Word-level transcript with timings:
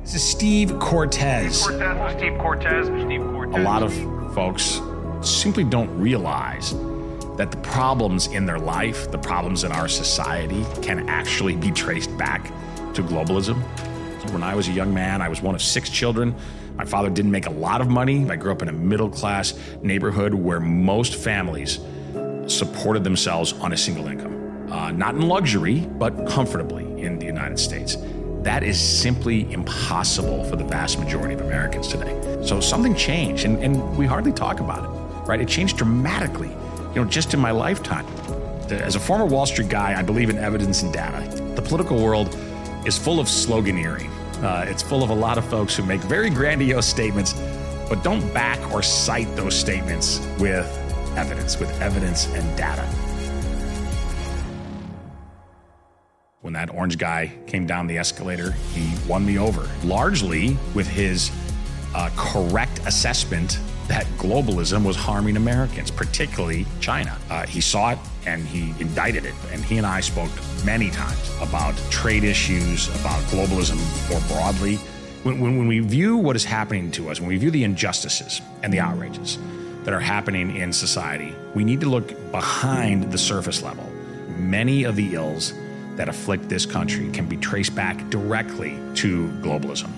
This 0.00 0.14
is 0.14 0.22
Steve 0.22 0.78
Cortes. 0.78 1.64
Steve 1.64 1.78
Cortes, 1.78 2.16
Steve 2.16 2.38
Cortes, 2.38 2.86
Steve 3.04 3.20
Cortes. 3.20 3.54
A 3.54 3.60
lot 3.60 3.82
of 3.82 3.92
folks 4.32 4.80
simply 5.22 5.64
don't 5.64 5.90
realize 5.98 6.74
that 7.36 7.50
the 7.50 7.56
problems 7.58 8.26
in 8.28 8.46
their 8.46 8.58
life, 8.58 9.10
the 9.10 9.18
problems 9.18 9.64
in 9.64 9.72
our 9.72 9.88
society, 9.88 10.64
can 10.82 11.08
actually 11.08 11.56
be 11.56 11.70
traced 11.70 12.16
back 12.18 12.44
to 12.94 13.02
globalism. 13.02 13.62
When 14.32 14.42
I 14.42 14.54
was 14.54 14.68
a 14.68 14.72
young 14.72 14.92
man, 14.92 15.22
I 15.22 15.28
was 15.28 15.40
one 15.40 15.54
of 15.54 15.62
six 15.62 15.88
children. 15.88 16.34
My 16.74 16.84
father 16.84 17.10
didn't 17.10 17.30
make 17.30 17.46
a 17.46 17.50
lot 17.50 17.80
of 17.80 17.88
money. 17.88 18.28
I 18.30 18.36
grew 18.36 18.52
up 18.52 18.62
in 18.62 18.68
a 18.68 18.72
middle 18.72 19.08
class 19.08 19.54
neighborhood 19.82 20.34
where 20.34 20.60
most 20.60 21.14
families 21.14 21.78
supported 22.46 23.04
themselves 23.04 23.52
on 23.54 23.72
a 23.72 23.76
single 23.76 24.06
income. 24.08 24.70
Uh, 24.70 24.90
not 24.90 25.14
in 25.14 25.22
luxury, 25.22 25.80
but 25.80 26.26
comfortably 26.26 26.84
in 27.00 27.18
the 27.18 27.26
United 27.26 27.58
States. 27.58 27.96
That 28.42 28.62
is 28.62 28.80
simply 28.80 29.50
impossible 29.52 30.44
for 30.44 30.56
the 30.56 30.64
vast 30.64 30.98
majority 30.98 31.34
of 31.34 31.40
Americans 31.40 31.88
today. 31.88 32.14
So 32.44 32.60
something 32.60 32.94
changed, 32.94 33.44
and, 33.44 33.62
and 33.62 33.96
we 33.96 34.06
hardly 34.06 34.32
talk 34.32 34.60
about 34.60 34.84
it, 34.84 34.97
right? 35.28 35.40
It 35.40 35.46
changed 35.46 35.76
dramatically, 35.76 36.48
you 36.48 36.94
know, 36.94 37.04
just 37.04 37.34
in 37.34 37.40
my 37.40 37.50
lifetime. 37.50 38.06
As 38.70 38.96
a 38.96 39.00
former 39.00 39.26
Wall 39.26 39.46
Street 39.46 39.68
guy, 39.68 39.98
I 39.98 40.02
believe 40.02 40.30
in 40.30 40.38
evidence 40.38 40.82
and 40.82 40.92
data. 40.92 41.28
The 41.54 41.62
political 41.62 42.02
world 42.02 42.34
is 42.86 42.98
full 42.98 43.20
of 43.20 43.26
sloganeering. 43.26 44.10
Uh, 44.42 44.64
it's 44.66 44.82
full 44.82 45.02
of 45.02 45.10
a 45.10 45.14
lot 45.14 45.36
of 45.36 45.44
folks 45.44 45.76
who 45.76 45.82
make 45.82 46.00
very 46.00 46.30
grandiose 46.30 46.86
statements, 46.86 47.34
but 47.88 48.02
don't 48.02 48.32
back 48.32 48.58
or 48.72 48.82
cite 48.82 49.34
those 49.36 49.54
statements 49.54 50.26
with 50.38 50.66
evidence, 51.16 51.58
with 51.58 51.70
evidence 51.80 52.26
and 52.28 52.56
data. 52.56 52.82
When 56.40 56.54
that 56.54 56.72
orange 56.72 56.96
guy 56.96 57.32
came 57.46 57.66
down 57.66 57.86
the 57.86 57.98
escalator, 57.98 58.52
he 58.72 58.94
won 59.06 59.26
me 59.26 59.38
over, 59.38 59.68
largely 59.84 60.56
with 60.74 60.86
his 60.86 61.30
uh, 61.94 62.08
correct 62.16 62.78
assessment 62.86 63.58
that 63.88 64.06
globalism 64.18 64.84
was 64.84 64.96
harming 64.96 65.36
Americans, 65.36 65.90
particularly 65.90 66.66
China. 66.78 67.16
Uh, 67.30 67.46
he 67.46 67.60
saw 67.60 67.92
it 67.92 67.98
and 68.26 68.44
he 68.44 68.74
indicted 68.80 69.24
it. 69.24 69.34
And 69.50 69.64
he 69.64 69.78
and 69.78 69.86
I 69.86 70.00
spoke 70.00 70.30
many 70.64 70.90
times 70.90 71.34
about 71.40 71.74
trade 71.90 72.22
issues, 72.22 72.88
about 73.00 73.20
globalism 73.24 73.78
more 74.10 74.20
broadly. 74.28 74.76
When, 75.24 75.40
when, 75.40 75.56
when 75.56 75.66
we 75.66 75.80
view 75.80 76.18
what 76.18 76.36
is 76.36 76.44
happening 76.44 76.90
to 76.92 77.08
us, 77.08 77.18
when 77.18 77.30
we 77.30 77.38
view 77.38 77.50
the 77.50 77.64
injustices 77.64 78.42
and 78.62 78.72
the 78.72 78.78
outrages 78.78 79.38
that 79.84 79.94
are 79.94 80.00
happening 80.00 80.56
in 80.56 80.70
society, 80.70 81.34
we 81.54 81.64
need 81.64 81.80
to 81.80 81.88
look 81.88 82.30
behind 82.30 83.10
the 83.10 83.18
surface 83.18 83.62
level. 83.62 83.90
Many 84.36 84.84
of 84.84 84.96
the 84.96 85.14
ills 85.14 85.54
that 85.96 86.10
afflict 86.10 86.48
this 86.48 86.66
country 86.66 87.10
can 87.10 87.26
be 87.26 87.38
traced 87.38 87.74
back 87.74 88.08
directly 88.10 88.78
to 88.96 89.28
globalism. 89.40 89.90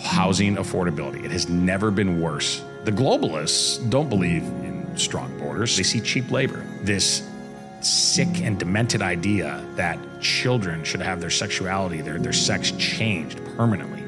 Housing 0.00 0.56
affordability, 0.56 1.24
it 1.24 1.30
has 1.30 1.48
never 1.48 1.92
been 1.92 2.20
worse 2.20 2.62
the 2.84 2.90
globalists 2.90 3.88
don't 3.90 4.08
believe 4.08 4.42
in 4.42 4.90
strong 4.96 5.36
borders. 5.38 5.76
They 5.76 5.84
see 5.84 6.00
cheap 6.00 6.30
labor. 6.30 6.64
This 6.82 7.28
sick 7.80 8.40
and 8.42 8.58
demented 8.58 9.02
idea 9.02 9.64
that 9.76 9.98
children 10.20 10.82
should 10.82 11.00
have 11.00 11.20
their 11.20 11.30
sexuality, 11.30 12.00
their, 12.00 12.18
their 12.18 12.32
sex 12.32 12.72
changed 12.72 13.40
permanently. 13.56 14.02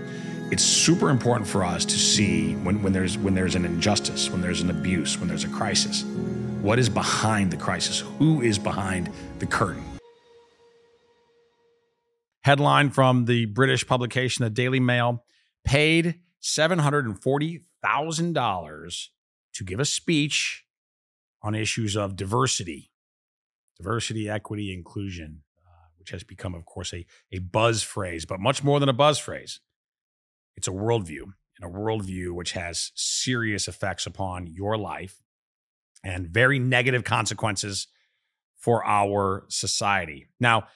It's 0.51 0.63
super 0.63 1.11
important 1.11 1.49
for 1.49 1.65
us 1.65 1.85
to 1.85 1.99
see 1.99 2.55
when, 2.57 2.83
when, 2.83 2.93
there's, 2.93 3.17
when 3.17 3.35
there's 3.35 3.55
an 3.55 3.65
injustice, 3.65 4.31
when 4.31 4.41
there's 4.41 4.61
an 4.61 4.71
abuse, 4.71 5.19
when 5.19 5.29
there's 5.29 5.45
a 5.45 5.49
crisis, 5.49 6.05
what 6.61 6.79
is 6.79 6.89
behind 6.89 7.51
the 7.51 7.57
crisis? 7.57 8.01
Who 8.19 8.43
is 8.43 8.59
behind 8.59 9.11
the 9.39 9.47
curtain? 9.47 9.85
Headline 12.43 12.91
from 12.91 13.25
the 13.25 13.47
British 13.47 13.87
publication, 13.87 14.45
the 14.45 14.51
Daily 14.51 14.81
Mail 14.81 15.25
paid 15.65 16.21
740 16.41 17.63
$1,000 17.85 19.09
to 19.55 19.65
give 19.65 19.81
a 19.81 19.85
speech 19.85 20.65
on 21.43 21.55
issues 21.55 21.97
of 21.97 22.17
diversity, 22.17 22.91
diversity, 23.77 24.29
equity, 24.29 24.73
inclusion, 24.73 25.43
uh, 25.67 25.89
which 25.99 26.11
has 26.11 26.25
become, 26.25 26.55
of 26.55 26.65
course, 26.65 26.93
a, 26.93 27.07
a 27.33 27.39
buzz 27.39 27.83
phrase, 27.83 28.25
but 28.25 28.41
much 28.41 28.65
more 28.65 28.81
than 28.81 28.89
a 28.89 28.95
buzz 28.95 29.19
phrase. 29.19 29.61
It's 30.57 30.69
a 30.69 30.73
worldview, 30.73 31.23
and 31.61 31.65
a 31.65 31.79
worldview 31.79 32.33
which 32.33 32.53
has 32.53 32.93
serious 32.95 33.69
effects 33.69 34.07
upon 34.07 34.47
your 34.47 34.77
life 34.77 35.23
and 36.03 36.29
very 36.29 36.59
negative 36.59 37.05
consequences 37.05 37.89
for 38.57 38.85
our 38.85 39.45
society. 39.49 40.27
Now, 40.41 40.69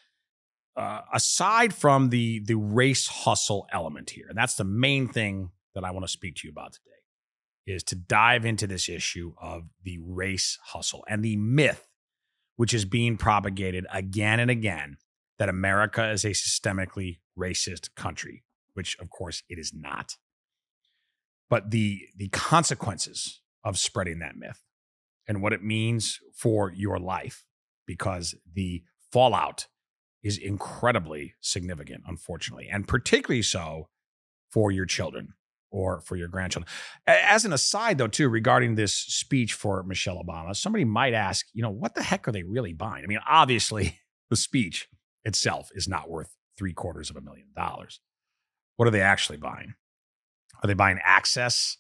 uh, 0.77 1.01
aside 1.13 1.75
from 1.75 2.11
the 2.11 2.39
the 2.41 2.55
race 2.55 3.09
hustle 3.09 3.67
element 3.73 4.11
here, 4.11 4.27
and 4.29 4.39
that's 4.39 4.55
the 4.55 4.65
main 4.65 5.09
thing 5.09 5.51
that 5.75 5.83
I 5.83 5.91
want 5.91 6.05
to 6.05 6.13
speak 6.13 6.37
to 6.37 6.47
you 6.47 6.53
about 6.53 6.75
today 6.75 6.98
is 7.69 7.83
to 7.85 7.95
dive 7.95 8.45
into 8.45 8.67
this 8.67 8.89
issue 8.89 9.35
of 9.41 9.69
the 9.83 9.99
race 10.01 10.59
hustle 10.63 11.05
and 11.09 11.25
the 11.25 11.37
myth 11.37 11.89
which 12.57 12.75
is 12.75 12.85
being 12.85 13.17
propagated 13.17 13.87
again 13.93 14.41
and 14.41 14.51
again 14.51 14.97
that 15.39 15.49
America 15.49 16.11
is 16.11 16.25
a 16.25 16.31
systemically 16.31 17.19
racist 17.39 17.95
country, 17.95 18.43
which 18.75 18.99
of 18.99 19.09
course 19.11 19.45
it 19.49 19.59
is 19.59 19.73
not. 19.73 20.17
But 21.49 21.71
the 21.71 22.09
the 22.17 22.29
consequences 22.29 23.41
of 23.65 23.79
spreading 23.79 24.19
that 24.19 24.37
myth 24.37 24.65
and 25.27 25.41
what 25.41 25.53
it 25.53 25.63
means 25.63 26.19
for 26.35 26.73
your 26.73 26.99
life 26.99 27.45
because 27.87 28.35
the 28.53 28.83
fallout 29.13 29.69
is 30.23 30.37
incredibly 30.37 31.35
significant 31.41 32.03
unfortunately 32.07 32.69
and 32.71 32.89
particularly 32.89 33.43
so 33.43 33.89
for 34.51 34.71
your 34.71 34.85
children 34.85 35.35
or 35.71 36.01
for 36.01 36.17
your 36.17 36.29
grandchildren. 36.29 36.71
As 37.07 37.45
an 37.45 37.53
aside, 37.53 37.99
though, 37.99 38.09
too, 38.09 38.29
regarding 38.29 38.75
this 38.75 38.95
speech 38.95 39.53
for 39.53 39.83
Michelle 39.83 40.23
Obama, 40.23 40.57
somebody 40.57 40.85
might 40.85 41.15
ask, 41.15 41.47
you 41.53 41.63
know, 41.63 41.71
what 41.71 41.95
the 41.95 42.03
heck 42.03 42.27
are 42.29 42.33
they 42.33 42.43
really 42.43 42.73
buying? 42.73 43.05
I 43.05 43.07
mean, 43.07 43.21
obviously, 43.29 43.99
the 44.31 44.37
speech 44.37 44.89
itself 45.25 45.71
is 45.75 45.89
not 45.89 46.11
worth 46.11 46.35
three 46.57 46.73
quarters 46.73 47.11
of 47.11 47.17
a 47.17 47.21
million 47.21 47.49
dollars. 47.55 48.01
What 48.77 48.89
are 48.89 48.93
they 48.93 49.03
actually 49.03 49.39
buying? 49.39 49.75
Are 50.63 50.67
they 50.67 50.75
buying 50.75 50.99
access 51.05 51.77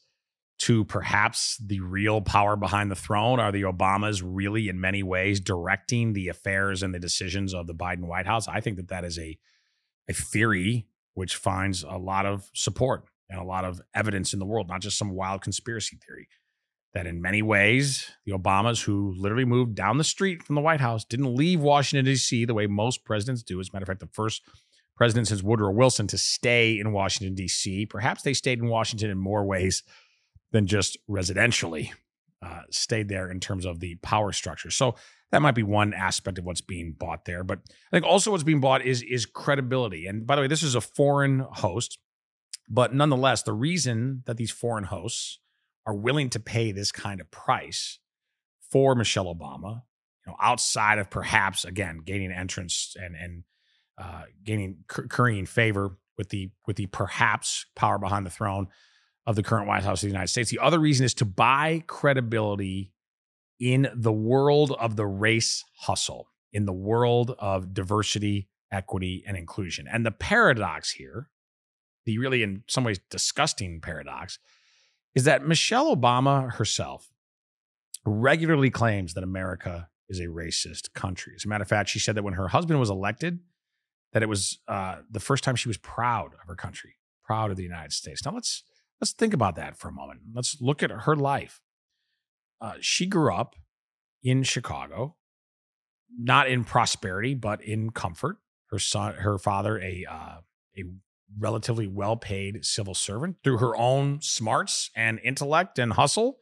to 0.59 0.85
perhaps 0.85 1.57
the 1.65 1.81
real 1.81 2.21
power 2.21 2.57
behind 2.57 2.91
the 2.91 2.97
throne? 2.97 3.39
Are 3.41 3.53
the 3.53 3.63
Obamas 3.63 4.23
really, 4.25 4.69
in 4.69 4.81
many 4.81 5.03
ways, 5.03 5.41
directing 5.41 6.13
the 6.13 6.29
affairs 6.29 6.83
and 6.83 6.95
the 6.95 6.99
decisions 6.99 7.55
of 7.55 7.67
the 7.67 7.75
Biden 7.75 8.07
White 8.07 8.27
House? 8.27 8.49
I 8.49 8.61
think 8.61 8.77
that 8.77 8.89
that 8.89 9.05
is 9.05 9.19
a, 9.19 9.39
a 10.09 10.13
theory 10.13 10.89
which 11.15 11.37
finds 11.37 11.83
a 11.83 11.97
lot 11.97 12.27
of 12.27 12.51
support 12.55 13.05
and 13.31 13.41
a 13.41 13.45
lot 13.45 13.65
of 13.65 13.81
evidence 13.95 14.33
in 14.33 14.39
the 14.39 14.47
world, 14.47 14.69
not 14.69 14.81
just 14.81 14.99
some 14.99 15.11
wild 15.11 15.43
conspiracy 15.43 15.99
theory. 16.07 16.29
That 16.95 17.07
in 17.07 17.21
many 17.21 17.43
ways, 17.43 18.11
the 18.25 18.33
Obamas, 18.33 18.83
who 18.85 19.15
literally 19.17 19.45
moved 19.45 19.75
down 19.75 19.99
the 19.99 20.05
street 20.05 20.43
from 20.43 20.55
the 20.55 20.63
White 20.63 20.81
House, 20.81 21.05
didn't 21.05 21.35
leave 21.35 21.61
Washington, 21.61 22.07
D.C. 22.07 22.47
the 22.47 22.55
way 22.55 22.67
most 22.67 23.05
presidents 23.05 23.43
do. 23.43 23.61
As 23.61 23.69
a 23.69 23.73
matter 23.75 23.83
of 23.83 23.89
fact, 23.89 24.01
the 24.01 24.07
first 24.07 24.43
president 24.97 25.29
since 25.29 25.43
Woodrow 25.43 25.71
Wilson 25.71 26.07
to 26.09 26.19
stay 26.19 26.79
in 26.79 26.93
Washington, 26.93 27.35
D.C., 27.35 27.87
perhaps 27.87 28.23
they 28.23 28.33
stayed 28.33 28.59
in 28.59 28.69
Washington 28.69 29.11
in 29.11 29.19
more 29.19 29.45
ways 29.45 29.83
than 30.51 30.67
just 30.67 30.97
residentially, 31.09 31.91
uh, 32.43 32.63
stayed 32.71 33.09
there 33.09 33.31
in 33.31 33.39
terms 33.39 33.67
of 33.67 33.81
the 33.81 33.97
power 33.97 34.33
structure. 34.33 34.71
So 34.71 34.95
that 35.31 35.43
might 35.43 35.55
be 35.55 35.63
one 35.63 35.93
aspect 35.93 36.39
of 36.39 36.45
what's 36.45 36.61
being 36.61 36.95
bought 36.99 37.25
there. 37.27 37.45
But 37.45 37.61
I 37.93 37.97
think 37.97 38.07
also 38.07 38.31
what's 38.31 38.45
being 38.45 38.61
bought 38.61 38.83
is 38.83 39.03
is 39.03 39.27
credibility. 39.27 40.07
And 40.07 40.27
by 40.27 40.37
the 40.37 40.43
way, 40.43 40.49
this 40.49 40.63
is 40.63 40.75
a 40.75 40.81
foreign 40.81 41.41
host. 41.41 41.99
But 42.69 42.95
nonetheless, 42.95 43.43
the 43.43 43.53
reason 43.53 44.23
that 44.27 44.37
these 44.37 44.51
foreign 44.51 44.85
hosts 44.85 45.39
are 45.87 45.95
willing 45.95 46.29
to 46.31 46.41
pay 46.41 46.71
this 46.71 46.93
kind 46.93 47.21
of 47.21 47.31
price 47.31 47.99
for 48.71 48.95
Michelle 48.95 49.35
Obama, 49.35 49.83
you 50.27 50.33
know, 50.33 50.37
outside 50.41 50.99
of 50.99 51.09
perhaps 51.09 51.65
again 51.65 52.03
gaining 52.05 52.31
entrance 52.31 52.95
and 53.01 53.17
and 53.17 53.45
uh, 53.97 54.25
gaining 54.45 54.85
currying 54.87 55.47
favor 55.47 55.97
with 56.19 56.29
the 56.29 56.51
with 56.67 56.77
the 56.77 56.87
perhaps 56.87 57.67
power 57.75 57.99
behind 57.99 58.27
the 58.27 58.31
throne 58.31 58.69
of 59.27 59.37
the 59.37 59.43
current 59.43 59.67
White 59.67 59.83
House 59.83 60.03
of 60.03 60.09
the 60.09 60.13
United 60.13 60.29
States. 60.29 60.51
The 60.51 60.59
other 60.59 60.79
reason 60.79 61.05
is 61.05 61.15
to 61.15 61.25
buy 61.25 61.85
credibility 61.87 62.93
in 63.59 63.89
the 63.95 64.13
world 64.13 64.73
of 64.79 64.97
the 64.97 65.07
race 65.07 65.65
hustle, 65.81 66.29
in 66.53 66.65
the 66.65 66.73
world 66.73 67.35
of 67.39 67.75
diversity, 67.75 68.49
equity, 68.71 69.25
and 69.27 69.37
inclusion. 69.37 69.87
And 69.91 70.05
the 70.07 70.11
paradox 70.11 70.93
here 70.93 71.29
the 72.09 72.19
really, 72.19 72.43
in 72.43 72.63
some 72.69 72.85
ways, 72.85 72.99
disgusting 73.11 73.83
paradox 73.83 74.39
is 75.15 75.25
that 75.25 75.47
Michelle 75.47 75.95
Obama 75.95 76.51
herself 76.55 77.11
regularly 78.07 78.71
claims 78.71 79.13
that 79.13 79.23
America 79.23 79.91
is 80.09 80.19
a 80.19 80.25
racist 80.25 80.95
country. 80.95 81.35
As 81.37 81.45
a 81.45 81.49
matter 81.49 81.61
of 81.61 81.69
fact, 81.69 81.91
she 81.91 81.99
said 81.99 82.15
that 82.15 82.25
when 82.25 82.33
her 82.33 82.49
husband 82.49 82.81
was 82.81 82.89
elected, 82.89 83.41
that 84.15 84.23
it 84.23 84.29
was 84.29 84.59
uh, 84.69 84.97
the 85.11 85.21
first 85.21 85.45
time 85.45 85.55
she 85.55 85.69
was 85.69 85.77
proud 85.77 86.31
of 86.41 86.49
her 86.49 86.55
country, 86.55 86.95
proud 87.23 87.51
of 87.51 87.59
the 87.59 87.63
United 87.63 87.93
States. 87.93 88.25
Now 88.25 88.33
let's 88.33 88.63
let's 89.03 89.13
think 89.13 89.35
about 89.35 89.57
that 89.57 89.77
for 89.77 89.89
a 89.89 89.93
moment. 89.93 90.21
Let's 90.35 90.57
look 90.63 90.83
at 90.83 90.91
her 90.91 91.15
life. 91.15 91.61
Uh, 92.59 92.75
she 92.81 93.05
grew 93.05 93.35
up 93.35 93.55
in 94.23 94.45
Chicago, 94.45 95.17
not 96.19 96.49
in 96.49 96.65
prosperity, 96.65 97.35
but 97.35 97.63
in 97.63 97.91
comfort. 97.91 98.39
Her 98.71 98.79
son, 98.79 99.15
her 99.17 99.37
father, 99.37 99.79
a 99.79 100.07
uh, 100.11 100.39
a 100.79 100.85
relatively 101.39 101.87
well 101.87 102.17
paid 102.17 102.65
civil 102.65 102.95
servant, 102.95 103.37
through 103.43 103.59
her 103.59 103.77
own 103.77 104.21
smarts 104.21 104.91
and 104.95 105.19
intellect 105.23 105.79
and 105.79 105.95
hustle, 105.95 106.39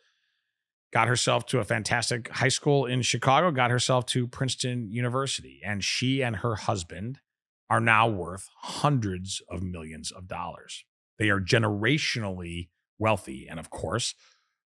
got 0.92 1.08
herself 1.08 1.46
to 1.46 1.58
a 1.58 1.64
fantastic 1.64 2.28
high 2.28 2.48
school 2.48 2.86
in 2.86 3.02
Chicago, 3.02 3.50
got 3.50 3.70
herself 3.70 4.06
to 4.06 4.26
Princeton 4.26 4.90
University, 4.90 5.60
and 5.64 5.82
she 5.82 6.22
and 6.22 6.36
her 6.36 6.54
husband 6.54 7.20
are 7.68 7.80
now 7.80 8.08
worth 8.08 8.48
hundreds 8.62 9.42
of 9.50 9.62
millions 9.62 10.10
of 10.12 10.28
dollars. 10.28 10.84
They 11.18 11.30
are 11.30 11.40
generationally 11.40 12.68
wealthy. 12.98 13.46
And 13.48 13.58
of 13.58 13.70
course, 13.70 14.14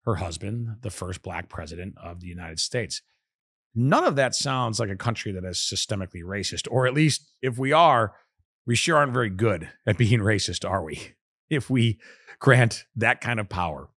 her 0.06 0.16
husband, 0.16 0.78
the 0.81 0.90
first 0.90 1.22
black 1.22 1.50
president 1.50 1.96
of 2.02 2.19
the 2.19 2.28
United 2.28 2.60
States. 2.60 3.02
None 3.74 4.04
of 4.04 4.16
that 4.18 4.36
sounds 4.36 4.80
like 4.80 4.90
a 4.90 4.96
country 4.96 5.31
that 5.31 5.46
is 5.46 5.58
systemically 5.58 6.24
racist, 6.24 6.68
or 6.69 6.86
at 6.86 6.94
least 6.94 7.31
if 7.42 7.58
we 7.58 7.72
are, 7.72 8.13
we 8.66 8.75
sure 8.75 8.98
aren't 8.98 9.13
very 9.13 9.30
good 9.30 9.69
at 9.86 9.98
being 9.98 10.19
racist, 10.22 10.69
are 10.69 10.84
we? 10.84 11.13
If 11.50 11.69
we 11.69 12.00
grant 12.40 12.86
that 12.96 13.22
kind 13.22 13.40
of 13.40 13.50
power, 13.50 13.90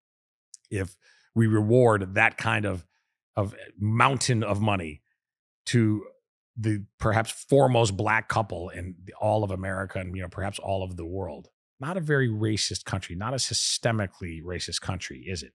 if 0.70 0.96
we 1.34 1.46
reward 1.46 2.14
that 2.14 2.36
kind 2.36 2.64
of, 2.64 2.84
of 3.36 3.54
eh, 3.54 3.56
mountain 3.78 4.42
of 4.42 4.60
money 4.60 5.02
to 5.66 6.04
the 6.56 6.84
perhaps 6.98 7.30
foremost 7.30 7.96
black 7.96 8.28
couple 8.28 8.68
in 8.68 8.94
all 9.20 9.42
of 9.42 9.50
America 9.50 9.98
and 9.98 10.14
you 10.14 10.22
know 10.22 10.28
perhaps 10.28 10.58
all 10.58 10.82
of 10.82 10.96
the 10.96 11.06
world. 11.06 11.48
Not 11.80 11.96
a 11.96 12.00
very 12.00 12.28
racist 12.28 12.84
country, 12.84 13.16
not 13.16 13.34
a 13.34 13.38
systemically 13.38 14.42
racist 14.42 14.80
country, 14.80 15.24
is 15.26 15.42
it? 15.42 15.52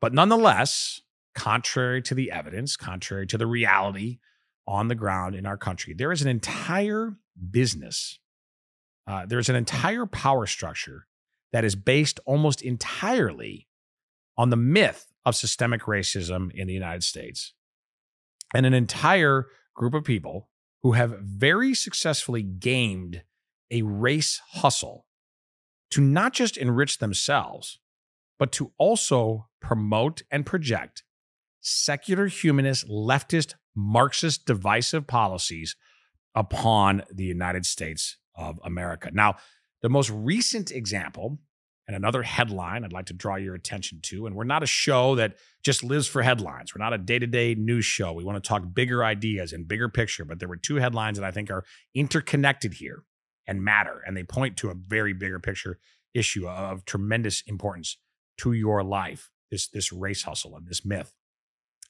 But 0.00 0.14
nonetheless, 0.14 1.00
contrary 1.34 2.00
to 2.02 2.14
the 2.14 2.30
evidence, 2.30 2.76
contrary 2.76 3.26
to 3.26 3.38
the 3.38 3.46
reality 3.46 4.18
on 4.66 4.88
the 4.88 4.94
ground 4.94 5.34
in 5.34 5.46
our 5.46 5.56
country, 5.56 5.94
there 5.94 6.12
is 6.12 6.22
an 6.22 6.28
entire 6.28 7.16
business, 7.50 8.18
uh, 9.08 9.24
there's 9.26 9.48
an 9.48 9.56
entire 9.56 10.04
power 10.04 10.46
structure 10.46 11.06
that 11.52 11.64
is 11.64 11.74
based 11.74 12.20
almost 12.26 12.60
entirely 12.60 13.66
on 14.36 14.50
the 14.50 14.56
myth 14.56 15.10
of 15.24 15.34
systemic 15.34 15.82
racism 15.82 16.52
in 16.52 16.66
the 16.68 16.74
United 16.74 17.02
States. 17.02 17.54
And 18.54 18.66
an 18.66 18.74
entire 18.74 19.46
group 19.74 19.94
of 19.94 20.04
people 20.04 20.50
who 20.82 20.92
have 20.92 21.18
very 21.20 21.74
successfully 21.74 22.42
gamed 22.42 23.22
a 23.70 23.82
race 23.82 24.40
hustle 24.52 25.06
to 25.90 26.02
not 26.02 26.34
just 26.34 26.56
enrich 26.58 26.98
themselves, 26.98 27.80
but 28.38 28.52
to 28.52 28.72
also 28.78 29.48
promote 29.60 30.22
and 30.30 30.44
project 30.44 31.02
secular 31.60 32.26
humanist, 32.26 32.88
leftist, 32.88 33.54
Marxist 33.74 34.44
divisive 34.44 35.06
policies 35.06 35.76
upon 36.34 37.02
the 37.12 37.24
United 37.24 37.64
States 37.64 38.16
of 38.38 38.58
America. 38.64 39.10
Now, 39.12 39.36
the 39.82 39.88
most 39.88 40.10
recent 40.10 40.70
example 40.70 41.38
and 41.86 41.96
another 41.96 42.22
headline 42.22 42.84
I'd 42.84 42.92
like 42.92 43.06
to 43.06 43.14
draw 43.14 43.36
your 43.36 43.54
attention 43.54 44.00
to, 44.04 44.26
and 44.26 44.34
we're 44.34 44.44
not 44.44 44.62
a 44.62 44.66
show 44.66 45.14
that 45.16 45.36
just 45.62 45.82
lives 45.82 46.06
for 46.06 46.22
headlines. 46.22 46.74
We're 46.74 46.84
not 46.84 46.92
a 46.92 46.98
day 46.98 47.18
to 47.18 47.26
day 47.26 47.54
news 47.54 47.84
show. 47.84 48.12
We 48.12 48.24
want 48.24 48.42
to 48.42 48.46
talk 48.46 48.62
bigger 48.72 49.04
ideas 49.04 49.52
and 49.52 49.66
bigger 49.66 49.88
picture, 49.88 50.24
but 50.24 50.38
there 50.38 50.48
were 50.48 50.56
two 50.56 50.76
headlines 50.76 51.18
that 51.18 51.26
I 51.26 51.30
think 51.30 51.50
are 51.50 51.64
interconnected 51.94 52.74
here 52.74 53.04
and 53.46 53.62
matter, 53.62 54.02
and 54.06 54.16
they 54.16 54.22
point 54.22 54.56
to 54.58 54.70
a 54.70 54.74
very 54.74 55.12
bigger 55.12 55.40
picture 55.40 55.78
issue 56.14 56.46
of 56.48 56.84
tremendous 56.84 57.42
importance 57.46 57.98
to 58.38 58.52
your 58.52 58.82
life 58.82 59.30
this 59.50 59.68
this 59.68 59.92
race 59.92 60.22
hustle 60.22 60.56
and 60.56 60.66
this 60.66 60.84
myth. 60.84 61.12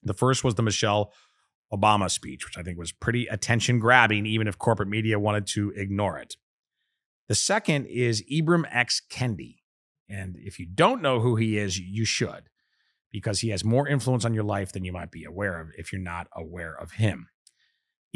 The 0.03 0.15
first 0.15 0.45
was 0.45 0.55
the 0.55 0.63
Michelle 0.63 1.13
Obama 1.73 2.11
speech, 2.11 2.45
which 2.45 2.57
I 2.57 2.63
think 2.63 2.79
was 2.79 2.93
pretty 2.93 3.27
attention 3.27 3.79
grabbing, 3.79 4.27
even 4.27 4.47
if 4.49 4.59
corporate 4.59 4.89
media 4.89 5.19
wanted 5.19 5.47
to 5.49 5.73
ignore 5.77 6.19
it. 6.19 6.37
The 7.29 7.35
second 7.35 7.87
is 7.87 8.25
Ibram 8.33 8.65
X. 8.71 9.03
Kendi. 9.11 9.57
And 10.09 10.37
if 10.39 10.59
you 10.59 10.67
don't 10.67 11.03
know 11.03 11.21
who 11.21 11.37
he 11.37 11.59
is, 11.59 11.79
you 11.79 12.07
should, 12.07 12.49
because 13.13 13.41
he 13.41 13.51
has 13.51 13.65
more 13.65 13.87
influence 13.87 14.25
on 14.25 14.33
your 14.33 14.45
life 14.45 14.73
than 14.73 14.85
you 14.85 14.93
might 14.93 15.11
be 15.11 15.25
aware 15.25 15.61
of 15.61 15.69
if 15.77 15.93
you're 15.93 16.01
not 16.01 16.29
aware 16.35 16.75
of 16.75 16.93
him. 16.93 17.29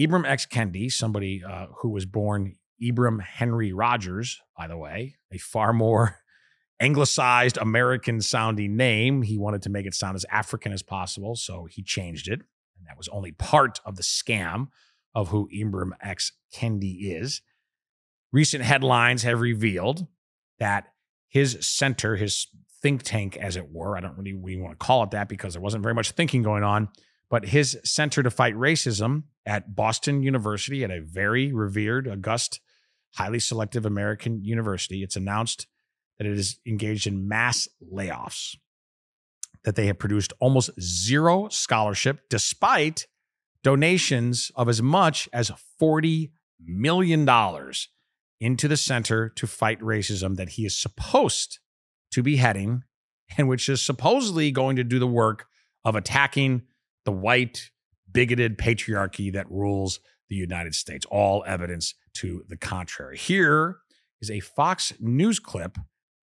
Ibram 0.00 0.26
X. 0.26 0.46
Kendi, 0.46 0.90
somebody 0.90 1.42
uh, 1.46 1.66
who 1.80 1.90
was 1.90 2.06
born 2.06 2.56
Ibram 2.82 3.20
Henry 3.20 3.72
Rogers, 3.72 4.40
by 4.56 4.66
the 4.66 4.78
way, 4.78 5.16
a 5.30 5.38
far 5.38 5.74
more 5.74 6.16
anglicized 6.80 7.58
American 7.58 8.20
sounding 8.20 8.76
name. 8.76 9.22
He 9.22 9.38
wanted 9.38 9.62
to 9.62 9.70
make 9.70 9.86
it 9.86 9.94
sound 9.94 10.16
as 10.16 10.24
African 10.30 10.72
as 10.72 10.82
possible, 10.82 11.36
so 11.36 11.66
he 11.66 11.82
changed 11.82 12.28
it. 12.28 12.40
That 12.92 12.98
was 12.98 13.08
only 13.08 13.32
part 13.32 13.80
of 13.86 13.96
the 13.96 14.02
scam 14.02 14.68
of 15.14 15.28
who 15.28 15.48
Ibram 15.48 15.92
X. 16.02 16.32
Kendi 16.54 17.10
is. 17.10 17.40
Recent 18.32 18.62
headlines 18.62 19.22
have 19.22 19.40
revealed 19.40 20.06
that 20.58 20.88
his 21.30 21.56
center, 21.62 22.16
his 22.16 22.48
think 22.82 23.02
tank, 23.02 23.38
as 23.38 23.56
it 23.56 23.72
were, 23.72 23.96
I 23.96 24.00
don't 24.00 24.18
really, 24.18 24.34
really 24.34 24.60
want 24.60 24.78
to 24.78 24.84
call 24.84 25.04
it 25.04 25.12
that 25.12 25.26
because 25.26 25.54
there 25.54 25.62
wasn't 25.62 25.82
very 25.82 25.94
much 25.94 26.10
thinking 26.10 26.42
going 26.42 26.64
on, 26.64 26.90
but 27.30 27.46
his 27.46 27.80
Center 27.82 28.22
to 28.22 28.30
Fight 28.30 28.54
Racism 28.56 29.22
at 29.46 29.74
Boston 29.74 30.22
University, 30.22 30.84
at 30.84 30.90
a 30.90 31.00
very 31.00 31.50
revered, 31.50 32.06
august 32.06 32.60
highly 33.14 33.38
selective 33.38 33.86
American 33.86 34.44
university. 34.44 35.02
It's 35.02 35.16
announced 35.16 35.66
that 36.18 36.26
it 36.26 36.38
is 36.38 36.58
engaged 36.66 37.06
in 37.06 37.26
mass 37.26 37.68
layoffs, 37.82 38.54
that 39.64 39.76
they 39.76 39.86
have 39.86 39.98
produced 39.98 40.32
almost 40.40 40.70
zero 40.80 41.48
scholarship 41.48 42.20
despite 42.28 43.06
donations 43.62 44.50
of 44.56 44.68
as 44.68 44.82
much 44.82 45.28
as 45.32 45.52
$40 45.80 46.30
million 46.64 47.28
into 48.40 48.68
the 48.68 48.76
center 48.76 49.28
to 49.28 49.46
fight 49.46 49.80
racism 49.80 50.36
that 50.36 50.50
he 50.50 50.66
is 50.66 50.76
supposed 50.76 51.60
to 52.10 52.22
be 52.22 52.36
heading 52.36 52.82
and 53.38 53.48
which 53.48 53.68
is 53.68 53.80
supposedly 53.80 54.50
going 54.50 54.76
to 54.76 54.84
do 54.84 54.98
the 54.98 55.06
work 55.06 55.46
of 55.84 55.94
attacking 55.94 56.62
the 57.04 57.12
white 57.12 57.70
bigoted 58.10 58.58
patriarchy 58.58 59.32
that 59.32 59.50
rules 59.50 60.00
the 60.28 60.36
United 60.36 60.74
States. 60.74 61.06
All 61.10 61.44
evidence 61.46 61.94
to 62.14 62.44
the 62.48 62.56
contrary. 62.56 63.16
Here 63.16 63.78
is 64.20 64.30
a 64.30 64.40
Fox 64.40 64.92
News 65.00 65.38
clip 65.38 65.78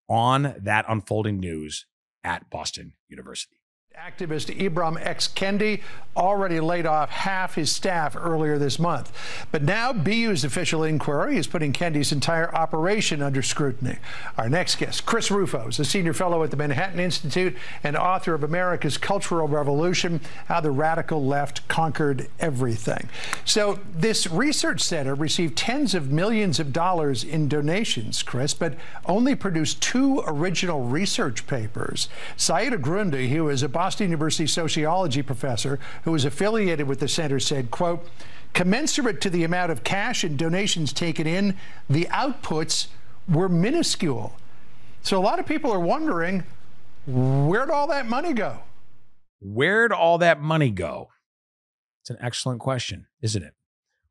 on 0.07 0.55
that 0.61 0.85
unfolding 0.87 1.39
news 1.39 1.85
at 2.23 2.49
Boston 2.49 2.93
University. 3.07 3.58
Activist 3.97 4.55
Ibram 4.55 5.03
X. 5.03 5.27
Kendi 5.27 5.81
already 6.15 6.59
laid 6.59 6.85
off 6.85 7.09
half 7.09 7.55
his 7.55 7.71
staff 7.71 8.15
earlier 8.15 8.57
this 8.57 8.77
month. 8.77 9.11
But 9.51 9.63
now 9.63 9.93
BU's 9.93 10.43
official 10.43 10.83
inquiry 10.83 11.37
is 11.37 11.47
putting 11.47 11.73
Kendi's 11.73 12.11
entire 12.11 12.53
operation 12.53 13.21
under 13.21 13.41
scrutiny. 13.41 13.97
Our 14.37 14.49
next 14.49 14.75
guest, 14.75 15.05
Chris 15.05 15.31
Rufo, 15.31 15.69
is 15.69 15.79
a 15.79 15.85
senior 15.85 16.13
fellow 16.13 16.43
at 16.43 16.51
the 16.51 16.57
Manhattan 16.57 16.99
Institute 16.99 17.55
and 17.83 17.95
author 17.95 18.33
of 18.33 18.43
America's 18.43 18.97
Cultural 18.97 19.47
Revolution 19.47 20.21
How 20.47 20.59
the 20.59 20.71
Radical 20.71 21.25
Left 21.25 21.67
Conquered 21.67 22.27
Everything. 22.39 23.09
So, 23.45 23.79
this 23.91 24.27
research 24.27 24.81
center 24.81 25.15
received 25.15 25.57
tens 25.57 25.95
of 25.95 26.11
millions 26.11 26.59
of 26.59 26.73
dollars 26.73 27.23
in 27.23 27.47
donations, 27.47 28.21
Chris, 28.23 28.53
but 28.53 28.75
only 29.05 29.35
produced 29.35 29.81
two 29.81 30.21
original 30.27 30.83
research 30.83 31.47
papers. 31.47 32.09
Saida 32.35 32.77
Grundy, 32.77 33.29
who 33.29 33.49
is 33.49 33.63
a 33.63 33.69
Boston 33.79 34.07
University 34.07 34.45
sociology 34.45 35.21
professor 35.21 35.79
who 36.03 36.13
is 36.13 36.25
affiliated 36.25 36.85
with 36.85 36.99
the 36.99 37.07
center 37.07 37.39
said, 37.39 37.71
quote, 37.71 38.05
commensurate 38.53 39.21
to 39.21 39.29
the 39.29 39.45
amount 39.45 39.71
of 39.71 39.85
cash 39.85 40.25
and 40.25 40.37
donations 40.37 40.91
taken 40.91 41.25
in, 41.25 41.55
the 41.89 42.03
outputs 42.11 42.87
were 43.29 43.47
minuscule. 43.47 44.35
So 45.01 45.17
a 45.17 45.23
lot 45.23 45.39
of 45.39 45.45
people 45.45 45.71
are 45.71 45.79
wondering, 45.79 46.43
where'd 47.07 47.69
all 47.69 47.87
that 47.87 48.05
money 48.05 48.33
go? 48.33 48.63
Where'd 49.39 49.93
all 49.93 50.17
that 50.17 50.41
money 50.41 50.71
go? 50.71 51.07
It's 52.01 52.09
an 52.09 52.17
excellent 52.19 52.59
question, 52.59 53.07
isn't 53.21 53.41
it? 53.41 53.53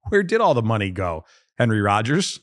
Where 0.08 0.22
did 0.22 0.40
all 0.40 0.54
the 0.54 0.62
money 0.62 0.90
go? 0.90 1.26
Henry 1.58 1.82
Rogers, 1.82 2.40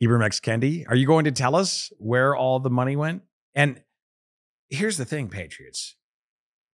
Ibram 0.00 0.24
X. 0.24 0.38
Kendi, 0.38 0.84
are 0.88 0.94
you 0.94 1.08
going 1.08 1.24
to 1.24 1.32
tell 1.32 1.56
us 1.56 1.92
where 1.98 2.36
all 2.36 2.60
the 2.60 2.70
money 2.70 2.94
went? 2.94 3.22
And 3.52 3.82
here's 4.68 4.96
the 4.96 5.04
thing, 5.04 5.28
Patriots 5.28 5.96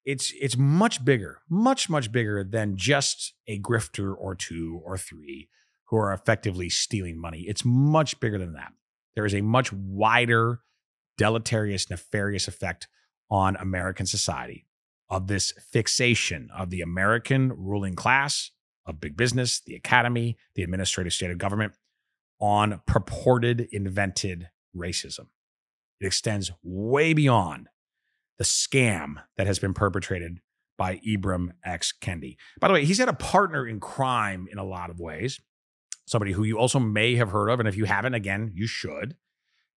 it's 0.04 0.32
it's 0.40 0.56
much 0.56 1.04
bigger, 1.04 1.42
much 1.48 1.88
much 1.90 2.10
bigger 2.10 2.44
than 2.44 2.76
just 2.76 3.34
a 3.46 3.60
grifter 3.60 4.14
or 4.16 4.34
two 4.34 4.80
or 4.84 4.96
three 4.96 5.48
who 5.86 5.96
are 5.96 6.12
effectively 6.12 6.68
stealing 6.68 7.20
money. 7.20 7.44
It's 7.46 7.64
much 7.64 8.20
bigger 8.20 8.38
than 8.38 8.54
that. 8.54 8.72
There 9.14 9.26
is 9.26 9.34
a 9.34 9.40
much 9.40 9.72
wider 9.72 10.60
deleterious 11.18 11.90
nefarious 11.90 12.48
effect 12.48 12.88
on 13.30 13.56
American 13.56 14.06
society 14.06 14.66
of 15.10 15.26
this 15.26 15.52
fixation 15.70 16.48
of 16.56 16.70
the 16.70 16.80
American 16.80 17.52
ruling 17.52 17.94
class, 17.94 18.52
of 18.86 19.00
big 19.00 19.16
business, 19.16 19.60
the 19.60 19.74
academy, 19.74 20.38
the 20.54 20.62
administrative 20.62 21.12
state 21.12 21.30
of 21.30 21.38
government 21.38 21.74
on 22.40 22.80
purported 22.86 23.68
invented 23.72 24.48
racism. 24.74 25.26
It 26.00 26.06
extends 26.06 26.50
way 26.62 27.12
beyond 27.12 27.68
the 28.40 28.44
scam 28.44 29.16
that 29.36 29.46
has 29.46 29.58
been 29.58 29.74
perpetrated 29.74 30.40
by 30.78 30.96
Ibram 31.06 31.50
X. 31.62 31.92
Kendi. 32.00 32.38
By 32.58 32.68
the 32.68 32.74
way, 32.74 32.86
he's 32.86 32.96
had 32.96 33.10
a 33.10 33.12
partner 33.12 33.68
in 33.68 33.80
crime 33.80 34.48
in 34.50 34.56
a 34.56 34.64
lot 34.64 34.88
of 34.88 34.98
ways, 34.98 35.38
somebody 36.06 36.32
who 36.32 36.42
you 36.42 36.58
also 36.58 36.80
may 36.80 37.16
have 37.16 37.32
heard 37.32 37.50
of. 37.50 37.60
And 37.60 37.68
if 37.68 37.76
you 37.76 37.84
haven't, 37.84 38.14
again, 38.14 38.50
you 38.54 38.66
should. 38.66 39.14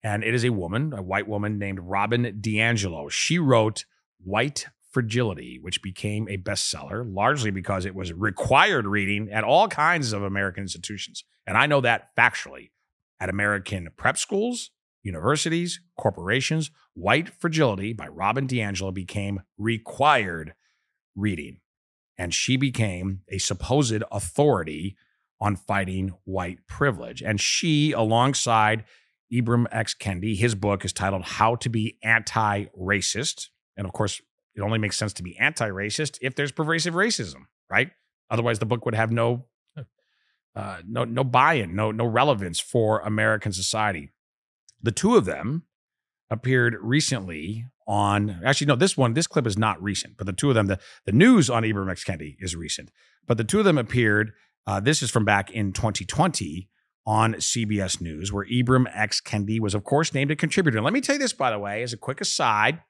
And 0.05 0.23
it 0.23 0.33
is 0.33 0.45
a 0.45 0.51
woman, 0.51 0.93
a 0.97 1.03
white 1.03 1.27
woman 1.27 1.59
named 1.59 1.81
Robin 1.81 2.41
DiAngelo. 2.41 3.11
She 3.11 3.41
wrote 3.41 3.85
White 4.23 4.67
Fragility, 4.93 5.59
which 5.61 5.83
became 5.83 6.29
a 6.29 6.37
bestseller 6.37 7.05
largely 7.05 7.51
because 7.51 7.85
it 7.85 7.97
was 7.97 8.13
required 8.13 8.87
reading 8.87 9.29
at 9.33 9.43
all 9.43 9.67
kinds 9.67 10.13
of 10.13 10.23
American 10.23 10.63
institutions. 10.63 11.25
And 11.49 11.59
I 11.59 11.67
know 11.67 11.81
that 11.81 12.15
factually 12.17 12.71
at 13.19 13.29
American 13.29 13.89
prep 13.97 14.19
schools, 14.19 14.71
universities, 15.03 15.81
corporations. 15.99 16.71
White 16.95 17.29
Fragility 17.29 17.93
by 17.93 18.09
Robin 18.09 18.47
DiAngelo 18.47 18.93
became 18.93 19.41
required 19.59 20.55
reading. 21.17 21.59
And 22.19 22.33
she 22.33 22.57
became 22.57 23.21
a 23.29 23.39
supposed 23.39 24.03
authority 24.13 24.97
on 25.41 25.57
fighting 25.57 26.13
white 26.25 26.67
privilege. 26.67 27.23
And 27.23 27.41
she, 27.41 27.93
alongside 27.93 28.85
Ibram 29.33 29.67
X. 29.73 29.95
Kendi, 29.95 30.37
his 30.37 30.55
book 30.55 30.85
is 30.85 30.93
titled 30.93 31.23
How 31.23 31.57
to 31.57 31.69
Be 31.69 31.99
Anti 32.03 32.67
Racist. 32.79 33.49
And 33.77 33.87
of 33.87 33.93
course, 33.93 34.21
it 34.55 34.61
only 34.61 34.79
makes 34.79 34.97
sense 34.97 35.13
to 35.15 35.23
be 35.23 35.37
anti 35.39 35.69
racist 35.69 36.19
if 36.21 36.35
there's 36.35 36.53
pervasive 36.53 36.95
racism, 36.95 37.47
right? 37.71 37.91
Otherwise, 38.31 38.59
the 38.59 38.67
book 38.67 38.85
would 38.85 38.95
have 38.95 39.11
no. 39.11 39.47
Uh, 40.55 40.83
no, 40.87 41.05
no 41.05 41.25
buy-in, 41.25 41.75
no, 41.75 41.91
no 41.91 42.05
relevance 42.05 42.61
for 42.61 43.01
American 43.01 43.53
society. 43.53 44.11
The 44.83 44.93
two 44.93 45.17
of 45.17 45.25
them 45.25 45.65
appeared 46.31 46.77
recently 46.81 47.67
on 47.87 48.41
actually 48.45 48.67
no 48.67 48.77
this 48.77 48.97
one 48.97 49.13
this 49.13 49.27
clip 49.27 49.47
is 49.47 49.59
not 49.59 49.81
recent 49.83 50.17
but 50.17 50.25
the 50.25 50.33
two 50.33 50.49
of 50.49 50.55
them 50.55 50.67
the, 50.67 50.79
the 51.05 51.13
news 51.13 51.51
on 51.51 51.63
Ibram 51.63 51.91
X. 51.91 52.05
Kendi 52.05 52.37
is 52.41 52.57
recent 52.57 52.91
but 53.27 53.37
the 53.37 53.45
two 53.45 53.59
of 53.59 53.65
them 53.65 53.77
appeared 53.77 54.33
uh, 54.67 54.81
this 54.81 55.03
is 55.03 55.11
from 55.11 55.25
back 55.25 55.51
in 55.51 55.73
2020 55.73 56.69
on 57.05 57.35
CBS 57.35 58.01
News 58.01 58.33
where 58.33 58.47
Ibram 58.47 58.87
X. 58.95 59.21
Kendi 59.21 59.61
was 59.61 59.75
of 59.75 59.85
course 59.85 60.15
named 60.15 60.31
a 60.31 60.37
contributor. 60.37 60.79
And 60.79 60.85
let 60.85 60.95
me 60.95 61.01
tell 61.01 61.17
you 61.17 61.19
this 61.19 61.33
by 61.33 61.51
the 61.51 61.59
way 61.59 61.83
as 61.83 61.93
a 61.93 61.97
quick 61.97 62.21
aside 62.21 62.81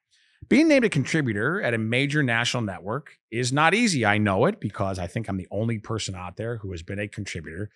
being 0.49 0.67
named 0.67 0.85
a 0.85 0.89
contributor 0.89 1.61
at 1.61 1.73
a 1.73 1.77
major 1.77 2.21
national 2.21 2.63
network 2.63 3.17
is 3.31 3.53
not 3.53 3.73
easy. 3.73 4.05
I 4.05 4.17
know 4.17 4.45
it 4.45 4.59
because 4.59 4.99
I 4.99 5.07
think 5.07 5.27
I'm 5.27 5.37
the 5.37 5.47
only 5.51 5.79
person 5.79 6.15
out 6.15 6.37
there 6.37 6.57
who 6.57 6.71
has 6.71 6.83
been 6.83 6.99
a 6.99 7.07
contributor 7.07 7.71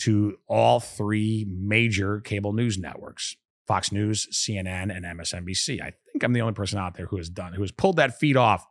to 0.00 0.36
all 0.46 0.80
three 0.80 1.46
major 1.48 2.20
cable 2.20 2.52
news 2.52 2.78
networks 2.78 3.36
Fox 3.66 3.92
News, 3.92 4.28
CNN, 4.32 4.94
and 4.94 5.04
MSNBC. 5.04 5.80
I 5.80 5.92
think 6.10 6.22
I'm 6.22 6.32
the 6.32 6.42
only 6.42 6.54
person 6.54 6.78
out 6.78 6.94
there 6.94 7.06
who 7.06 7.16
has 7.16 7.28
done, 7.28 7.52
who 7.52 7.62
has 7.62 7.72
pulled 7.72 7.96
that 7.96 8.18
feed 8.18 8.36
off 8.36 8.66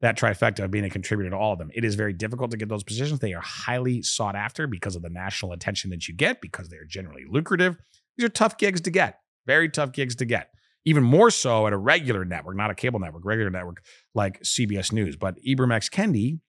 that 0.00 0.16
trifecta 0.16 0.64
of 0.64 0.70
being 0.70 0.84
a 0.84 0.90
contributor 0.90 1.30
to 1.30 1.36
all 1.36 1.52
of 1.52 1.58
them. 1.58 1.70
It 1.74 1.84
is 1.84 1.94
very 1.94 2.12
difficult 2.12 2.50
to 2.52 2.56
get 2.56 2.68
those 2.68 2.82
positions. 2.82 3.20
They 3.20 3.34
are 3.34 3.42
highly 3.42 4.02
sought 4.02 4.34
after 4.34 4.66
because 4.66 4.96
of 4.96 5.02
the 5.02 5.10
national 5.10 5.52
attention 5.52 5.90
that 5.90 6.08
you 6.08 6.14
get, 6.14 6.40
because 6.40 6.68
they 6.68 6.76
are 6.76 6.86
generally 6.86 7.24
lucrative. 7.28 7.76
These 8.16 8.24
are 8.24 8.30
tough 8.30 8.56
gigs 8.56 8.80
to 8.82 8.90
get, 8.90 9.20
very 9.46 9.68
tough 9.68 9.92
gigs 9.92 10.16
to 10.16 10.24
get. 10.24 10.50
Even 10.86 11.04
more 11.04 11.30
so 11.30 11.66
at 11.66 11.74
a 11.74 11.76
regular 11.76 12.24
network, 12.24 12.56
not 12.56 12.70
a 12.70 12.74
cable 12.74 12.98
network, 12.98 13.24
regular 13.26 13.50
network 13.50 13.82
like 14.14 14.40
CBS 14.42 14.92
News. 14.92 15.16
But 15.16 15.36
Ibram 15.46 15.74
X. 15.74 15.90
Kendi, 15.90 16.40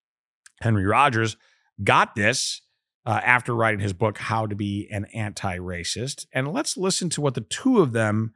Henry 0.62 0.86
Rogers, 0.86 1.36
got 1.83 2.15
this 2.15 2.62
uh, 3.05 3.20
after 3.24 3.55
writing 3.55 3.79
his 3.79 3.93
book, 3.93 4.17
How 4.17 4.46
to 4.46 4.55
Be 4.55 4.88
an 4.91 5.05
Anti 5.13 5.58
Racist. 5.58 6.25
And 6.34 6.51
let's 6.51 6.77
listen 6.77 7.10
to 7.12 7.22
what 7.22 7.34
the 7.34 7.41
two 7.41 7.81
of 7.81 7.91
them 7.91 8.34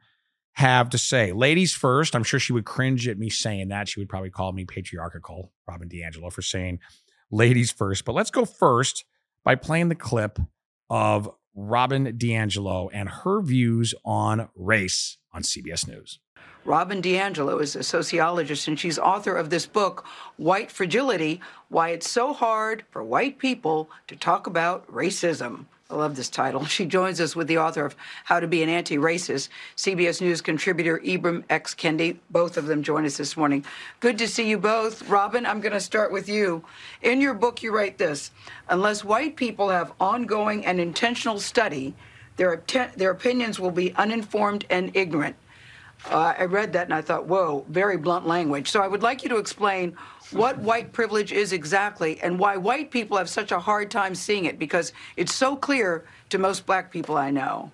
have 0.54 0.90
to 0.90 0.98
say. 0.98 1.32
Ladies 1.32 1.74
first, 1.74 2.16
I'm 2.16 2.24
sure 2.24 2.40
she 2.40 2.52
would 2.52 2.64
cringe 2.64 3.06
at 3.08 3.18
me 3.18 3.28
saying 3.28 3.68
that. 3.68 3.88
She 3.88 4.00
would 4.00 4.08
probably 4.08 4.30
call 4.30 4.52
me 4.52 4.64
patriarchal, 4.64 5.52
Robin 5.68 5.88
DiAngelo, 5.88 6.32
for 6.32 6.42
saying 6.42 6.80
ladies 7.30 7.70
first. 7.70 8.04
But 8.04 8.14
let's 8.14 8.30
go 8.30 8.44
first 8.44 9.04
by 9.44 9.54
playing 9.54 9.88
the 9.88 9.94
clip 9.94 10.38
of 10.88 11.30
Robin 11.54 12.18
DiAngelo 12.18 12.88
and 12.92 13.08
her 13.08 13.42
views 13.42 13.94
on 14.04 14.48
race 14.54 15.18
on 15.32 15.42
CBS 15.42 15.86
News. 15.86 16.20
Robin 16.66 17.00
DiAngelo 17.00 17.62
is 17.62 17.76
a 17.76 17.84
sociologist, 17.84 18.66
and 18.66 18.78
she's 18.78 18.98
author 18.98 19.36
of 19.36 19.50
this 19.50 19.66
book, 19.66 20.04
White 20.36 20.72
Fragility 20.72 21.40
Why 21.68 21.90
It's 21.90 22.10
So 22.10 22.32
Hard 22.32 22.82
for 22.90 23.04
White 23.04 23.38
People 23.38 23.88
to 24.08 24.16
Talk 24.16 24.48
About 24.48 24.84
Racism. 24.92 25.66
I 25.88 25.94
love 25.94 26.16
this 26.16 26.28
title. 26.28 26.64
She 26.76 26.84
joins 26.84 27.20
us 27.20 27.36
with 27.36 27.46
the 27.46 27.58
author 27.58 27.84
of 27.84 27.94
How 28.24 28.40
to 28.40 28.48
Be 28.48 28.64
an 28.64 28.68
Anti 28.68 28.96
Racist, 28.96 29.48
CBS 29.76 30.20
News 30.20 30.40
contributor 30.40 30.98
Ibram 31.04 31.44
X. 31.48 31.72
Kendi. 31.72 32.18
Both 32.30 32.56
of 32.56 32.66
them 32.66 32.82
join 32.82 33.06
us 33.06 33.16
this 33.16 33.36
morning. 33.36 33.64
Good 34.00 34.18
to 34.18 34.26
see 34.26 34.48
you 34.48 34.58
both. 34.58 35.08
Robin, 35.08 35.46
I'm 35.46 35.60
going 35.60 35.72
to 35.72 35.80
start 35.80 36.10
with 36.10 36.28
you. 36.28 36.64
In 37.00 37.20
your 37.20 37.34
book, 37.34 37.62
you 37.62 37.72
write 37.72 37.96
this 37.96 38.32
Unless 38.68 39.04
white 39.04 39.36
people 39.36 39.68
have 39.68 39.92
ongoing 40.00 40.66
and 40.66 40.80
intentional 40.80 41.38
study, 41.38 41.94
their, 42.36 42.60
their 42.96 43.12
opinions 43.12 43.60
will 43.60 43.70
be 43.70 43.94
uninformed 43.94 44.66
and 44.68 44.90
ignorant. 44.96 45.36
Uh, 46.10 46.34
I 46.38 46.44
read 46.44 46.72
that 46.74 46.84
and 46.84 46.94
I 46.94 47.02
thought, 47.02 47.26
whoa, 47.26 47.64
very 47.68 47.96
blunt 47.96 48.26
language. 48.26 48.70
So 48.70 48.80
I 48.80 48.86
would 48.86 49.02
like 49.02 49.22
you 49.22 49.28
to 49.30 49.38
explain 49.38 49.96
what 50.30 50.58
white 50.58 50.92
privilege 50.92 51.32
is 51.32 51.52
exactly 51.52 52.20
and 52.20 52.38
why 52.38 52.56
white 52.56 52.90
people 52.90 53.16
have 53.16 53.28
such 53.28 53.50
a 53.52 53.58
hard 53.58 53.90
time 53.90 54.14
seeing 54.14 54.44
it 54.44 54.58
because 54.58 54.92
it's 55.16 55.34
so 55.34 55.56
clear 55.56 56.04
to 56.30 56.38
most 56.38 56.64
black 56.64 56.92
people 56.92 57.16
I 57.16 57.30
know. 57.30 57.72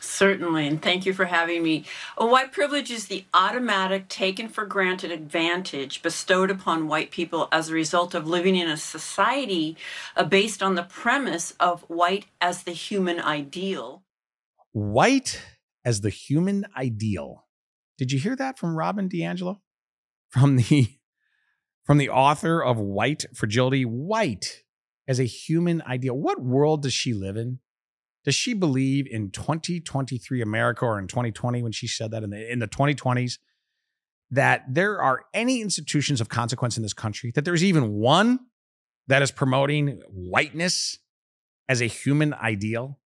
Certainly, 0.00 0.66
and 0.68 0.82
thank 0.82 1.06
you 1.06 1.14
for 1.14 1.24
having 1.24 1.62
me. 1.62 1.86
A 2.18 2.26
white 2.26 2.52
privilege 2.52 2.90
is 2.90 3.06
the 3.06 3.24
automatic, 3.32 4.08
taken 4.08 4.48
for 4.48 4.66
granted 4.66 5.10
advantage 5.10 6.02
bestowed 6.02 6.50
upon 6.50 6.88
white 6.88 7.10
people 7.10 7.48
as 7.50 7.70
a 7.70 7.74
result 7.74 8.14
of 8.14 8.26
living 8.26 8.54
in 8.54 8.68
a 8.68 8.76
society 8.76 9.76
uh, 10.14 10.24
based 10.24 10.62
on 10.62 10.74
the 10.74 10.82
premise 10.82 11.52
of 11.58 11.82
white 11.88 12.26
as 12.40 12.62
the 12.62 12.72
human 12.72 13.18
ideal. 13.18 14.02
White 14.72 15.40
as 15.84 16.00
the 16.00 16.10
human 16.10 16.66
ideal. 16.76 17.46
Did 17.98 18.12
you 18.12 18.18
hear 18.18 18.36
that 18.36 18.58
from 18.58 18.76
Robin 18.76 19.08
DiAngelo? 19.08 19.58
From 20.30 20.56
the 20.56 20.88
from 21.84 21.98
the 21.98 22.08
author 22.08 22.62
of 22.62 22.78
White 22.78 23.24
Fragility, 23.34 23.84
White 23.84 24.62
as 25.06 25.20
a 25.20 25.24
human 25.24 25.82
ideal. 25.82 26.16
What 26.16 26.42
world 26.42 26.82
does 26.82 26.94
she 26.94 27.12
live 27.12 27.36
in? 27.36 27.58
Does 28.24 28.34
she 28.34 28.54
believe 28.54 29.06
in 29.06 29.30
2023 29.30 30.40
America 30.40 30.86
or 30.86 30.98
in 30.98 31.06
2020 31.06 31.62
when 31.62 31.72
she 31.72 31.86
said 31.86 32.10
that 32.12 32.22
in 32.22 32.30
the 32.30 32.52
in 32.52 32.58
the 32.58 32.68
2020s 32.68 33.38
that 34.30 34.64
there 34.66 35.00
are 35.00 35.26
any 35.34 35.60
institutions 35.60 36.20
of 36.20 36.28
consequence 36.28 36.76
in 36.76 36.82
this 36.82 36.94
country 36.94 37.30
that 37.34 37.44
there's 37.44 37.62
even 37.62 37.92
one 37.92 38.40
that 39.06 39.22
is 39.22 39.30
promoting 39.30 40.00
whiteness 40.08 40.98
as 41.68 41.82
a 41.82 41.86
human 41.86 42.32
ideal? 42.34 42.98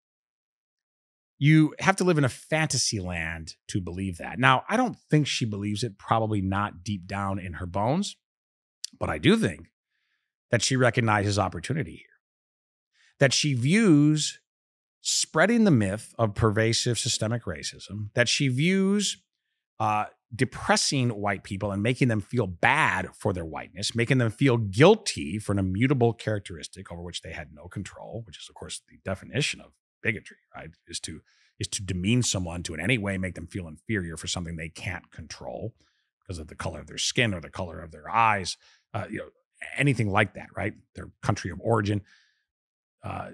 You 1.39 1.75
have 1.79 1.95
to 1.97 2.03
live 2.03 2.17
in 2.17 2.23
a 2.23 2.29
fantasy 2.29 2.99
land 2.99 3.55
to 3.67 3.79
believe 3.79 4.17
that. 4.17 4.39
Now, 4.39 4.63
I 4.67 4.77
don't 4.77 4.97
think 5.09 5.27
she 5.27 5.45
believes 5.45 5.83
it, 5.83 5.97
probably 5.97 6.41
not 6.41 6.83
deep 6.83 7.05
down 7.05 7.39
in 7.39 7.53
her 7.53 7.67
bones, 7.67 8.15
but 8.99 9.09
I 9.09 9.17
do 9.17 9.37
think 9.37 9.67
that 10.49 10.61
she 10.61 10.75
recognizes 10.75 11.37
opportunity 11.37 11.97
here. 11.97 12.05
That 13.19 13.33
she 13.33 13.53
views 13.53 14.39
spreading 15.01 15.63
the 15.63 15.71
myth 15.71 16.13
of 16.17 16.35
pervasive 16.35 16.97
systemic 16.97 17.43
racism, 17.43 18.09
that 18.13 18.27
she 18.27 18.47
views 18.47 19.17
uh, 19.79 20.05
depressing 20.35 21.09
white 21.09 21.43
people 21.43 21.71
and 21.71 21.81
making 21.81 22.07
them 22.07 22.19
feel 22.19 22.47
bad 22.47 23.09
for 23.13 23.31
their 23.31 23.45
whiteness, 23.45 23.95
making 23.95 24.17
them 24.17 24.31
feel 24.31 24.57
guilty 24.57 25.39
for 25.39 25.51
an 25.51 25.59
immutable 25.59 26.13
characteristic 26.13 26.91
over 26.91 27.01
which 27.01 27.21
they 27.21 27.31
had 27.31 27.53
no 27.53 27.67
control, 27.67 28.23
which 28.25 28.37
is, 28.37 28.49
of 28.49 28.55
course, 28.55 28.81
the 28.89 28.97
definition 29.05 29.61
of 29.61 29.71
bigotry, 30.01 30.37
right? 30.55 30.69
Is 30.87 30.99
to 31.01 31.21
is 31.59 31.67
to 31.67 31.81
demean 31.81 32.21
someone 32.21 32.61
to 32.63 32.73
in 32.73 32.79
any 32.79 32.97
way 32.97 33.17
make 33.17 33.35
them 33.35 33.47
feel 33.47 33.67
inferior 33.67 34.15
for 34.15 34.27
something 34.27 34.55
they 34.55 34.69
can't 34.69 35.11
control 35.11 35.73
because 36.21 36.39
of 36.39 36.47
the 36.47 36.55
color 36.55 36.79
of 36.79 36.87
their 36.87 36.97
skin 36.97 37.33
or 37.33 37.41
the 37.41 37.49
color 37.49 37.79
of 37.79 37.91
their 37.91 38.09
eyes, 38.09 38.57
uh, 38.93 39.05
you 39.09 39.17
know, 39.17 39.29
anything 39.77 40.09
like 40.09 40.33
that, 40.35 40.49
right? 40.55 40.73
Their 40.95 41.09
country 41.23 41.51
of 41.51 41.59
origin. 41.61 42.01
Uh, 43.03 43.31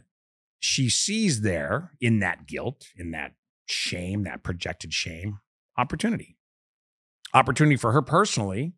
she 0.59 0.89
sees 0.89 1.41
there 1.41 1.91
in 1.99 2.19
that 2.19 2.47
guilt, 2.47 2.85
in 2.95 3.11
that 3.11 3.33
shame, 3.65 4.23
that 4.23 4.43
projected 4.43 4.93
shame, 4.93 5.39
opportunity. 5.77 6.37
Opportunity 7.33 7.75
for 7.75 7.91
her 7.91 8.01
personally 8.01 8.73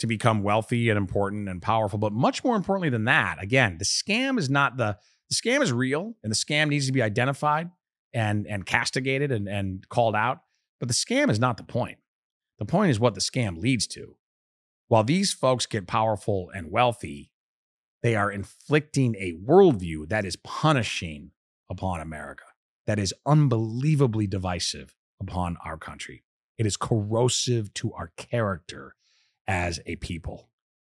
to 0.00 0.06
become 0.06 0.42
wealthy 0.42 0.90
and 0.90 0.98
important 0.98 1.48
and 1.48 1.62
powerful. 1.62 1.98
But 1.98 2.12
much 2.12 2.42
more 2.44 2.56
importantly 2.56 2.90
than 2.90 3.04
that, 3.04 3.42
again, 3.42 3.78
the 3.78 3.84
scam 3.84 4.38
is 4.38 4.50
not 4.50 4.76
the 4.76 4.98
the 5.30 5.34
scam 5.36 5.62
is 5.62 5.72
real 5.72 6.14
and 6.22 6.30
the 6.30 6.36
scam 6.36 6.68
needs 6.68 6.86
to 6.86 6.92
be 6.92 7.02
identified 7.02 7.70
and 8.12 8.46
and 8.46 8.66
castigated 8.66 9.32
and, 9.32 9.48
and 9.48 9.88
called 9.88 10.14
out. 10.14 10.40
But 10.80 10.88
the 10.88 10.94
scam 10.94 11.30
is 11.30 11.38
not 11.38 11.56
the 11.56 11.64
point. 11.64 11.98
The 12.58 12.64
point 12.64 12.90
is 12.90 13.00
what 13.00 13.14
the 13.14 13.20
scam 13.20 13.58
leads 13.58 13.86
to. 13.88 14.16
while 14.88 15.04
these 15.04 15.32
folks 15.32 15.66
get 15.66 15.86
powerful 15.86 16.50
and 16.54 16.70
wealthy, 16.70 17.32
they 18.02 18.14
are 18.14 18.30
inflicting 18.30 19.14
a 19.16 19.32
worldview 19.32 20.08
that 20.08 20.24
is 20.24 20.36
punishing 20.36 21.30
upon 21.70 22.00
America, 22.00 22.44
that 22.86 22.98
is 22.98 23.14
unbelievably 23.24 24.26
divisive 24.26 24.94
upon 25.20 25.56
our 25.64 25.76
country. 25.76 26.22
It 26.58 26.66
is 26.66 26.76
corrosive 26.76 27.72
to 27.74 27.92
our 27.94 28.12
character 28.16 28.94
as 29.46 29.80
a 29.86 29.96
people. 29.96 30.50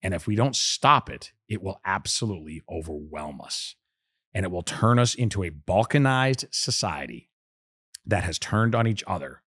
And 0.03 0.13
if 0.13 0.27
we 0.27 0.35
don't 0.35 0.55
stop 0.55 1.09
it, 1.09 1.31
it 1.49 1.61
will 1.63 1.79
absolutely 1.85 2.61
overwhelm 2.69 3.41
us. 3.41 3.75
And 4.37 4.45
it 4.45 4.51
will 4.51 4.61
turn 4.61 4.99
us 4.99 5.15
into 5.15 5.41
a 5.41 5.49
balkanized 5.49 6.45
society 6.51 7.31
that 8.05 8.23
has 8.23 8.37
turned 8.37 8.75
on 8.75 8.85
each 8.85 9.03
other. 9.07 9.41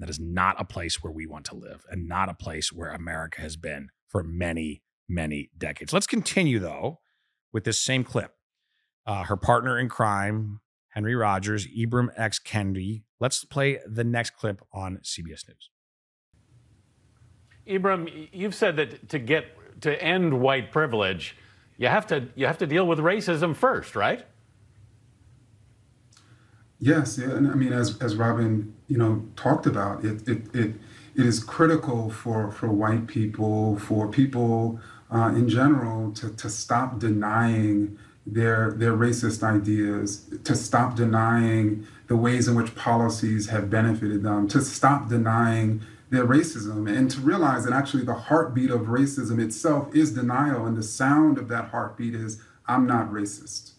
That 0.00 0.10
is 0.10 0.18
not 0.18 0.60
a 0.60 0.64
place 0.64 1.04
where 1.04 1.12
we 1.12 1.24
want 1.24 1.44
to 1.44 1.54
live 1.54 1.84
and 1.88 2.08
not 2.08 2.28
a 2.28 2.34
place 2.34 2.72
where 2.72 2.90
America 2.90 3.40
has 3.42 3.56
been 3.56 3.90
for 4.08 4.24
many, 4.24 4.82
many 5.08 5.50
decades. 5.56 5.92
Let's 5.92 6.08
continue, 6.08 6.58
though, 6.58 6.98
with 7.52 7.62
this 7.62 7.80
same 7.80 8.02
clip. 8.02 8.34
Uh, 9.06 9.22
her 9.22 9.36
partner 9.36 9.78
in 9.78 9.88
crime, 9.88 10.58
Henry 10.88 11.14
Rogers, 11.14 11.68
Ibram 11.68 12.08
X. 12.16 12.40
Kendi. 12.40 13.04
Let's 13.20 13.44
play 13.44 13.78
the 13.86 14.02
next 14.02 14.30
clip 14.30 14.62
on 14.72 14.98
CBS 15.04 15.46
News. 15.46 15.70
Ibram, 17.68 18.30
you've 18.32 18.56
said 18.56 18.74
that 18.78 19.08
to 19.10 19.20
get 19.20 19.44
to 19.82 20.02
end 20.02 20.40
white 20.40 20.72
privilege, 20.72 21.36
you 21.76 21.88
have 21.88 22.06
to 22.08 22.28
you 22.34 22.46
have 22.46 22.58
to 22.58 22.66
deal 22.66 22.86
with 22.86 22.98
racism 22.98 23.54
first, 23.54 23.96
right? 23.96 24.24
Yes, 26.78 27.18
yeah, 27.18 27.30
and 27.30 27.48
I 27.48 27.54
mean, 27.54 27.72
as 27.72 27.98
as 28.00 28.16
Robin, 28.16 28.74
you 28.88 28.98
know, 28.98 29.26
talked 29.36 29.66
about, 29.66 30.04
it 30.04 30.28
it 30.28 30.54
it, 30.54 30.74
it 31.14 31.26
is 31.26 31.42
critical 31.42 32.10
for 32.10 32.50
for 32.50 32.68
white 32.68 33.06
people, 33.06 33.78
for 33.78 34.08
people 34.08 34.80
uh, 35.10 35.32
in 35.34 35.48
general, 35.48 36.12
to 36.12 36.30
to 36.30 36.48
stop 36.48 36.98
denying 36.98 37.98
their 38.26 38.72
their 38.72 38.92
racist 38.92 39.42
ideas, 39.42 40.28
to 40.44 40.54
stop 40.54 40.96
denying 40.96 41.86
the 42.06 42.16
ways 42.16 42.48
in 42.48 42.54
which 42.54 42.74
policies 42.74 43.48
have 43.48 43.70
benefited 43.70 44.22
them, 44.22 44.46
to 44.48 44.60
stop 44.60 45.08
denying 45.08 45.80
their 46.14 46.26
racism, 46.26 46.90
and 46.90 47.10
to 47.10 47.20
realize 47.20 47.64
that 47.64 47.72
actually 47.72 48.04
the 48.04 48.14
heartbeat 48.14 48.70
of 48.70 48.82
racism 48.82 49.38
itself 49.38 49.94
is 49.94 50.12
denial, 50.12 50.64
and 50.66 50.76
the 50.76 50.82
sound 50.82 51.38
of 51.38 51.48
that 51.48 51.66
heartbeat 51.70 52.14
is 52.14 52.40
"I'm 52.66 52.86
not 52.86 53.10
racist." 53.10 53.72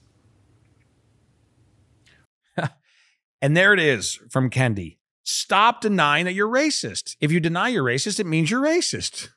and 3.41 3.57
there 3.57 3.73
it 3.73 3.79
is 3.79 4.19
from 4.29 4.49
Kendi. 4.49 4.97
Stop 5.23 5.81
denying 5.81 6.25
that 6.25 6.33
you're 6.33 6.47
racist. 6.47 7.15
If 7.19 7.31
you 7.31 7.39
deny 7.39 7.69
you're 7.69 7.83
racist, 7.83 8.19
it 8.19 8.27
means 8.27 8.51
you're 8.51 8.61
racist. 8.61 9.29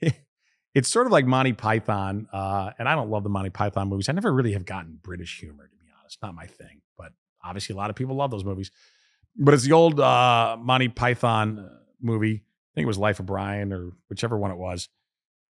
it's 0.74 0.88
sort 0.88 1.06
of 1.06 1.12
like 1.12 1.26
Monty 1.26 1.52
Python, 1.52 2.28
uh, 2.32 2.70
and 2.78 2.88
I 2.88 2.94
don't 2.94 3.10
love 3.10 3.22
the 3.22 3.28
Monty 3.28 3.50
Python 3.50 3.88
movies. 3.88 4.08
I 4.08 4.12
never 4.12 4.32
really 4.32 4.52
have 4.52 4.64
gotten 4.64 4.98
British 5.02 5.38
humor, 5.38 5.68
to 5.68 5.76
be 5.76 5.86
honest. 6.00 6.18
Not 6.22 6.34
my 6.34 6.46
thing, 6.46 6.80
but 6.96 7.12
obviously 7.44 7.74
a 7.74 7.76
lot 7.76 7.90
of 7.90 7.96
people 7.96 8.16
love 8.16 8.30
those 8.30 8.44
movies. 8.44 8.70
But 9.38 9.52
it's 9.52 9.64
the 9.64 9.72
old 9.72 10.00
uh, 10.00 10.56
Monty 10.58 10.88
Python 10.88 11.58
uh, 11.58 11.68
movie. 12.00 12.42
I 12.44 12.72
think 12.74 12.84
it 12.84 12.88
was 12.88 12.98
Life 12.98 13.20
of 13.20 13.26
Brian 13.26 13.72
or 13.72 13.92
whichever 14.08 14.36
one 14.36 14.50
it 14.50 14.58
was, 14.58 14.88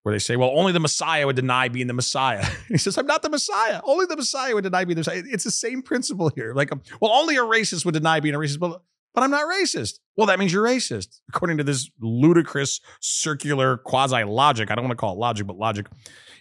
where 0.03 0.13
they 0.13 0.19
say, 0.19 0.35
"Well, 0.35 0.51
only 0.55 0.71
the 0.71 0.79
Messiah 0.79 1.25
would 1.25 1.35
deny 1.35 1.67
being 1.67 1.87
the 1.87 1.93
Messiah." 1.93 2.45
he 2.67 2.77
says, 2.77 2.97
"I'm 2.97 3.07
not 3.07 3.21
the 3.21 3.29
Messiah. 3.29 3.81
Only 3.83 4.05
the 4.05 4.15
Messiah 4.15 4.53
would 4.53 4.63
deny 4.63 4.85
being 4.85 4.95
the 4.95 5.01
Messiah." 5.01 5.23
It's 5.25 5.43
the 5.43 5.51
same 5.51 5.81
principle 5.81 6.31
here. 6.35 6.53
Like, 6.53 6.71
um, 6.71 6.81
well, 7.01 7.11
only 7.11 7.35
a 7.35 7.41
racist 7.41 7.85
would 7.85 7.93
deny 7.93 8.19
being 8.19 8.35
a 8.35 8.39
racist, 8.39 8.59
but 8.59 8.81
but 9.13 9.23
I'm 9.23 9.31
not 9.31 9.45
racist. 9.45 9.99
Well, 10.15 10.27
that 10.27 10.39
means 10.39 10.53
you're 10.53 10.63
racist, 10.63 11.19
according 11.29 11.57
to 11.57 11.63
this 11.63 11.89
ludicrous 11.99 12.81
circular 13.01 13.77
quasi 13.77 14.23
logic. 14.23 14.69
I 14.69 14.75
don't 14.75 14.85
want 14.85 14.91
to 14.91 15.01
call 15.01 15.13
it 15.13 15.19
logic, 15.19 15.47
but 15.47 15.57
logic 15.57 15.87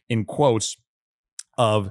in 0.08 0.24
quotes 0.24 0.76
of 1.56 1.90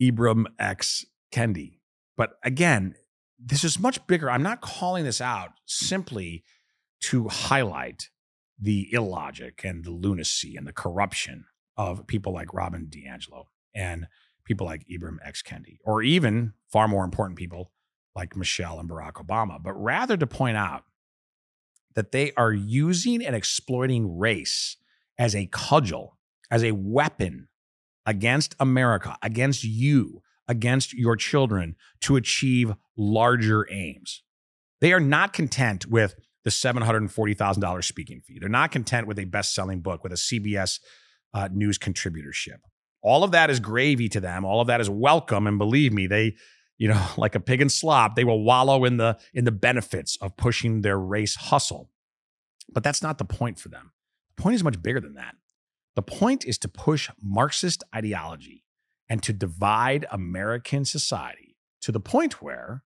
Ibram 0.00 0.44
X. 0.58 1.06
Kendi. 1.32 1.78
But 2.16 2.32
again, 2.42 2.94
this 3.38 3.64
is 3.64 3.78
much 3.78 4.04
bigger. 4.06 4.30
I'm 4.30 4.42
not 4.42 4.60
calling 4.60 5.04
this 5.04 5.20
out 5.20 5.50
simply 5.66 6.44
to 7.00 7.28
highlight 7.28 8.08
the 8.60 8.92
illogic 8.92 9.62
and 9.64 9.84
the 9.84 9.90
lunacy 9.90 10.56
and 10.56 10.66
the 10.66 10.72
corruption 10.72 11.44
of 11.76 12.06
people 12.06 12.32
like 12.32 12.52
Robin 12.52 12.90
DiAngelo 12.90 13.44
and 13.74 14.08
people 14.44 14.66
like 14.66 14.84
Ibram 14.88 15.18
X. 15.24 15.42
Kendi, 15.42 15.78
or 15.84 16.02
even 16.02 16.54
far 16.70 16.88
more 16.88 17.04
important 17.04 17.38
people 17.38 17.70
like 18.16 18.36
Michelle 18.36 18.80
and 18.80 18.90
Barack 18.90 19.14
Obama, 19.14 19.62
but 19.62 19.74
rather 19.74 20.16
to 20.16 20.26
point 20.26 20.56
out 20.56 20.84
that 21.94 22.12
they 22.12 22.32
are 22.36 22.52
using 22.52 23.24
and 23.24 23.36
exploiting 23.36 24.18
race 24.18 24.76
as 25.18 25.34
a 25.34 25.46
cudgel, 25.46 26.16
as 26.50 26.64
a 26.64 26.72
weapon 26.72 27.48
against 28.06 28.56
America, 28.58 29.16
against 29.22 29.64
you, 29.64 30.22
against 30.48 30.94
your 30.94 31.14
children 31.14 31.76
to 32.00 32.16
achieve 32.16 32.74
larger 32.96 33.66
aims. 33.70 34.22
They 34.80 34.92
are 34.92 35.00
not 35.00 35.32
content 35.32 35.86
with 35.86 36.14
the 36.48 36.68
$740,000 36.68 37.84
speaking 37.84 38.20
fee. 38.20 38.38
They're 38.38 38.48
not 38.48 38.72
content 38.72 39.06
with 39.06 39.18
a 39.18 39.26
best 39.26 39.54
selling 39.54 39.80
book 39.80 40.02
with 40.02 40.12
a 40.12 40.16
CBS 40.16 40.80
uh, 41.34 41.48
News 41.52 41.78
contributorship. 41.78 42.60
All 43.02 43.22
of 43.22 43.32
that 43.32 43.50
is 43.50 43.60
gravy 43.60 44.08
to 44.08 44.20
them. 44.20 44.46
All 44.46 44.62
of 44.62 44.68
that 44.68 44.80
is 44.80 44.88
welcome. 44.88 45.46
And 45.46 45.58
believe 45.58 45.92
me, 45.92 46.06
they, 46.06 46.36
you 46.78 46.88
know, 46.88 47.06
like 47.18 47.34
a 47.34 47.40
pig 47.40 47.60
in 47.60 47.68
slop, 47.68 48.16
they 48.16 48.24
will 48.24 48.42
wallow 48.42 48.84
in 48.84 48.96
the 48.96 49.18
in 49.34 49.44
the 49.44 49.52
benefits 49.52 50.16
of 50.22 50.36
pushing 50.38 50.80
their 50.80 50.98
race 50.98 51.36
hustle. 51.36 51.90
But 52.72 52.82
that's 52.82 53.02
not 53.02 53.18
the 53.18 53.24
point 53.24 53.58
for 53.58 53.68
them. 53.68 53.92
The 54.36 54.42
point 54.42 54.54
is 54.54 54.64
much 54.64 54.80
bigger 54.82 55.00
than 55.00 55.14
that. 55.14 55.34
The 55.96 56.02
point 56.02 56.46
is 56.46 56.56
to 56.58 56.68
push 56.68 57.10
Marxist 57.22 57.84
ideology 57.94 58.64
and 59.08 59.22
to 59.22 59.32
divide 59.32 60.06
American 60.10 60.84
society 60.84 61.56
to 61.82 61.92
the 61.92 62.00
point 62.00 62.40
where 62.40 62.84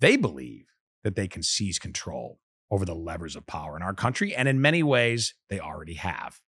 they 0.00 0.16
believe 0.16 0.66
that 1.02 1.16
they 1.16 1.28
can 1.28 1.42
seize 1.42 1.78
control 1.78 2.39
over 2.70 2.84
the 2.84 2.94
levers 2.94 3.36
of 3.36 3.46
power 3.46 3.76
in 3.76 3.82
our 3.82 3.94
country. 3.94 4.34
And 4.34 4.48
in 4.48 4.60
many 4.60 4.82
ways, 4.82 5.34
they 5.48 5.58
already 5.58 5.94
have. 5.94 6.40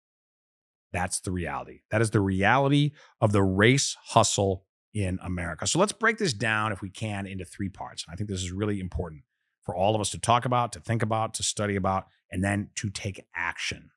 That's 0.93 1.21
the 1.21 1.31
reality. 1.31 1.81
That 1.91 2.03
is 2.03 2.11
the 2.11 2.21
reality 2.21 2.93
of 3.21 3.33
the 3.33 3.43
race 3.43 3.97
hustle 4.09 4.65
in 4.95 5.19
America. 5.23 5.67
So 5.67 5.79
let's 5.79 5.93
break 5.93 6.19
this 6.19 6.35
down, 6.35 6.71
if 6.71 6.83
we 6.83 6.91
can, 6.91 7.27
into 7.27 7.45
three 7.45 7.71
parts. 7.71 8.05
And 8.07 8.13
I 8.13 8.17
think 8.17 8.29
this 8.29 8.43
is 8.43 8.53
really 8.53 8.79
important 8.79 9.23
for 9.63 9.75
all 9.75 9.95
of 9.95 10.01
us 10.01 10.11
to 10.11 10.19
talk 10.19 10.45
about, 10.45 10.73
to 10.73 10.81
think 10.81 11.03
about, 11.03 11.35
to 11.35 11.43
study 11.43 11.77
about, 11.77 12.07
and 12.31 12.45
then 12.45 12.69
to 12.77 12.91
take 12.91 13.25
action. 13.35 13.91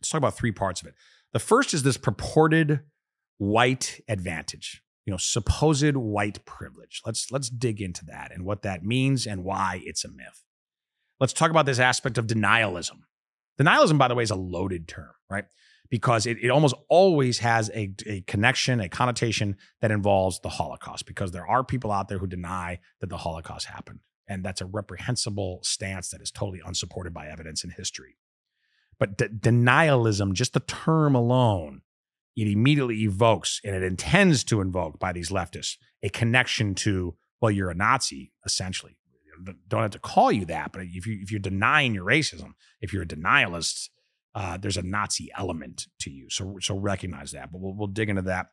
Let's 0.00 0.10
talk 0.10 0.18
about 0.18 0.36
three 0.36 0.52
parts 0.52 0.82
of 0.82 0.88
it. 0.88 0.94
The 1.32 1.38
first 1.40 1.74
is 1.74 1.82
this 1.82 1.96
purported 1.96 2.80
white 3.38 4.00
advantage 4.08 4.82
you 5.04 5.10
know 5.10 5.16
supposed 5.16 5.96
white 5.96 6.44
privilege 6.44 7.02
let's 7.04 7.30
let's 7.30 7.50
dig 7.50 7.80
into 7.80 8.04
that 8.04 8.30
and 8.32 8.44
what 8.44 8.62
that 8.62 8.84
means 8.84 9.26
and 9.26 9.44
why 9.44 9.80
it's 9.84 10.04
a 10.04 10.08
myth 10.08 10.44
let's 11.20 11.32
talk 11.32 11.50
about 11.50 11.66
this 11.66 11.78
aspect 11.78 12.18
of 12.18 12.26
denialism. 12.26 13.00
Denialism 13.60 13.98
by 13.98 14.08
the 14.08 14.14
way 14.14 14.22
is 14.22 14.30
a 14.30 14.36
loaded 14.36 14.88
term 14.88 15.14
right? 15.30 15.44
Because 15.90 16.26
it, 16.26 16.38
it 16.42 16.50
almost 16.50 16.74
always 16.88 17.38
has 17.38 17.70
a, 17.70 17.92
a 18.06 18.22
connection 18.22 18.80
a 18.80 18.88
connotation 18.88 19.56
that 19.80 19.90
involves 19.90 20.40
the 20.40 20.48
holocaust 20.48 21.06
because 21.06 21.32
there 21.32 21.46
are 21.46 21.64
people 21.64 21.92
out 21.92 22.08
there 22.08 22.18
who 22.18 22.26
deny 22.26 22.78
that 23.00 23.10
the 23.10 23.18
holocaust 23.18 23.66
happened 23.66 24.00
and 24.26 24.44
that's 24.44 24.60
a 24.60 24.66
reprehensible 24.66 25.60
stance 25.62 26.08
that 26.10 26.22
is 26.22 26.30
totally 26.30 26.60
unsupported 26.64 27.12
by 27.12 27.26
evidence 27.26 27.62
in 27.62 27.70
history. 27.70 28.16
But 28.98 29.18
de- 29.18 29.28
denialism 29.28 30.32
just 30.32 30.54
the 30.54 30.60
term 30.60 31.14
alone 31.14 31.82
it 32.36 32.48
immediately 32.48 33.02
evokes 33.02 33.60
and 33.64 33.76
it 33.76 33.82
intends 33.82 34.42
to 34.44 34.60
invoke 34.60 34.98
by 34.98 35.12
these 35.12 35.30
leftists 35.30 35.76
a 36.02 36.08
connection 36.08 36.74
to 36.74 37.14
well 37.40 37.50
you're 37.50 37.70
a 37.70 37.74
nazi 37.74 38.32
essentially 38.44 38.96
don't 39.68 39.82
have 39.82 39.90
to 39.90 39.98
call 39.98 40.30
you 40.30 40.44
that 40.44 40.72
but 40.72 40.82
if 40.82 41.06
you 41.06 41.18
if 41.20 41.30
you're 41.30 41.40
denying 41.40 41.94
your 41.94 42.04
racism 42.04 42.52
if 42.80 42.92
you're 42.92 43.02
a 43.02 43.06
denialist 43.06 43.88
uh, 44.34 44.56
there's 44.56 44.76
a 44.76 44.82
nazi 44.82 45.30
element 45.38 45.86
to 46.00 46.10
you. 46.10 46.28
So 46.28 46.56
so 46.60 46.76
recognize 46.76 47.32
that 47.32 47.52
but 47.52 47.60
we'll, 47.60 47.74
we'll 47.74 47.88
dig 47.88 48.08
into 48.08 48.22
that. 48.22 48.46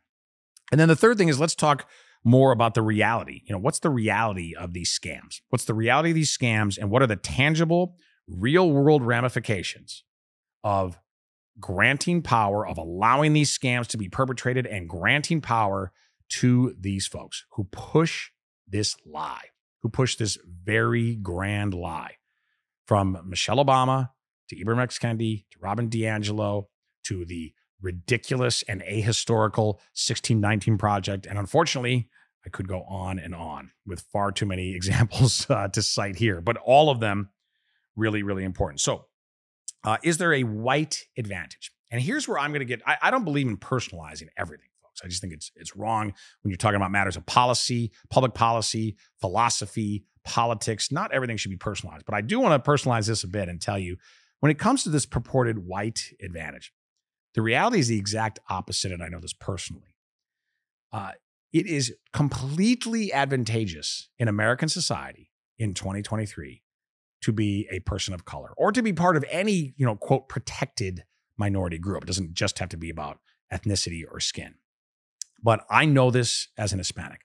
And 0.71 0.79
then 0.79 0.87
the 0.87 0.95
third 0.95 1.17
thing 1.17 1.27
is 1.27 1.39
let's 1.39 1.55
talk 1.55 1.89
more 2.23 2.51
about 2.51 2.75
the 2.75 2.83
reality. 2.83 3.41
You 3.45 3.53
know 3.53 3.59
what's 3.59 3.79
the 3.79 3.89
reality 3.89 4.53
of 4.55 4.73
these 4.73 4.97
scams? 4.97 5.41
What's 5.49 5.65
the 5.65 5.73
reality 5.73 6.09
of 6.09 6.15
these 6.15 6.35
scams 6.35 6.77
and 6.77 6.89
what 6.91 7.01
are 7.01 7.07
the 7.07 7.15
tangible 7.15 7.95
real 8.27 8.71
world 8.71 9.03
ramifications 9.03 10.03
of 10.63 10.99
granting 11.59 12.21
power, 12.21 12.65
of 12.65 12.77
allowing 12.77 13.33
these 13.33 13.55
scams 13.55 13.87
to 13.87 13.97
be 13.97 14.07
perpetrated 14.07 14.65
and 14.65 14.87
granting 14.87 15.41
power 15.41 15.91
to 16.29 16.75
these 16.79 17.07
folks 17.07 17.45
who 17.51 17.65
push 17.65 18.29
this 18.67 18.95
lie, 19.05 19.47
who 19.81 19.89
push 19.89 20.15
this 20.15 20.37
very 20.63 21.15
grand 21.15 21.73
lie 21.73 22.15
from 22.85 23.17
Michelle 23.25 23.57
Obama 23.57 24.09
to 24.49 24.55
Ibram 24.55 24.79
X. 24.79 24.99
Kendi 24.99 25.45
to 25.51 25.57
Robin 25.59 25.89
DiAngelo 25.89 26.65
to 27.05 27.25
the 27.25 27.53
ridiculous 27.81 28.63
and 28.67 28.81
ahistorical 28.83 29.75
1619 29.95 30.77
project. 30.77 31.25
And 31.25 31.39
unfortunately, 31.39 32.09
I 32.45 32.49
could 32.49 32.67
go 32.67 32.83
on 32.83 33.17
and 33.19 33.33
on 33.33 33.71
with 33.85 34.01
far 34.13 34.31
too 34.31 34.45
many 34.45 34.75
examples 34.75 35.49
uh, 35.49 35.67
to 35.69 35.81
cite 35.81 36.17
here, 36.17 36.41
but 36.41 36.57
all 36.57 36.89
of 36.89 36.99
them 36.99 37.29
really, 37.95 38.23
really 38.23 38.43
important. 38.43 38.81
So 38.81 39.05
Uh, 39.83 39.97
is 40.03 40.17
there 40.17 40.33
a 40.33 40.43
white 40.43 41.07
advantage? 41.17 41.71
And 41.89 42.01
here's 42.01 42.27
where 42.27 42.37
I'm 42.37 42.51
going 42.51 42.59
to 42.59 42.65
get. 42.65 42.81
I, 42.85 42.97
I 43.01 43.11
don't 43.11 43.25
believe 43.25 43.47
in 43.47 43.57
personalizing 43.57 44.27
everything. 44.37 44.70
I 45.03 45.07
just 45.07 45.21
think 45.21 45.33
it's 45.33 45.51
it's 45.55 45.75
wrong 45.75 46.13
when 46.41 46.49
you're 46.51 46.57
talking 46.57 46.75
about 46.75 46.91
matters 46.91 47.17
of 47.17 47.25
policy, 47.25 47.91
public 48.09 48.33
policy, 48.33 48.95
philosophy, 49.19 50.05
politics. 50.23 50.91
Not 50.91 51.11
everything 51.13 51.37
should 51.37 51.51
be 51.51 51.57
personalized, 51.57 52.05
but 52.05 52.15
I 52.15 52.21
do 52.21 52.39
want 52.39 52.63
to 52.63 52.69
personalize 52.69 53.07
this 53.07 53.23
a 53.23 53.27
bit 53.27 53.49
and 53.49 53.61
tell 53.61 53.79
you 53.79 53.97
when 54.39 54.51
it 54.51 54.59
comes 54.59 54.83
to 54.83 54.89
this 54.89 55.05
purported 55.05 55.65
white 55.65 56.13
advantage, 56.21 56.73
the 57.33 57.41
reality 57.41 57.79
is 57.79 57.87
the 57.87 57.97
exact 57.97 58.39
opposite, 58.49 58.91
and 58.91 59.03
I 59.03 59.07
know 59.07 59.19
this 59.19 59.33
personally. 59.33 59.95
Uh, 60.91 61.11
it 61.53 61.67
is 61.67 61.93
completely 62.13 63.11
advantageous 63.11 64.09
in 64.17 64.27
American 64.27 64.69
society 64.69 65.31
in 65.57 65.73
2023 65.73 66.63
to 67.21 67.31
be 67.31 67.67
a 67.71 67.79
person 67.81 68.13
of 68.13 68.25
color 68.25 68.51
or 68.57 68.71
to 68.71 68.81
be 68.81 68.93
part 68.93 69.15
of 69.15 69.23
any, 69.29 69.73
you 69.77 69.85
know, 69.85 69.95
quote, 69.95 70.27
protected 70.27 71.03
minority 71.37 71.77
group. 71.77 72.03
It 72.03 72.07
doesn't 72.07 72.33
just 72.33 72.59
have 72.59 72.69
to 72.69 72.77
be 72.77 72.89
about 72.89 73.19
ethnicity 73.53 74.03
or 74.09 74.19
skin. 74.19 74.55
But 75.43 75.65
I 75.69 75.85
know 75.85 76.11
this 76.11 76.49
as 76.57 76.73
an 76.73 76.79
Hispanic. 76.79 77.21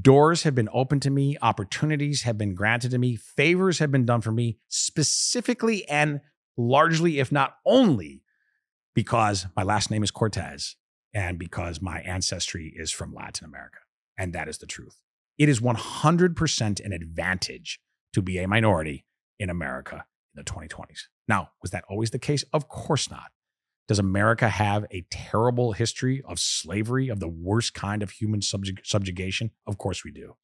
Doors 0.00 0.44
have 0.44 0.54
been 0.54 0.70
opened 0.72 1.02
to 1.02 1.10
me, 1.10 1.36
opportunities 1.42 2.22
have 2.22 2.38
been 2.38 2.54
granted 2.54 2.90
to 2.92 2.98
me, 2.98 3.16
favors 3.16 3.80
have 3.80 3.92
been 3.92 4.06
done 4.06 4.22
for 4.22 4.32
me, 4.32 4.58
specifically 4.68 5.86
and 5.88 6.22
largely, 6.56 7.18
if 7.18 7.30
not 7.30 7.56
only, 7.66 8.22
because 8.94 9.46
my 9.54 9.62
last 9.62 9.90
name 9.90 10.02
is 10.02 10.10
Cortes 10.10 10.76
and 11.12 11.38
because 11.38 11.82
my 11.82 12.00
ancestry 12.00 12.72
is 12.74 12.90
from 12.90 13.12
Latin 13.12 13.46
America. 13.46 13.80
And 14.16 14.32
that 14.32 14.48
is 14.48 14.58
the 14.58 14.66
truth. 14.66 15.02
It 15.36 15.48
is 15.48 15.60
100% 15.60 16.84
an 16.84 16.92
advantage 16.92 17.80
to 18.14 18.22
be 18.22 18.38
a 18.38 18.48
minority 18.48 19.04
in 19.38 19.50
America 19.50 20.06
in 20.34 20.42
the 20.42 20.50
2020s. 20.50 21.08
Now, 21.28 21.50
was 21.60 21.72
that 21.72 21.84
always 21.90 22.10
the 22.10 22.18
case? 22.18 22.44
Of 22.52 22.68
course 22.68 23.10
not. 23.10 23.32
Does 23.86 23.98
America 23.98 24.48
have 24.48 24.86
a 24.90 25.04
terrible 25.10 25.72
history 25.72 26.22
of 26.26 26.38
slavery, 26.38 27.08
of 27.08 27.20
the 27.20 27.28
worst 27.28 27.74
kind 27.74 28.02
of 28.02 28.10
human 28.10 28.40
subjug- 28.40 28.84
subjugation? 28.84 29.50
Of 29.66 29.76
course 29.76 30.04
we 30.04 30.10
do. 30.10 30.36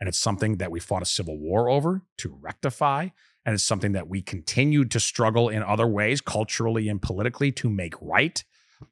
And 0.00 0.08
it's 0.08 0.18
something 0.18 0.56
that 0.56 0.70
we 0.70 0.80
fought 0.80 1.02
a 1.02 1.06
civil 1.06 1.38
war 1.38 1.68
over 1.68 2.02
to 2.18 2.38
rectify. 2.40 3.08
And 3.44 3.54
it's 3.54 3.64
something 3.64 3.92
that 3.92 4.08
we 4.08 4.22
continue 4.22 4.84
to 4.86 5.00
struggle 5.00 5.48
in 5.48 5.62
other 5.62 5.86
ways, 5.86 6.20
culturally 6.20 6.88
and 6.88 7.00
politically, 7.00 7.50
to 7.52 7.68
make 7.68 7.94
right 8.00 8.42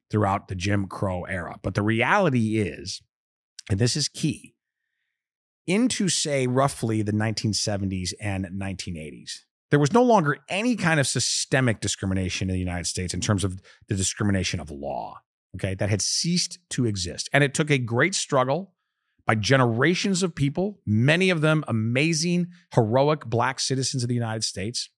throughout 0.09 0.47
the 0.47 0.55
Jim 0.55 0.87
Crow 0.87 1.23
era. 1.23 1.59
But 1.61 1.75
the 1.75 1.81
reality 1.81 2.59
is, 2.59 3.01
and 3.69 3.79
this 3.79 3.95
is 3.95 4.07
key, 4.07 4.55
into 5.65 6.09
say 6.09 6.47
roughly 6.47 7.01
the 7.01 7.11
1970s 7.11 8.13
and 8.19 8.45
1980s, 8.45 9.41
there 9.69 9.79
was 9.79 9.93
no 9.93 10.03
longer 10.03 10.37
any 10.49 10.75
kind 10.75 10.99
of 10.99 11.07
systemic 11.07 11.79
discrimination 11.81 12.49
in 12.49 12.53
the 12.53 12.59
United 12.59 12.85
States 12.85 13.13
in 13.13 13.21
terms 13.21 13.43
of 13.43 13.61
the 13.87 13.95
discrimination 13.95 14.59
of 14.59 14.71
law. 14.71 15.21
Okay, 15.55 15.75
that 15.75 15.89
had 15.89 16.01
ceased 16.01 16.59
to 16.69 16.85
exist. 16.85 17.29
And 17.33 17.43
it 17.43 17.53
took 17.53 17.71
a 17.71 17.77
great 17.77 18.13
struggle 18.13 18.73
by 19.25 19.35
generations 19.35 20.23
of 20.23 20.35
people, 20.35 20.79
many 20.85 21.29
of 21.29 21.41
them 21.41 21.63
amazing, 21.67 22.47
heroic 22.73 23.25
black 23.25 23.59
citizens 23.59 24.03
of 24.03 24.09
the 24.09 24.15
United 24.15 24.43
States. 24.43 24.89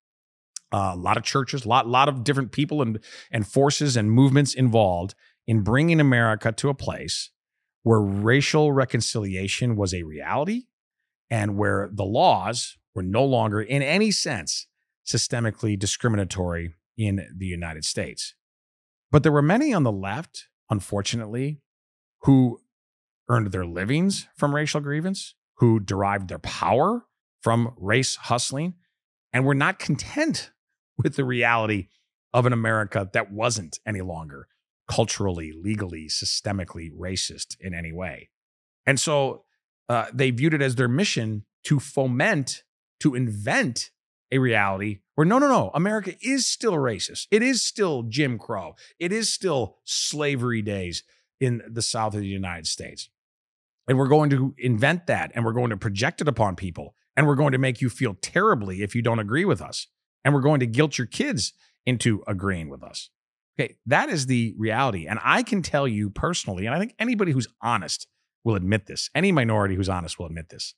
Uh, 0.72 0.92
a 0.94 0.96
lot 0.96 1.18
of 1.18 1.24
churches, 1.24 1.66
a 1.66 1.68
lot, 1.68 1.88
lot 1.88 2.08
of 2.08 2.24
different 2.24 2.52
people 2.52 2.82
and, 2.82 3.00
and 3.32 3.48
forces 3.48 3.98
and 3.98 4.12
movements 4.12 4.54
involved 4.54 5.16
in 5.48 5.62
bringing 5.62 6.00
America 6.00 6.52
to 6.52 6.70
a 6.70 6.76
place 6.76 7.32
where 7.82 8.00
racial 8.00 8.72
reconciliation 8.72 9.76
was 9.76 9.94
a 9.94 10.04
reality 10.04 10.66
and 11.30 11.58
where 11.58 11.90
the 11.92 12.06
laws 12.06 12.78
were 12.96 13.04
no 13.04 13.24
longer, 13.24 13.62
in 13.62 13.82
any 13.82 14.12
sense, 14.12 14.68
systemically 15.06 15.78
discriminatory 15.78 16.74
in 16.98 17.28
the 17.36 17.46
United 17.46 17.86
States. 17.86 18.36
But 19.12 19.24
there 19.24 19.32
were 19.32 19.42
many 19.42 19.74
on 19.74 19.84
the 19.84 19.92
left, 19.92 20.48
unfortunately, 20.70 21.62
who 22.24 22.60
earned 23.30 23.52
their 23.52 23.66
livings 23.66 24.28
from 24.36 24.54
racial 24.54 24.82
grievance, 24.82 25.36
who 25.58 25.80
derived 25.80 26.30
their 26.30 26.40
power 26.40 27.06
from 27.42 27.74
race 27.78 28.16
hustling, 28.16 28.76
and 29.32 29.46
were 29.46 29.56
not 29.56 29.80
content 29.80 30.52
with 30.98 31.16
the 31.16 31.24
reality 31.24 31.88
of 32.34 32.46
an 32.46 32.54
America 32.54 33.10
that 33.14 33.32
wasn't 33.32 33.80
any 33.86 34.02
longer 34.02 34.48
culturally, 34.90 35.54
legally, 35.54 36.08
systemically 36.08 36.90
racist 36.92 37.56
in 37.60 37.74
any 37.74 37.94
way. 37.94 38.30
And 38.86 39.00
so 39.00 39.46
uh, 39.88 40.08
they 40.14 40.32
viewed 40.32 40.54
it 40.54 40.62
as 40.62 40.76
their 40.76 40.88
mission 40.88 41.46
to 41.66 41.80
foment, 41.80 42.64
to 43.00 43.16
invent 43.16 43.92
a 44.32 44.38
reality 44.38 45.00
where 45.16 45.26
no, 45.26 45.40
no, 45.40 45.48
no, 45.48 45.72
America 45.74 46.14
is 46.22 46.46
still 46.46 46.74
racist. 46.74 47.28
It 47.32 47.42
is 47.42 47.62
still 47.62 48.04
Jim 48.04 48.38
Crow. 48.38 48.76
It 49.00 49.12
is 49.12 49.34
still 49.34 49.78
slavery 49.84 50.62
days 50.62 51.04
in 51.40 51.62
the 51.68 51.82
South 51.82 52.14
of 52.14 52.22
the 52.22 52.28
United 52.28 52.68
States. 52.68 53.10
And 53.88 53.98
we're 53.98 54.08
going 54.08 54.30
to 54.30 54.54
invent 54.58 55.08
that 55.08 55.32
and 55.34 55.44
we're 55.44 55.54
going 55.54 55.72
to 55.72 55.78
project 55.78 56.22
it 56.22 56.28
upon 56.28 56.56
people. 56.56 56.94
And 57.18 57.28
we're 57.28 57.36
going 57.36 57.52
to 57.52 57.58
make 57.58 57.82
you 57.82 57.90
feel 57.90 58.16
terribly 58.22 58.82
if 58.82 58.96
you 58.96 59.02
don't 59.02 59.20
agree 59.20 59.46
with 59.46 59.62
us. 59.62 59.88
And 60.24 60.34
we're 60.34 60.42
going 60.42 60.60
to 60.60 60.68
guilt 60.68 60.98
your 60.98 61.08
kids 61.08 61.54
into 61.86 62.24
agreeing 62.28 62.70
with 62.70 62.84
us. 62.84 63.10
Okay, 63.60 63.76
that 63.88 64.10
is 64.10 64.28
the 64.28 64.56
reality. 64.58 65.06
And 65.08 65.20
I 65.24 65.44
can 65.44 65.62
tell 65.62 65.88
you 65.88 66.10
personally, 66.10 66.66
and 66.66 66.74
I 66.74 66.80
think 66.80 66.94
anybody 66.98 67.34
who's 67.34 67.48
honest 67.62 68.08
will 68.46 68.56
admit 68.56 68.86
this, 68.86 69.10
any 69.14 69.32
minority 69.34 69.76
who's 69.76 69.90
honest 69.90 70.18
will 70.18 70.28
admit 70.28 70.50
this. 70.50 70.76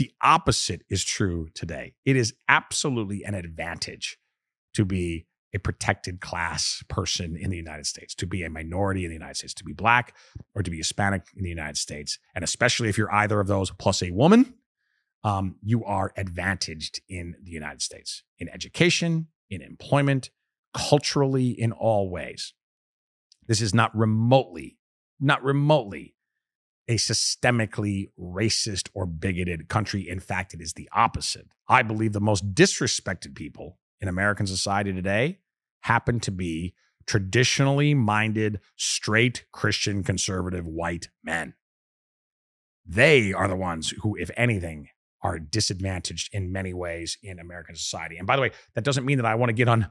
The 0.00 0.14
opposite 0.22 0.80
is 0.88 1.04
true 1.04 1.50
today. 1.52 1.92
It 2.06 2.16
is 2.16 2.32
absolutely 2.48 3.22
an 3.22 3.34
advantage 3.34 4.16
to 4.72 4.86
be 4.86 5.26
a 5.54 5.58
protected 5.58 6.22
class 6.22 6.82
person 6.88 7.36
in 7.36 7.50
the 7.50 7.58
United 7.58 7.84
States, 7.84 8.14
to 8.14 8.26
be 8.26 8.42
a 8.42 8.48
minority 8.48 9.04
in 9.04 9.10
the 9.10 9.14
United 9.14 9.36
States, 9.36 9.52
to 9.52 9.64
be 9.64 9.74
black 9.74 10.16
or 10.54 10.62
to 10.62 10.70
be 10.70 10.78
Hispanic 10.78 11.24
in 11.36 11.42
the 11.42 11.50
United 11.50 11.76
States. 11.76 12.18
And 12.34 12.42
especially 12.42 12.88
if 12.88 12.96
you're 12.96 13.12
either 13.14 13.40
of 13.40 13.46
those 13.46 13.72
plus 13.72 14.02
a 14.02 14.10
woman, 14.10 14.54
um, 15.22 15.56
you 15.62 15.84
are 15.84 16.14
advantaged 16.16 17.02
in 17.06 17.36
the 17.42 17.50
United 17.50 17.82
States 17.82 18.22
in 18.38 18.48
education, 18.48 19.28
in 19.50 19.60
employment, 19.60 20.30
culturally, 20.72 21.50
in 21.50 21.72
all 21.72 22.08
ways. 22.08 22.54
This 23.46 23.60
is 23.60 23.74
not 23.74 23.94
remotely, 23.94 24.78
not 25.20 25.44
remotely 25.44 26.14
a 26.90 26.94
systemically 26.94 28.08
racist 28.18 28.88
or 28.94 29.06
bigoted 29.06 29.68
country. 29.68 30.08
In 30.08 30.18
fact, 30.18 30.52
it 30.52 30.60
is 30.60 30.72
the 30.72 30.88
opposite. 30.92 31.46
I 31.68 31.82
believe 31.82 32.12
the 32.12 32.20
most 32.20 32.52
disrespected 32.52 33.36
people 33.36 33.78
in 34.00 34.08
American 34.08 34.48
society 34.48 34.92
today 34.92 35.38
happen 35.82 36.18
to 36.18 36.32
be 36.32 36.74
traditionally 37.06 37.94
minded, 37.94 38.58
straight 38.76 39.44
Christian 39.52 40.02
conservative 40.02 40.66
white 40.66 41.10
men. 41.22 41.54
They 42.84 43.32
are 43.32 43.46
the 43.46 43.54
ones 43.54 43.94
who, 44.02 44.16
if 44.16 44.32
anything, 44.36 44.88
are 45.22 45.38
disadvantaged 45.38 46.34
in 46.34 46.50
many 46.50 46.74
ways 46.74 47.18
in 47.22 47.38
American 47.38 47.76
society. 47.76 48.16
And 48.16 48.26
by 48.26 48.34
the 48.34 48.42
way, 48.42 48.50
that 48.74 48.82
doesn't 48.82 49.04
mean 49.04 49.18
that 49.18 49.26
I 49.26 49.36
want 49.36 49.50
to 49.50 49.54
get 49.54 49.68
on 49.68 49.86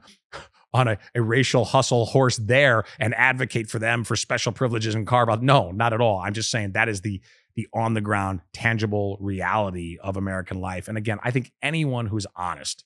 on 0.72 0.88
a, 0.88 0.98
a 1.14 1.22
racial 1.22 1.64
hustle 1.64 2.06
horse 2.06 2.36
there 2.36 2.84
and 2.98 3.14
advocate 3.14 3.68
for 3.68 3.78
them 3.78 4.04
for 4.04 4.16
special 4.16 4.52
privileges 4.52 4.94
and 4.94 5.06
carve 5.06 5.28
out. 5.28 5.42
No, 5.42 5.70
not 5.70 5.92
at 5.92 6.00
all. 6.00 6.18
I'm 6.18 6.32
just 6.32 6.50
saying 6.50 6.72
that 6.72 6.88
is 6.88 7.00
the 7.00 7.20
the 7.56 7.66
on 7.74 7.94
the 7.94 8.00
ground, 8.00 8.40
tangible 8.52 9.16
reality 9.20 9.98
of 10.00 10.16
American 10.16 10.60
life. 10.60 10.86
And 10.86 10.96
again, 10.96 11.18
I 11.22 11.32
think 11.32 11.52
anyone 11.60 12.06
who's 12.06 12.26
honest 12.36 12.84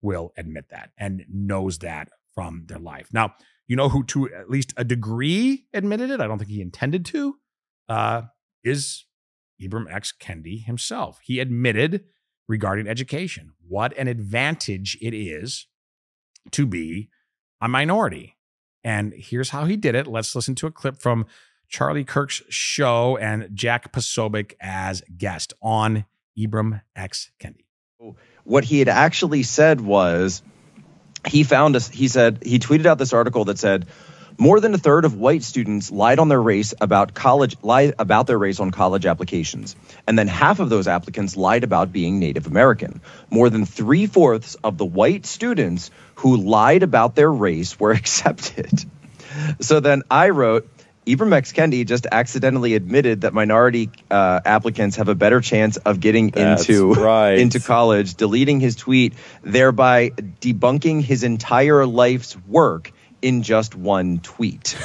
will 0.00 0.32
admit 0.38 0.70
that 0.70 0.90
and 0.96 1.24
knows 1.28 1.78
that 1.78 2.08
from 2.34 2.64
their 2.66 2.78
life. 2.78 3.08
Now, 3.12 3.34
you 3.66 3.76
know 3.76 3.88
who 3.88 4.04
to 4.04 4.32
at 4.32 4.48
least 4.48 4.72
a 4.76 4.84
degree 4.84 5.66
admitted 5.74 6.10
it. 6.10 6.20
I 6.20 6.26
don't 6.26 6.38
think 6.38 6.50
he 6.50 6.62
intended 6.62 7.04
to. 7.06 7.36
Uh, 7.88 8.22
is 8.64 9.04
Ibram 9.62 9.92
X. 9.92 10.12
Kendi 10.18 10.64
himself. 10.64 11.20
He 11.22 11.38
admitted 11.38 12.04
regarding 12.48 12.88
education 12.88 13.52
what 13.66 13.96
an 13.98 14.08
advantage 14.08 14.96
it 15.00 15.14
is 15.14 15.66
to 16.52 16.66
be 16.66 17.10
a 17.60 17.68
minority. 17.68 18.36
And 18.84 19.12
here's 19.12 19.50
how 19.50 19.64
he 19.64 19.76
did 19.76 19.94
it. 19.94 20.06
Let's 20.06 20.34
listen 20.34 20.54
to 20.56 20.66
a 20.66 20.70
clip 20.70 20.96
from 20.98 21.26
Charlie 21.68 22.04
Kirk's 22.04 22.42
show 22.48 23.16
and 23.16 23.48
Jack 23.52 23.92
Posobiec 23.92 24.54
as 24.60 25.02
guest 25.16 25.52
on 25.60 26.04
Ibram 26.38 26.82
X. 26.94 27.30
Kendi. 27.40 27.64
What 28.44 28.64
he 28.64 28.78
had 28.78 28.88
actually 28.88 29.42
said 29.42 29.80
was 29.80 30.42
he 31.26 31.42
found 31.42 31.74
us, 31.74 31.88
he 31.88 32.08
said, 32.08 32.42
he 32.44 32.58
tweeted 32.58 32.86
out 32.86 32.98
this 32.98 33.12
article 33.12 33.46
that 33.46 33.58
said, 33.58 33.86
more 34.38 34.60
than 34.60 34.74
a 34.74 34.78
third 34.78 35.04
of 35.04 35.14
white 35.14 35.42
students 35.42 35.90
lied 35.90 36.18
on 36.18 36.28
their 36.28 36.40
race 36.40 36.74
about 36.80 37.14
college 37.14 37.56
lied 37.62 37.94
about 37.98 38.26
their 38.26 38.38
race 38.38 38.60
on 38.60 38.70
college 38.70 39.06
applications, 39.06 39.76
and 40.06 40.18
then 40.18 40.28
half 40.28 40.60
of 40.60 40.68
those 40.68 40.88
applicants 40.88 41.36
lied 41.36 41.64
about 41.64 41.92
being 41.92 42.18
Native 42.18 42.46
American. 42.46 43.00
More 43.30 43.50
than 43.50 43.64
three 43.64 44.06
fourths 44.06 44.54
of 44.56 44.78
the 44.78 44.84
white 44.84 45.26
students 45.26 45.90
who 46.16 46.36
lied 46.36 46.82
about 46.82 47.14
their 47.14 47.32
race 47.32 47.78
were 47.78 47.92
accepted. 48.02 48.84
So 49.60 49.80
then 49.80 50.02
I 50.10 50.30
wrote, 50.30 50.68
Ibram 51.06 51.32
X. 51.32 51.52
Kendi 51.52 51.86
just 51.86 52.06
accidentally 52.10 52.74
admitted 52.74 53.20
that 53.20 53.32
minority 53.32 53.90
uh, 54.10 54.40
applicants 54.44 54.96
have 54.96 55.08
a 55.08 55.14
better 55.14 55.40
chance 55.40 55.76
of 55.76 56.00
getting 56.00 56.30
That's 56.30 56.68
into 56.68 56.92
right. 57.00 57.38
into 57.38 57.60
college, 57.60 58.14
deleting 58.14 58.58
his 58.58 58.74
tweet, 58.74 59.14
thereby 59.42 60.10
debunking 60.10 61.02
his 61.02 61.22
entire 61.22 61.86
life's 61.86 62.36
work 62.48 62.92
in 63.26 63.42
just 63.42 63.74
one 63.74 64.20
tweet. 64.20 64.76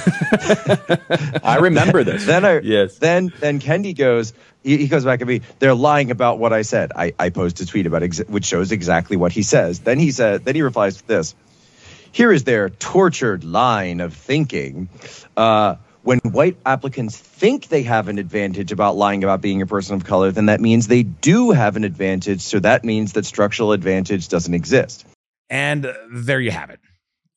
I 1.43 1.57
remember 1.61 2.03
this. 2.03 2.25
then 2.25 2.43
I 2.45 2.59
Yes. 2.59 2.97
then 2.97 3.31
then 3.39 3.59
Kendi 3.59 3.95
goes 3.95 4.33
he, 4.63 4.77
he 4.77 4.87
goes 4.87 5.05
back 5.05 5.21
at 5.21 5.27
me. 5.27 5.41
They're 5.59 5.75
lying 5.75 6.11
about 6.11 6.39
what 6.39 6.53
I 6.53 6.61
said. 6.63 6.91
I, 6.95 7.13
I 7.19 7.29
post 7.29 7.59
a 7.61 7.65
tweet 7.65 7.85
about 7.85 8.01
exa- 8.01 8.29
which 8.29 8.45
shows 8.45 8.71
exactly 8.71 9.17
what 9.17 9.31
he 9.31 9.43
says. 9.43 9.79
Then 9.79 9.99
he 9.99 10.11
said 10.11 10.43
then 10.45 10.55
he 10.55 10.61
replies 10.61 10.97
with 10.97 11.07
this. 11.07 11.35
Here 12.11 12.31
is 12.31 12.43
their 12.43 12.69
tortured 12.69 13.43
line 13.43 14.01
of 14.01 14.13
thinking. 14.13 14.89
Uh, 15.37 15.75
when 16.03 16.17
white 16.19 16.57
applicants 16.65 17.15
think 17.15 17.67
they 17.67 17.83
have 17.83 18.07
an 18.07 18.17
advantage 18.17 18.71
about 18.71 18.95
lying 18.97 19.23
about 19.23 19.39
being 19.39 19.61
a 19.61 19.67
person 19.67 19.95
of 19.95 20.03
color, 20.03 20.31
then 20.31 20.47
that 20.47 20.59
means 20.59 20.87
they 20.87 21.03
do 21.03 21.51
have 21.51 21.75
an 21.77 21.83
advantage. 21.83 22.41
So 22.41 22.59
that 22.59 22.83
means 22.83 23.13
that 23.13 23.25
structural 23.25 23.71
advantage 23.71 24.27
doesn't 24.27 24.53
exist. 24.53 25.05
And 25.47 25.85
uh, 25.85 25.93
there 26.11 26.39
you 26.41 26.49
have 26.51 26.71
it. 26.71 26.79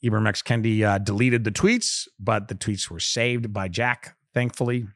Ibram 0.05 0.29
X. 0.29 0.43
Kendi 0.43 0.83
uh, 0.83 0.99
deleted 0.99 1.45
the 1.45 1.51
tweets, 1.51 2.07
but 2.19 2.49
the 2.49 2.55
tweets 2.55 2.91
were 2.91 3.01
saved 3.01 3.53
by 3.53 3.69
Jack, 3.69 4.17
thankfully, 4.35 4.87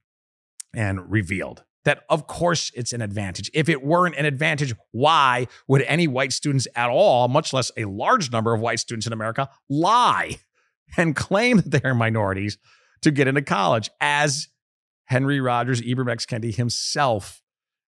and 0.74 1.10
revealed 1.10 1.64
that, 1.84 2.04
of 2.10 2.26
course, 2.26 2.70
it's 2.74 2.92
an 2.92 3.00
advantage. 3.00 3.50
If 3.54 3.68
it 3.68 3.82
weren't 3.82 4.16
an 4.16 4.26
advantage, 4.26 4.74
why 4.90 5.46
would 5.66 5.82
any 5.82 6.06
white 6.06 6.32
students 6.32 6.68
at 6.76 6.90
all, 6.90 7.28
much 7.28 7.52
less 7.52 7.72
a 7.78 7.86
large 7.86 8.30
number 8.30 8.52
of 8.52 8.60
white 8.60 8.80
students 8.80 9.06
in 9.06 9.12
America, 9.12 9.48
lie 9.70 10.36
and 10.98 11.16
claim 11.16 11.58
that 11.58 11.82
they're 11.82 11.94
minorities 11.94 12.58
to 13.00 13.10
get 13.10 13.28
into 13.28 13.42
college, 13.42 13.88
as 14.00 14.48
Henry 15.06 15.40
Rogers, 15.40 15.80
Ibram 15.80 16.10
X. 16.10 16.26
Kendi 16.26 16.54
himself 16.54 17.40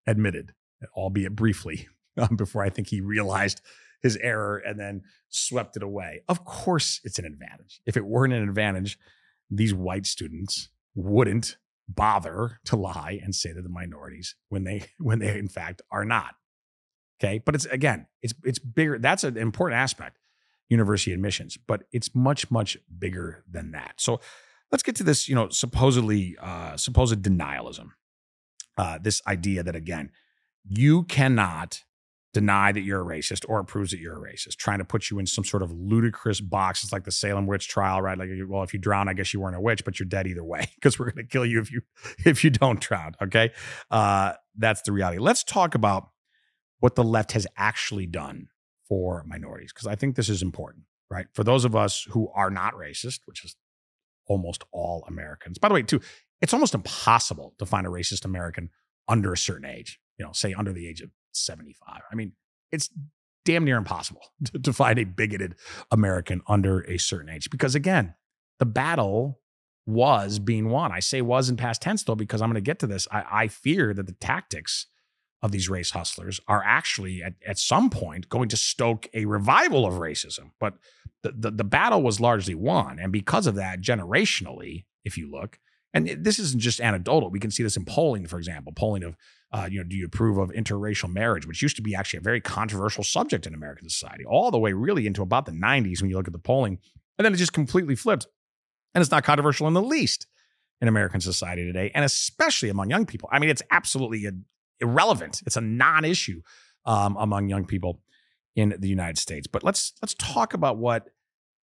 admitted, 0.07 0.55
albeit 0.97 1.37
briefly, 1.37 1.89
before 2.37 2.63
I 2.63 2.71
think 2.71 2.89
he 2.89 3.01
realized 3.01 3.61
his 4.03 4.17
error 4.17 4.59
and 4.59 4.79
then 4.79 5.03
swept 5.29 5.77
it 5.77 5.83
away. 5.83 6.23
Of 6.29 6.45
course, 6.45 7.01
it's 7.05 7.19
an 7.19 7.25
advantage. 7.25 7.81
If 7.87 7.97
it 7.97 8.07
weren't 8.07 8.33
an 8.33 8.49
advantage, 8.49 8.99
these 9.51 9.75
white 9.75 10.07
students 10.07 10.69
wouldn't 10.95 11.57
bother 11.89 12.61
to 12.65 12.77
lie 12.77 13.19
and 13.23 13.35
say 13.35 13.53
that 13.53 13.63
the 13.63 13.69
minorities 13.69 14.37
when 14.49 14.65
they 14.65 14.85
when 14.99 15.19
they 15.19 15.39
in 15.39 15.49
fact 15.49 15.83
are 15.91 16.05
not. 16.05 16.35
Okay, 17.23 17.39
but 17.45 17.55
it's 17.55 17.67
again, 17.67 18.07
it's 18.23 18.33
it's 18.45 18.59
bigger. 18.59 18.99
That's 18.99 19.25
an 19.25 19.37
important 19.37 19.79
aspect, 19.79 20.19
university 20.69 21.13
admissions, 21.13 21.59
but 21.59 21.83
it's 21.93 22.15
much 22.15 22.51
much 22.51 22.79
bigger 22.99 23.45
than 23.51 23.73
that. 23.73 23.95
So 23.99 24.21
let's 24.73 24.83
get 24.83 24.97
to 24.97 25.05
this. 25.05 25.29
You 25.29 25.35
know, 25.35 25.49
supposedly 25.51 26.37
uh, 26.41 26.77
supposed 26.77 27.23
denialism. 27.23 27.89
Uh, 28.79 28.99
this 29.03 29.21
idea 29.27 29.63
that 29.63 29.77
again, 29.77 30.11
you 30.67 31.03
cannot 31.03 31.83
deny 32.33 32.71
that 32.71 32.83
you're 32.83 33.01
a 33.01 33.05
racist 33.05 33.45
or 33.49 33.61
it 33.61 33.65
proves 33.65 33.91
that 33.91 33.99
you're 33.99 34.17
a 34.17 34.33
racist, 34.33 34.57
trying 34.57 34.79
to 34.79 34.85
put 34.85 35.11
you 35.11 35.19
in 35.19 35.27
some 35.27 35.45
sort 35.45 35.63
of 35.63 35.73
ludicrous 35.73 36.41
box. 36.41 36.85
It's 36.85 36.93
like 36.93 37.05
the 37.05 37.11
Salem 37.11 37.47
witch 37.47 37.69
trial, 37.69 38.01
right? 38.01 38.17
Like, 38.17 38.29
well, 38.47 38.63
if 38.63 38.73
you 38.73 38.79
drown, 38.79 39.09
I 39.09 39.15
guess 39.15 39.35
you 39.35 39.41
weren't 39.41 39.57
a 39.57 39.61
witch, 39.61 39.85
but 39.85 39.99
you're 39.99 40.07
dead 40.07 40.27
either 40.27 40.45
way 40.45 40.71
because 40.77 40.99
we're 40.99 41.11
going 41.11 41.27
to 41.27 41.31
kill 41.31 41.45
you 41.45 41.61
if 41.61 41.73
you 41.73 41.83
if 42.25 42.45
you 42.45 42.51
don't 42.51 42.81
drown. 42.81 43.15
Okay, 43.23 43.51
uh, 43.91 44.35
that's 44.57 44.83
the 44.83 44.93
reality. 44.93 45.19
Let's 45.19 45.43
talk 45.43 45.75
about 45.75 46.11
what 46.79 46.95
the 46.95 47.05
left 47.05 47.33
has 47.33 47.47
actually 47.57 48.07
done 48.07 48.49
for 48.89 49.25
minorities 49.27 49.73
because 49.73 49.87
I 49.87 49.95
think 49.95 50.17
this 50.17 50.29
is 50.29 50.43
important, 50.43 50.85
right? 51.11 51.27
For 51.35 51.45
those 51.45 51.65
of 51.65 51.77
us 51.77 52.07
who 52.11 52.29
are 52.35 52.51
not 52.51 52.75
racist, 52.75 53.21
which 53.27 53.45
is 53.45 53.57
almost 54.27 54.65
all 54.73 55.05
Americans. 55.09 55.59
By 55.59 55.69
the 55.69 55.75
way, 55.75 55.83
too, 55.83 56.01
it's 56.41 56.55
almost 56.55 56.75
impossible 56.75 57.55
to 57.59 57.67
find 57.67 57.87
a 57.87 57.91
racist 57.91 58.25
American 58.25 58.71
under 59.09 59.33
a 59.33 59.37
certain 59.37 59.67
age. 59.67 59.99
You 60.19 60.25
know, 60.25 60.33
say 60.33 60.55
under 60.55 60.73
the 60.73 60.89
age 60.89 61.01
of 61.01 61.11
75. 61.33 62.01
I 62.11 62.15
mean, 62.15 62.33
it's 62.73 62.91
damn 63.45 63.65
near 63.65 63.77
impossible 63.77 64.23
to, 64.45 64.59
to 64.59 64.73
find 64.73 64.99
a 64.99 65.05
bigoted 65.05 65.57
American 65.91 66.43
under 66.47 66.81
a 66.83 66.99
certain 66.99 67.31
age 67.31 67.51
because, 67.51 67.75
again, 67.75 68.15
the 68.59 68.67
battle 68.67 69.41
was 69.87 70.39
being 70.39 70.69
won. 70.69 70.93
I 70.93 71.01
say 71.01 71.23
was 71.23 71.49
in 71.49 71.57
past 71.57 71.83
tense, 71.83 72.03
though, 72.03 72.15
because 72.15 72.43
I'm 72.43 72.49
going 72.49 72.55
to 72.55 72.61
get 72.61 72.79
to 72.81 72.87
this. 72.87 73.09
I, 73.11 73.25
I 73.31 73.49
fear 73.49 73.93
that 73.95 74.07
the 74.07 74.13
tactics 74.13 74.87
of 75.43 75.53
these 75.53 75.71
race 75.71 75.91
hustlers 75.91 76.39
are 76.49 76.63
actually 76.65 77.23
at, 77.23 77.35
at 77.47 77.59
some 77.59 77.89
point 77.89 78.29
going 78.29 78.49
to 78.51 78.57
stoke 78.57 79.09
a 79.15 79.25
revival 79.25 79.87
of 79.87 79.95
racism. 79.95 80.51
But 80.61 80.75
the, 81.23 81.33
the, 81.33 81.51
the 81.51 81.65
battle 81.65 82.03
was 82.03 82.21
largely 82.21 82.55
won. 82.55 82.99
And 82.99 83.11
because 83.11 83.47
of 83.47 83.55
that, 83.55 83.81
generationally, 83.81 84.85
if 85.05 85.17
you 85.17 85.31
look, 85.31 85.59
and 85.93 86.09
this 86.09 86.39
isn't 86.39 86.61
just 86.61 86.81
anecdotal, 86.81 87.31
we 87.31 87.41
can 87.41 87.51
see 87.51 87.63
this 87.63 87.77
in 87.77 87.85
polling, 87.85 88.27
for 88.27 88.39
example, 88.39 88.73
polling 88.75 89.03
of 89.03 89.17
uh, 89.53 89.69
you 89.71 89.79
know, 89.79 89.85
do 89.85 89.97
you 89.97 90.07
approve 90.07 90.39
of 90.39 90.51
interracial 90.51 91.13
marriage, 91.13 91.47
which 91.47 91.63
used 91.63 91.77
to 91.77 91.83
be 91.83 91.95
actually 91.95 92.19
a 92.19 92.23
very 92.23 92.41
controversial 92.41 93.03
subject 93.03 93.47
in 93.47 93.55
American 93.55 93.89
society, 93.89 94.25
all 94.25 94.51
the 94.51 94.59
way 94.59 94.73
really 94.73 95.07
into 95.07 95.23
about 95.23 95.47
the 95.47 95.53
90s 95.53 96.01
when 96.01 96.11
you 96.11 96.17
look 96.17 96.29
at 96.29 96.33
the 96.33 96.39
polling. 96.39 96.79
And 97.19 97.25
then 97.25 97.35
it 97.35 97.37
just 97.37 97.53
completely 97.53 97.97
flipped. 97.97 98.27
And 98.95 99.03
it's 99.03 99.11
not 99.11 99.25
controversial 99.25 99.67
in 99.67 99.75
the 99.75 99.83
least 99.83 100.27
in 100.81 100.89
American 100.89 101.21
society 101.21 101.65
today, 101.65 101.91
and 101.95 102.05
especially 102.05 102.69
among 102.69 102.91
young 102.91 103.07
people. 103.07 103.29
I 103.31 103.39
mean, 103.39 103.51
it's 103.51 103.63
absolutely 103.71 104.25
a, 104.27 104.33
irrelevant. 104.81 105.43
It's 105.47 105.57
a 105.57 105.61
non-issue 105.61 106.41
um, 106.87 107.17
among 107.19 107.49
young 107.49 107.67
people 107.67 108.01
in 108.57 108.75
the 108.79 108.89
United 108.89 109.19
States. 109.19 109.47
But 109.47 109.63
let's 109.63 109.93
let's 110.01 110.15
talk 110.15 110.55
about 110.55 110.79
what 110.79 111.09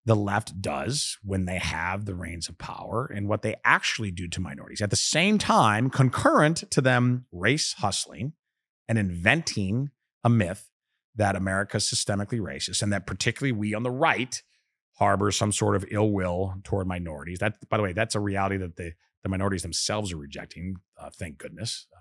the 0.08 0.16
left 0.16 0.62
does 0.62 1.18
when 1.22 1.44
they 1.44 1.58
have 1.58 2.06
the 2.06 2.16
reins 2.16 2.48
of 2.48 2.58
power 2.58 3.12
and 3.14 3.28
what 3.28 3.42
they 3.42 3.56
actually 3.66 4.10
do 4.10 4.26
to 4.30 4.40
minorities. 4.40 4.82
At 4.82 4.90
the 4.90 4.96
same 4.96 5.38
time, 5.38 5.90
concurrent 5.90 6.64
to 6.72 6.80
them 6.80 7.26
race 7.34 7.74
hustling 7.74 8.32
and 8.88 8.98
inventing 8.98 9.90
a 10.24 10.30
myth 10.30 10.70
that 11.18 11.36
America 11.36 11.76
is 11.78 11.92
systemically 11.92 12.40
racist 12.40 12.82
and 12.82 12.94
that 12.94 13.06
particularly 13.06 13.52
we 13.52 13.74
on 13.74 13.84
the 13.84 13.92
right 13.92 14.42
harbor 14.94 15.30
some 15.30 15.52
sort 15.52 15.76
of 15.76 15.84
ill 15.92 16.10
will 16.10 16.54
toward 16.64 16.88
minorities. 16.88 17.40
That, 17.40 17.58
by 17.70 17.76
the 17.76 17.84
way, 17.84 17.92
that's 17.92 18.16
a 18.16 18.22
reality 18.22 18.56
that 18.58 18.78
the, 18.78 18.94
the 19.24 19.30
minorities 19.30 19.64
themselves 19.64 20.14
are 20.14 20.18
rejecting, 20.18 20.78
uh, 20.98 21.10
thank 21.14 21.38
goodness, 21.38 21.86
uh, 21.94 22.00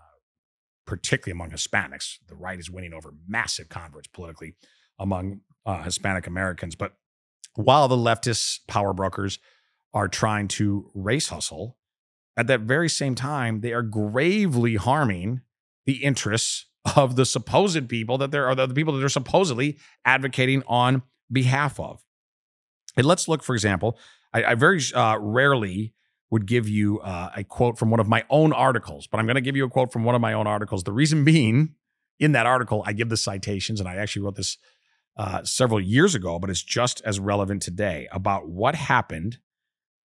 particularly 0.86 1.32
among 1.32 1.50
Hispanics. 1.50 2.18
The 2.28 2.36
right 2.36 2.58
is 2.58 2.70
winning 2.70 2.94
over 2.94 3.12
massive 3.26 3.68
converts 3.68 4.06
politically 4.06 4.54
among 4.96 5.40
uh, 5.66 5.82
Hispanic 5.82 6.28
Americans. 6.28 6.76
But 6.76 6.92
while 7.56 7.88
the 7.88 7.96
leftist 7.96 8.60
power 8.66 8.92
brokers 8.92 9.38
are 9.92 10.08
trying 10.08 10.48
to 10.48 10.90
race 10.94 11.28
hustle, 11.28 11.76
at 12.36 12.46
that 12.48 12.60
very 12.60 12.88
same 12.88 13.14
time, 13.14 13.60
they 13.60 13.72
are 13.72 13.82
gravely 13.82 14.76
harming 14.76 15.40
the 15.86 16.04
interests 16.04 16.66
of 16.94 17.16
the 17.16 17.24
supposed 17.24 17.88
people 17.88 18.18
that 18.18 18.30
they're, 18.30 18.48
or 18.48 18.54
the 18.54 18.68
people 18.68 18.92
that 18.92 19.00
they're 19.00 19.08
supposedly 19.08 19.78
advocating 20.04 20.62
on 20.66 21.02
behalf 21.32 21.80
of. 21.80 22.04
And 22.96 23.06
let's 23.06 23.26
look, 23.26 23.42
for 23.42 23.54
example, 23.54 23.98
I, 24.32 24.44
I 24.44 24.54
very 24.54 24.80
uh, 24.94 25.18
rarely 25.18 25.94
would 26.30 26.46
give 26.46 26.68
you 26.68 27.00
uh, 27.00 27.30
a 27.36 27.44
quote 27.44 27.78
from 27.78 27.90
one 27.90 28.00
of 28.00 28.08
my 28.08 28.24
own 28.30 28.52
articles, 28.52 29.06
but 29.06 29.18
I'm 29.18 29.26
going 29.26 29.36
to 29.36 29.40
give 29.40 29.56
you 29.56 29.64
a 29.64 29.70
quote 29.70 29.92
from 29.92 30.04
one 30.04 30.14
of 30.14 30.20
my 30.20 30.32
own 30.32 30.46
articles. 30.46 30.84
The 30.84 30.92
reason 30.92 31.24
being, 31.24 31.74
in 32.18 32.32
that 32.32 32.46
article, 32.46 32.82
I 32.86 32.92
give 32.92 33.08
the 33.08 33.16
citations, 33.16 33.80
and 33.80 33.88
I 33.88 33.96
actually 33.96 34.22
wrote 34.22 34.36
this 34.36 34.58
uh, 35.16 35.42
several 35.44 35.80
years 35.80 36.14
ago, 36.14 36.38
but 36.38 36.50
it's 36.50 36.62
just 36.62 37.00
as 37.04 37.18
relevant 37.18 37.62
today 37.62 38.08
about 38.12 38.48
what 38.48 38.74
happened 38.74 39.38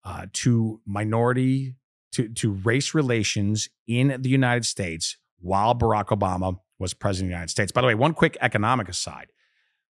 uh, 0.03 0.25
to 0.33 0.81
minority 0.85 1.75
to 2.13 2.29
to 2.29 2.51
race 2.51 2.93
relations 2.93 3.69
in 3.87 4.15
the 4.19 4.29
United 4.29 4.65
States 4.65 5.17
while 5.39 5.75
Barack 5.75 6.07
Obama 6.07 6.59
was 6.79 6.93
president 6.93 7.27
of 7.27 7.29
the 7.29 7.33
United 7.35 7.49
States. 7.49 7.71
By 7.71 7.81
the 7.81 7.87
way, 7.87 7.95
one 7.95 8.13
quick 8.13 8.37
economic 8.41 8.89
aside: 8.89 9.27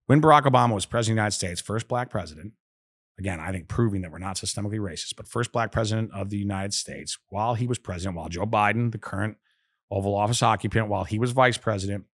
when 0.05 0.21
Barack 0.21 0.43
Obama 0.43 0.73
was 0.73 0.85
president 0.85 1.13
of 1.13 1.15
the 1.15 1.21
United 1.21 1.35
States, 1.35 1.61
first 1.61 1.87
black 1.87 2.09
president, 2.09 2.53
again, 3.19 3.39
I 3.39 3.51
think 3.51 3.67
proving 3.67 4.01
that 4.01 4.11
we're 4.11 4.19
not 4.19 4.35
systemically 4.35 4.79
racist, 4.79 5.15
but 5.15 5.27
first 5.27 5.51
black 5.51 5.71
president 5.71 6.11
of 6.13 6.29
the 6.29 6.37
United 6.37 6.73
States, 6.73 7.17
while 7.29 7.55
he 7.55 7.67
was 7.67 7.79
president, 7.79 8.15
while 8.15 8.29
Joe 8.29 8.45
Biden, 8.45 8.91
the 8.91 8.97
current 8.97 9.37
Oval 9.89 10.15
Office 10.15 10.43
occupant, 10.43 10.87
while 10.89 11.05
he 11.05 11.19
was 11.19 11.31
vice 11.31 11.57
president, 11.57 12.05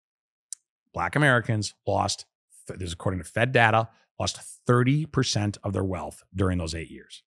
black 0.94 1.16
Americans 1.16 1.74
lost 1.86 2.26
this 2.68 2.88
is 2.88 2.94
according 2.94 3.22
to 3.22 3.26
Fed 3.26 3.52
data, 3.52 3.90
lost 4.20 4.40
30% 4.68 5.58
of 5.64 5.74
their 5.74 5.84
wealth 5.84 6.24
during 6.36 6.58
those 6.58 6.76
eight 6.76 6.90
years. 6.90 7.24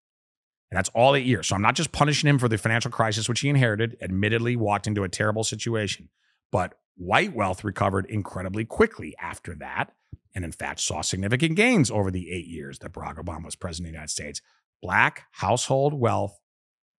And 0.71 0.77
that's 0.77 0.89
all 0.89 1.15
eight 1.15 1.25
years. 1.25 1.47
So 1.47 1.55
I'm 1.55 1.61
not 1.61 1.75
just 1.75 1.91
punishing 1.91 2.29
him 2.29 2.39
for 2.39 2.49
the 2.49 2.57
financial 2.57 2.91
crisis, 2.91 3.29
which 3.29 3.39
he 3.39 3.49
inherited, 3.49 3.97
admittedly 4.01 4.55
walked 4.55 4.87
into 4.87 5.03
a 5.03 5.09
terrible 5.09 5.43
situation, 5.43 6.09
but 6.51 6.75
white 6.95 7.33
wealth 7.33 7.63
recovered 7.63 8.05
incredibly 8.07 8.65
quickly 8.65 9.15
after 9.19 9.55
that. 9.55 9.93
And 10.35 10.43
in 10.43 10.51
fact, 10.51 10.79
saw 10.81 11.01
significant 11.01 11.55
gains 11.55 11.89
over 11.89 12.11
the 12.11 12.31
eight 12.31 12.47
years 12.47 12.79
that 12.79 12.91
Barack 12.91 13.17
Obama 13.17 13.45
was 13.45 13.55
president 13.55 13.87
of 13.87 13.91
the 13.91 13.97
United 13.97 14.11
States. 14.11 14.41
Black 14.81 15.23
household 15.31 15.93
wealth, 15.93 16.37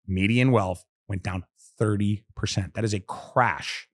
median 0.07 0.51
wealth 0.51 0.85
went 1.07 1.23
down 1.23 1.43
30%. 1.79 2.23
That 2.73 2.83
is 2.83 2.93
a 2.93 2.99
crash 2.99 3.87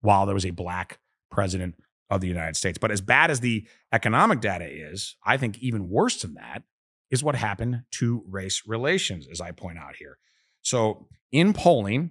while 0.00 0.24
there 0.24 0.34
was 0.34 0.46
a 0.46 0.50
black 0.50 0.98
president 1.30 1.74
of 2.10 2.20
the 2.20 2.28
United 2.28 2.56
States. 2.56 2.78
But 2.78 2.90
as 2.90 3.00
bad 3.00 3.30
as 3.30 3.40
the 3.40 3.66
economic 3.92 4.40
data 4.40 4.66
is, 4.66 5.16
I 5.24 5.36
think 5.36 5.58
even 5.58 5.88
worse 5.88 6.22
than 6.22 6.34
that 6.34 6.62
is 7.10 7.22
what 7.22 7.36
happened 7.36 7.82
to 7.92 8.22
race 8.28 8.62
relations, 8.66 9.26
as 9.30 9.40
I 9.40 9.52
point 9.52 9.78
out 9.78 9.96
here. 9.96 10.18
So, 10.62 11.08
in 11.32 11.52
polling 11.52 12.10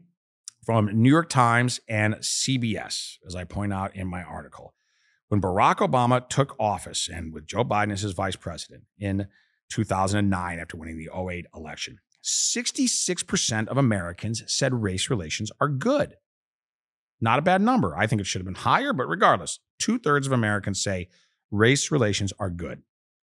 from 0.66 0.90
New 1.02 1.10
York 1.10 1.30
Times 1.30 1.80
and 1.88 2.16
CBS, 2.16 3.18
as 3.26 3.36
I 3.36 3.44
point 3.44 3.74
out 3.74 3.96
in 3.96 4.08
my 4.08 4.24
article, 4.24 4.74
when 5.28 5.42
Barack 5.42 5.78
Obama 5.78 6.28
took 6.28 6.56
office 6.60 7.10
and 7.12 7.34
with 7.34 7.48
Joe 7.48 7.64
Biden 7.64 7.92
as 7.92 8.02
his 8.02 8.14
vice 8.14 8.36
president 8.36 8.84
in 9.00 9.28
2009 9.70 10.60
after 10.60 10.78
winning 10.78 10.98
the 10.98 11.10
08 11.14 11.46
election, 11.56 12.00
66% 12.24 13.68
of 13.68 13.78
Americans 13.78 14.44
said 14.48 14.82
race 14.82 15.10
relations 15.10 15.52
are 15.60 15.68
good. 15.68 16.16
Not 17.21 17.39
a 17.39 17.43
bad 17.43 17.62
number. 17.62 17.95
I 17.97 18.08
think 18.08 18.21
it 18.21 18.28
should 18.28 18.41
have 18.41 18.45
been 18.45 18.56
higher, 18.56 18.93
but 18.93 19.08
regardless, 19.08 19.60
two 19.80 19.99
thirds 19.99 20.28
of 20.28 20.34
Americans 20.34 20.82
say 20.82 21.10
race 21.51 21.91
relations 21.91 22.34
are 22.39 22.49
good. 22.49 22.82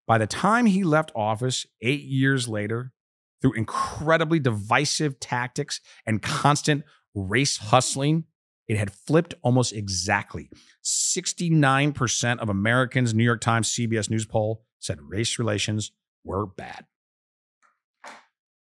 By 0.07 0.17
the 0.17 0.27
time 0.27 0.65
he 0.65 0.83
left 0.83 1.11
office 1.15 1.65
eight 1.81 2.03
years 2.03 2.47
later, 2.47 2.93
through 3.41 3.53
incredibly 3.53 4.39
divisive 4.39 5.19
tactics 5.19 5.79
and 6.05 6.21
constant 6.21 6.83
race 7.13 7.57
hustling, 7.57 8.23
it 8.67 8.77
had 8.77 8.91
flipped 8.91 9.35
almost 9.41 9.73
exactly. 9.73 10.49
69% 10.83 12.39
of 12.39 12.49
Americans, 12.49 13.13
New 13.13 13.23
York 13.23 13.41
Times 13.41 13.71
CBS 13.73 14.09
News 14.09 14.25
poll 14.25 14.63
said 14.79 14.99
race 15.01 15.39
relations 15.39 15.91
were 16.23 16.45
bad. 16.45 16.85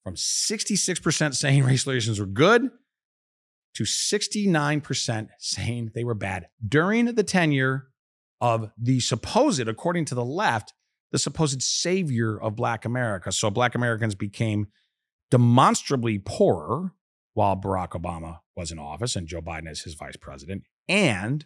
From 0.03 0.15
66% 0.15 1.35
saying 1.35 1.63
race 1.63 1.85
relations 1.85 2.19
were 2.19 2.25
good 2.25 2.69
to 3.75 3.83
69% 3.83 5.29
saying 5.39 5.91
they 5.93 6.03
were 6.03 6.13
bad 6.13 6.47
during 6.67 7.05
the 7.05 7.23
tenure 7.23 7.87
of 8.39 8.71
the 8.77 8.99
supposed, 8.99 9.67
according 9.67 10.05
to 10.05 10.15
the 10.15 10.25
left, 10.25 10.73
the 11.11 11.19
supposed 11.19 11.61
savior 11.61 12.39
of 12.39 12.55
Black 12.55 12.85
America. 12.85 13.31
So 13.31 13.49
Black 13.49 13.75
Americans 13.75 14.15
became 14.15 14.67
demonstrably 15.29 16.19
poorer 16.19 16.91
while 17.33 17.55
Barack 17.55 17.89
Obama 17.89 18.39
was 18.55 18.71
in 18.71 18.79
office 18.79 19.15
and 19.15 19.27
Joe 19.27 19.41
Biden 19.41 19.69
as 19.69 19.81
his 19.81 19.93
vice 19.93 20.17
president. 20.17 20.63
And 20.89 21.45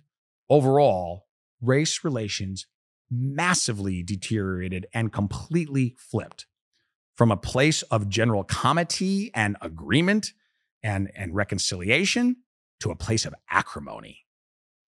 overall, 0.50 1.28
race 1.62 2.04
relations 2.04 2.66
massively 3.12 4.02
deteriorated 4.02 4.88
and 4.94 5.14
completely 5.14 5.96
flipped 5.98 6.48
from 7.16 7.32
a 7.32 7.38
place 7.38 7.82
of 7.84 8.10
general 8.10 8.44
comity 8.44 9.30
and 9.34 9.56
agreement 9.62 10.34
and, 10.86 11.12
and 11.16 11.36
reconciliation 11.36 12.38
to 12.80 12.92
a 12.92 12.96
place 12.96 13.26
of 13.26 13.34
acrimony 13.50 14.20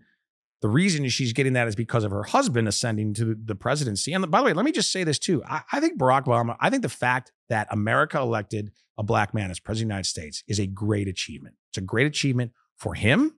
the 0.61 0.69
reason 0.69 1.07
she's 1.09 1.33
getting 1.33 1.53
that 1.53 1.67
is 1.67 1.75
because 1.75 2.03
of 2.03 2.11
her 2.11 2.23
husband 2.23 2.67
ascending 2.67 3.15
to 3.15 3.35
the 3.35 3.55
presidency. 3.55 4.13
And 4.13 4.29
by 4.29 4.39
the 4.39 4.45
way, 4.45 4.53
let 4.53 4.63
me 4.63 4.71
just 4.71 4.91
say 4.91 5.03
this 5.03 5.17
too. 5.17 5.43
I, 5.43 5.61
I 5.71 5.79
think 5.79 5.99
Barack 5.99 6.25
Obama, 6.25 6.55
I 6.59 6.69
think 6.69 6.83
the 6.83 6.89
fact 6.89 7.31
that 7.49 7.67
America 7.71 8.19
elected 8.19 8.71
a 8.97 9.03
black 9.03 9.33
man 9.33 9.49
as 9.49 9.59
president 9.59 9.87
of 9.87 9.89
the 9.89 9.93
United 9.93 10.09
States 10.09 10.43
is 10.47 10.59
a 10.59 10.67
great 10.67 11.07
achievement. 11.07 11.55
It's 11.69 11.79
a 11.79 11.81
great 11.81 12.05
achievement 12.05 12.51
for 12.77 12.93
him. 12.93 13.35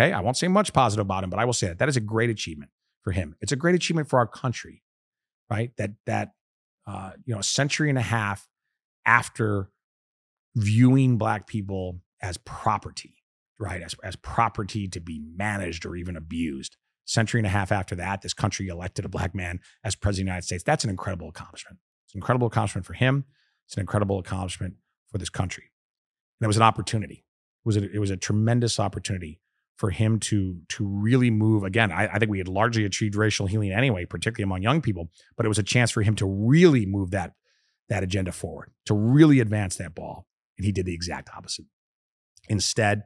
Okay. 0.00 0.12
I 0.12 0.20
won't 0.20 0.38
say 0.38 0.48
much 0.48 0.72
positive 0.72 1.04
about 1.04 1.24
him, 1.24 1.30
but 1.30 1.38
I 1.38 1.44
will 1.44 1.52
say 1.52 1.68
that 1.68 1.78
that 1.78 1.88
is 1.90 1.98
a 1.98 2.00
great 2.00 2.30
achievement 2.30 2.70
for 3.02 3.12
him. 3.12 3.36
It's 3.42 3.52
a 3.52 3.56
great 3.56 3.74
achievement 3.74 4.08
for 4.08 4.18
our 4.18 4.26
country, 4.26 4.82
right? 5.50 5.72
That, 5.76 5.90
that, 6.06 6.32
uh, 6.86 7.12
you 7.26 7.34
know, 7.34 7.40
a 7.40 7.44
century 7.44 7.90
and 7.90 7.98
a 7.98 8.02
half 8.02 8.48
after 9.04 9.70
viewing 10.54 11.18
black 11.18 11.46
people 11.46 12.00
as 12.22 12.38
property, 12.38 13.21
right? 13.58 13.82
As, 13.82 13.94
as 14.02 14.16
property 14.16 14.88
to 14.88 15.00
be 15.00 15.20
managed 15.36 15.86
or 15.86 15.96
even 15.96 16.16
abused. 16.16 16.76
Century 17.04 17.40
and 17.40 17.46
a 17.46 17.50
half 17.50 17.72
after 17.72 17.94
that, 17.96 18.22
this 18.22 18.34
country 18.34 18.68
elected 18.68 19.04
a 19.04 19.08
black 19.08 19.34
man 19.34 19.60
as 19.84 19.94
president 19.94 20.22
of 20.22 20.26
the 20.26 20.30
United 20.30 20.46
States. 20.46 20.62
That's 20.62 20.84
an 20.84 20.90
incredible 20.90 21.28
accomplishment. 21.28 21.78
It's 22.06 22.14
an 22.14 22.18
incredible 22.18 22.46
accomplishment 22.46 22.86
for 22.86 22.92
him. 22.94 23.24
It's 23.66 23.76
an 23.76 23.80
incredible 23.80 24.18
accomplishment 24.18 24.74
for 25.10 25.18
this 25.18 25.30
country. 25.30 25.70
And 26.40 26.46
it 26.46 26.48
was 26.48 26.56
an 26.56 26.62
opportunity. 26.62 27.24
It 27.64 27.66
was 27.66 27.76
a, 27.76 27.90
it 27.90 27.98
was 27.98 28.10
a 28.10 28.16
tremendous 28.16 28.78
opportunity 28.80 29.40
for 29.76 29.90
him 29.90 30.20
to 30.20 30.60
to 30.68 30.86
really 30.86 31.30
move. 31.30 31.64
Again, 31.64 31.90
I, 31.90 32.06
I 32.06 32.18
think 32.18 32.30
we 32.30 32.38
had 32.38 32.48
largely 32.48 32.84
achieved 32.84 33.16
racial 33.16 33.46
healing 33.46 33.72
anyway, 33.72 34.04
particularly 34.04 34.44
among 34.44 34.62
young 34.62 34.80
people. 34.80 35.10
But 35.36 35.46
it 35.46 35.48
was 35.48 35.58
a 35.58 35.64
chance 35.64 35.90
for 35.90 36.02
him 36.02 36.14
to 36.16 36.26
really 36.26 36.86
move 36.86 37.10
that 37.10 37.32
that 37.88 38.02
agenda 38.02 38.32
forward, 38.32 38.70
to 38.86 38.94
really 38.94 39.40
advance 39.40 39.76
that 39.76 39.94
ball. 39.94 40.26
And 40.56 40.64
he 40.64 40.72
did 40.72 40.86
the 40.86 40.94
exact 40.94 41.30
opposite. 41.36 41.66
Instead, 42.48 43.02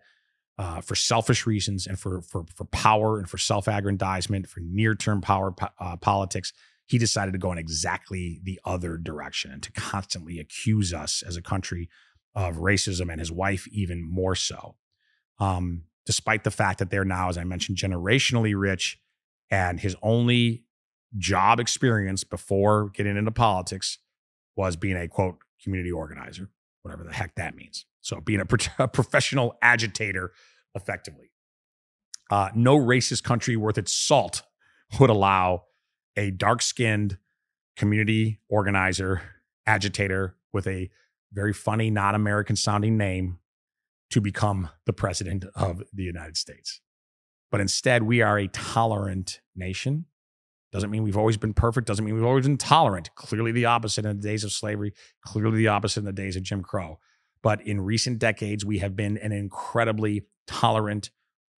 uh, 0.58 0.80
for 0.80 0.94
selfish 0.94 1.46
reasons 1.46 1.86
and 1.86 1.98
for 1.98 2.22
for 2.22 2.44
for 2.54 2.64
power 2.66 3.18
and 3.18 3.28
for 3.28 3.38
self-aggrandizement, 3.38 4.48
for 4.48 4.60
near-term 4.60 5.20
power 5.20 5.54
uh, 5.78 5.96
politics, 5.96 6.52
he 6.86 6.98
decided 6.98 7.32
to 7.32 7.38
go 7.38 7.52
in 7.52 7.58
exactly 7.58 8.40
the 8.42 8.58
other 8.64 8.96
direction 8.96 9.50
and 9.50 9.62
to 9.62 9.72
constantly 9.72 10.38
accuse 10.38 10.94
us 10.94 11.22
as 11.26 11.36
a 11.36 11.42
country 11.42 11.88
of 12.34 12.56
racism, 12.56 13.10
and 13.10 13.20
his 13.20 13.32
wife 13.32 13.66
even 13.68 14.02
more 14.02 14.34
so. 14.34 14.76
Um, 15.38 15.84
despite 16.06 16.44
the 16.44 16.50
fact 16.50 16.78
that 16.78 16.90
they're 16.90 17.04
now, 17.04 17.28
as 17.28 17.36
I 17.36 17.44
mentioned, 17.44 17.76
generationally 17.76 18.54
rich, 18.58 18.98
and 19.50 19.80
his 19.80 19.96
only 20.02 20.64
job 21.18 21.60
experience 21.60 22.24
before 22.24 22.90
getting 22.90 23.16
into 23.16 23.30
politics 23.30 23.98
was 24.54 24.76
being 24.76 24.96
a 24.96 25.08
quote 25.08 25.38
community 25.62 25.92
organizer, 25.92 26.50
whatever 26.86 27.02
the 27.02 27.12
heck 27.12 27.34
that 27.34 27.56
means. 27.56 27.84
So 28.00 28.20
being 28.20 28.40
a, 28.40 28.46
pro- 28.46 28.72
a 28.84 28.88
professional 28.88 29.56
agitator 29.60 30.32
effectively. 30.74 31.32
Uh, 32.30 32.50
no 32.54 32.76
racist 32.76 33.24
country 33.24 33.56
worth 33.56 33.76
its 33.76 33.92
salt 33.92 34.42
would 35.00 35.10
allow 35.10 35.64
a 36.16 36.30
dark 36.30 36.62
skinned 36.62 37.18
community 37.76 38.40
organizer, 38.48 39.22
agitator 39.66 40.36
with 40.52 40.66
a 40.66 40.90
very 41.32 41.52
funny, 41.52 41.90
non 41.90 42.14
American 42.14 42.56
sounding 42.56 42.96
name 42.96 43.38
to 44.10 44.20
become 44.20 44.70
the 44.86 44.92
president 44.92 45.44
of 45.56 45.82
the 45.92 46.04
United 46.04 46.36
States. 46.36 46.80
But 47.50 47.60
instead, 47.60 48.04
we 48.04 48.22
are 48.22 48.38
a 48.38 48.48
tolerant 48.48 49.40
nation. 49.54 50.06
Doesn't 50.72 50.90
mean 50.90 51.02
we've 51.02 51.16
always 51.16 51.36
been 51.36 51.54
perfect, 51.54 51.86
doesn't 51.86 52.04
mean 52.04 52.14
we've 52.14 52.24
always 52.24 52.46
been 52.46 52.58
tolerant. 52.58 53.14
Clearly, 53.14 53.52
the 53.52 53.66
opposite 53.66 54.04
in 54.04 54.16
the 54.16 54.22
days 54.22 54.44
of 54.44 54.52
slavery, 54.52 54.92
clearly, 55.22 55.58
the 55.58 55.68
opposite 55.68 56.00
in 56.00 56.06
the 56.06 56.12
days 56.12 56.36
of 56.36 56.42
Jim 56.42 56.62
Crow. 56.62 56.98
But 57.42 57.64
in 57.66 57.80
recent 57.80 58.18
decades, 58.18 58.64
we 58.64 58.78
have 58.78 58.96
been 58.96 59.16
an 59.18 59.32
incredibly 59.32 60.26
tolerant, 60.46 61.10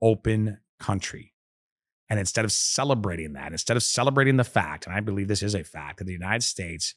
open 0.03 0.59
country. 0.79 1.33
And 2.11 2.19
instead 2.19 2.45
of 2.45 2.53
celebrating 2.53 3.35
that, 3.35 3.53
instead 3.53 3.77
of 3.77 3.83
celebrating 3.83 4.37
the 4.37 4.45
fact, 4.45 4.87
and 4.87 4.95
I 4.95 5.01
believe 5.01 5.29
this 5.29 5.43
is 5.43 5.55
a 5.55 5.65
fact, 5.65 5.99
that 5.99 6.05
the 6.05 6.13
United 6.13 6.43
States 6.43 6.95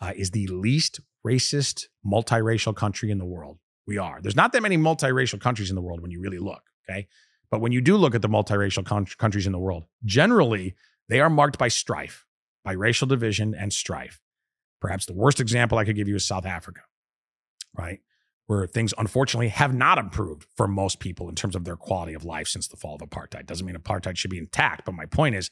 uh, 0.00 0.12
is 0.16 0.30
the 0.30 0.46
least 0.46 1.00
racist, 1.26 1.86
multiracial 2.06 2.74
country 2.74 3.10
in 3.10 3.18
the 3.18 3.24
world. 3.24 3.58
We 3.86 3.98
are. 3.98 4.20
There's 4.20 4.36
not 4.36 4.52
that 4.52 4.62
many 4.62 4.76
multiracial 4.76 5.40
countries 5.40 5.70
in 5.70 5.76
the 5.76 5.82
world 5.82 6.00
when 6.00 6.10
you 6.10 6.20
really 6.20 6.38
look, 6.38 6.62
okay? 6.88 7.08
But 7.50 7.60
when 7.60 7.72
you 7.72 7.80
do 7.80 7.96
look 7.96 8.14
at 8.14 8.22
the 8.22 8.28
multiracial 8.28 8.84
con- 8.84 9.06
countries 9.16 9.46
in 9.46 9.52
the 9.52 9.58
world, 9.58 9.84
generally 10.04 10.74
they 11.08 11.20
are 11.20 11.30
marked 11.30 11.58
by 11.58 11.68
strife, 11.68 12.26
by 12.64 12.72
racial 12.72 13.06
division 13.06 13.54
and 13.54 13.72
strife. 13.72 14.20
Perhaps 14.80 15.06
the 15.06 15.14
worst 15.14 15.40
example 15.40 15.78
I 15.78 15.84
could 15.84 15.96
give 15.96 16.08
you 16.08 16.16
is 16.16 16.26
South 16.26 16.46
Africa, 16.46 16.82
right? 17.76 18.00
Where 18.46 18.66
things 18.66 18.94
unfortunately 18.96 19.48
have 19.48 19.74
not 19.74 19.98
improved 19.98 20.46
for 20.56 20.68
most 20.68 21.00
people 21.00 21.28
in 21.28 21.34
terms 21.34 21.56
of 21.56 21.64
their 21.64 21.76
quality 21.76 22.14
of 22.14 22.24
life 22.24 22.48
since 22.48 22.68
the 22.68 22.76
fall 22.76 22.94
of 22.94 23.00
apartheid. 23.00 23.46
Doesn't 23.46 23.66
mean 23.66 23.76
apartheid 23.76 24.16
should 24.16 24.30
be 24.30 24.38
intact, 24.38 24.84
but 24.84 24.94
my 24.94 25.06
point 25.06 25.34
is 25.34 25.50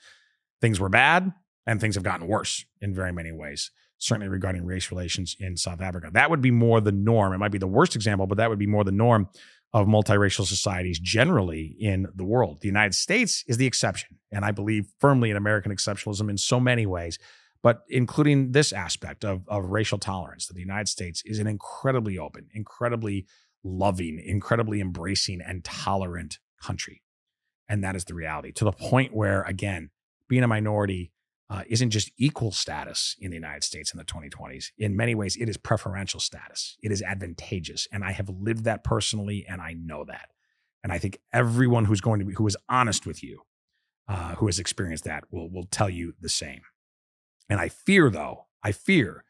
things 0.60 0.78
were 0.80 0.88
bad 0.88 1.32
and 1.66 1.80
things 1.80 1.96
have 1.96 2.04
gotten 2.04 2.28
worse 2.28 2.64
in 2.80 2.94
very 2.94 3.12
many 3.12 3.32
ways, 3.32 3.70
certainly 3.98 4.28
regarding 4.28 4.64
race 4.64 4.90
relations 4.90 5.36
in 5.40 5.56
South 5.56 5.80
Africa. 5.80 6.10
That 6.12 6.30
would 6.30 6.40
be 6.40 6.52
more 6.52 6.80
the 6.80 6.92
norm. 6.92 7.32
It 7.32 7.38
might 7.38 7.52
be 7.52 7.58
the 7.58 7.66
worst 7.66 7.96
example, 7.96 8.26
but 8.26 8.38
that 8.38 8.48
would 8.48 8.58
be 8.58 8.66
more 8.66 8.84
the 8.84 8.92
norm 8.92 9.28
of 9.72 9.86
multiracial 9.86 10.46
societies 10.46 10.98
generally 10.98 11.76
in 11.78 12.06
the 12.14 12.24
world. 12.24 12.60
The 12.60 12.68
United 12.68 12.94
States 12.94 13.44
is 13.46 13.56
the 13.56 13.66
exception. 13.66 14.18
And 14.32 14.44
I 14.44 14.50
believe 14.50 14.86
firmly 15.00 15.30
in 15.30 15.36
American 15.36 15.72
exceptionalism 15.72 16.30
in 16.30 16.38
so 16.38 16.58
many 16.58 16.86
ways, 16.86 17.18
but 17.62 17.82
including 17.88 18.52
this 18.52 18.72
aspect 18.72 19.24
of, 19.24 19.42
of 19.48 19.64
racial 19.66 19.98
tolerance, 19.98 20.46
that 20.46 20.54
the 20.54 20.60
United 20.60 20.88
States 20.88 21.22
is 21.24 21.38
an 21.38 21.46
incredibly 21.46 22.18
open, 22.18 22.48
incredibly 22.54 23.26
loving, 23.64 24.22
incredibly 24.24 24.80
embracing, 24.80 25.40
and 25.40 25.64
tolerant 25.64 26.38
country. 26.62 27.02
And 27.68 27.82
that 27.82 27.96
is 27.96 28.04
the 28.04 28.14
reality 28.14 28.52
to 28.52 28.64
the 28.64 28.72
point 28.72 29.14
where, 29.14 29.42
again, 29.42 29.90
being 30.28 30.44
a 30.44 30.48
minority 30.48 31.12
uh, 31.48 31.62
isn't 31.68 31.90
just 31.90 32.10
equal 32.18 32.50
status 32.50 33.16
in 33.20 33.30
the 33.30 33.36
United 33.36 33.62
States 33.62 33.92
in 33.92 33.98
the 33.98 34.04
2020s. 34.04 34.72
In 34.78 34.96
many 34.96 35.14
ways, 35.14 35.36
it 35.36 35.48
is 35.48 35.56
preferential 35.56 36.18
status. 36.18 36.76
It 36.82 36.90
is 36.90 37.02
advantageous. 37.02 37.86
And 37.92 38.04
I 38.04 38.12
have 38.12 38.28
lived 38.28 38.64
that 38.64 38.82
personally, 38.82 39.46
and 39.48 39.60
I 39.60 39.74
know 39.74 40.04
that. 40.04 40.30
And 40.82 40.92
I 40.92 40.98
think 40.98 41.20
everyone 41.32 41.84
who's 41.84 42.00
going 42.00 42.20
to 42.20 42.24
be, 42.24 42.34
who 42.34 42.46
is 42.46 42.56
honest 42.68 43.06
with 43.06 43.22
you, 43.22 43.42
uh, 44.08 44.34
who 44.36 44.46
has 44.46 44.58
experienced 44.58 45.04
that, 45.04 45.24
will, 45.30 45.48
will 45.50 45.66
tell 45.66 45.90
you 45.90 46.14
the 46.20 46.28
same. 46.28 46.62
And 47.48 47.60
I 47.60 47.68
fear, 47.68 48.10
though, 48.10 48.46
I 48.62 48.72
fear 48.72 49.24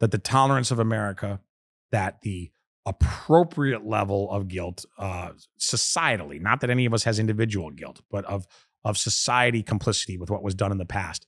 that 0.00 0.10
the 0.10 0.18
tolerance 0.18 0.70
of 0.70 0.78
America, 0.78 1.40
that 1.92 2.22
the 2.22 2.50
appropriate 2.86 3.86
level 3.86 4.30
of 4.30 4.48
guilt 4.48 4.84
uh, 4.98 5.30
societally, 5.58 6.40
not 6.40 6.60
that 6.60 6.70
any 6.70 6.86
of 6.86 6.94
us 6.94 7.04
has 7.04 7.18
individual 7.18 7.70
guilt, 7.70 8.00
but 8.10 8.24
of, 8.24 8.46
of 8.84 8.98
society 8.98 9.62
complicity 9.62 10.16
with 10.16 10.30
what 10.30 10.42
was 10.42 10.54
done 10.54 10.72
in 10.72 10.78
the 10.78 10.84
past, 10.84 11.26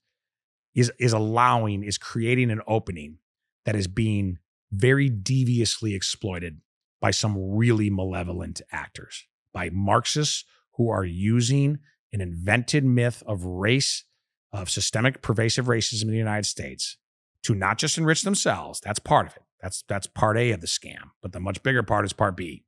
is 0.74 0.92
is 0.98 1.12
allowing 1.12 1.82
is 1.82 1.98
creating 1.98 2.50
an 2.50 2.60
opening 2.66 3.18
that 3.64 3.76
is 3.76 3.86
being 3.86 4.38
very 4.70 5.08
deviously 5.08 5.94
exploited 5.94 6.60
by 7.00 7.10
some 7.10 7.36
really 7.54 7.90
malevolent 7.90 8.62
actors 8.72 9.26
by 9.52 9.68
marxists 9.70 10.44
who 10.76 10.88
are 10.88 11.04
using 11.04 11.78
an 12.12 12.20
invented 12.20 12.84
myth 12.84 13.22
of 13.26 13.44
race 13.44 14.04
of 14.52 14.70
systemic 14.70 15.22
pervasive 15.22 15.66
racism 15.66 16.02
in 16.02 16.10
the 16.10 16.16
United 16.16 16.46
States 16.46 16.96
to 17.42 17.54
not 17.54 17.78
just 17.78 17.98
enrich 17.98 18.22
themselves 18.22 18.80
that's 18.80 18.98
part 18.98 19.26
of 19.26 19.36
it. 19.36 19.42
That's 19.60 19.84
that's 19.88 20.06
part 20.06 20.38
A 20.38 20.52
of 20.52 20.60
the 20.60 20.66
scam 20.66 21.10
but 21.20 21.32
the 21.32 21.40
much 21.40 21.62
bigger 21.62 21.82
part 21.82 22.04
is 22.04 22.12
part 22.12 22.36
B 22.36 22.64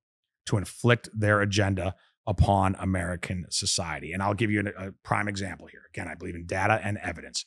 to 0.46 0.58
inflict 0.58 1.08
their 1.18 1.40
agenda 1.40 1.94
upon 2.26 2.74
American 2.78 3.46
society. 3.50 4.12
And 4.12 4.22
I'll 4.22 4.34
give 4.34 4.50
you 4.50 4.60
a, 4.78 4.88
a 4.88 4.92
prime 5.02 5.28
example 5.28 5.66
here. 5.68 5.82
Again 5.94 6.08
I 6.08 6.14
believe 6.14 6.34
in 6.34 6.44
data 6.44 6.80
and 6.82 6.98
evidence 6.98 7.46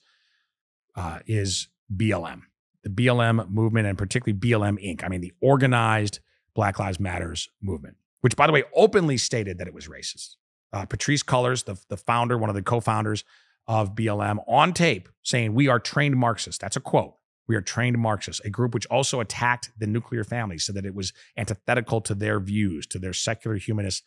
uh, 0.97 1.19
is 1.27 1.69
BLM, 1.95 2.41
the 2.83 2.89
BLM 2.89 3.49
movement, 3.49 3.87
and 3.87 3.97
particularly 3.97 4.37
BLM 4.37 4.83
Inc. 4.83 5.03
I 5.03 5.07
mean, 5.07 5.21
the 5.21 5.31
organized 5.39 6.19
Black 6.55 6.79
Lives 6.79 6.99
Matters 6.99 7.49
movement, 7.61 7.95
which, 8.21 8.35
by 8.35 8.47
the 8.47 8.53
way, 8.53 8.63
openly 8.75 9.15
stated 9.17 9.59
that 9.59 9.67
it 9.67 9.73
was 9.73 9.87
racist. 9.87 10.35
Uh, 10.73 10.85
Patrisse 10.85 11.23
Cullors, 11.23 11.63
the, 11.63 11.79
the 11.87 11.95
founder, 11.95 12.37
one 12.37 12.49
of 12.49 12.55
the 12.55 12.63
co 12.63 12.79
founders 12.79 13.23
of 13.67 13.95
BLM, 13.95 14.43
on 14.47 14.73
tape 14.73 15.07
saying, 15.23 15.53
We 15.53 15.67
are 15.67 15.79
trained 15.79 16.17
Marxists. 16.17 16.59
That's 16.59 16.75
a 16.75 16.81
quote. 16.81 17.13
We 17.47 17.55
are 17.55 17.61
trained 17.61 17.97
Marxists, 17.97 18.43
a 18.43 18.49
group 18.49 18.73
which 18.73 18.85
also 18.87 19.21
attacked 19.21 19.71
the 19.77 19.87
nuclear 19.87 20.23
family, 20.25 20.57
so 20.57 20.73
that 20.73 20.85
it 20.85 20.95
was 20.95 21.13
antithetical 21.37 22.01
to 22.01 22.15
their 22.15 22.39
views, 22.39 22.87
to 22.87 22.99
their 22.99 23.13
secular 23.13 23.55
humanist 23.55 24.03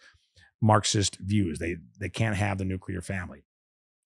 Marxist 0.61 1.17
views. 1.19 1.59
They, 1.59 1.77
they 1.99 2.11
can't 2.11 2.37
have 2.37 2.59
the 2.59 2.67
nuclear 2.67 3.01
family. 3.01 3.45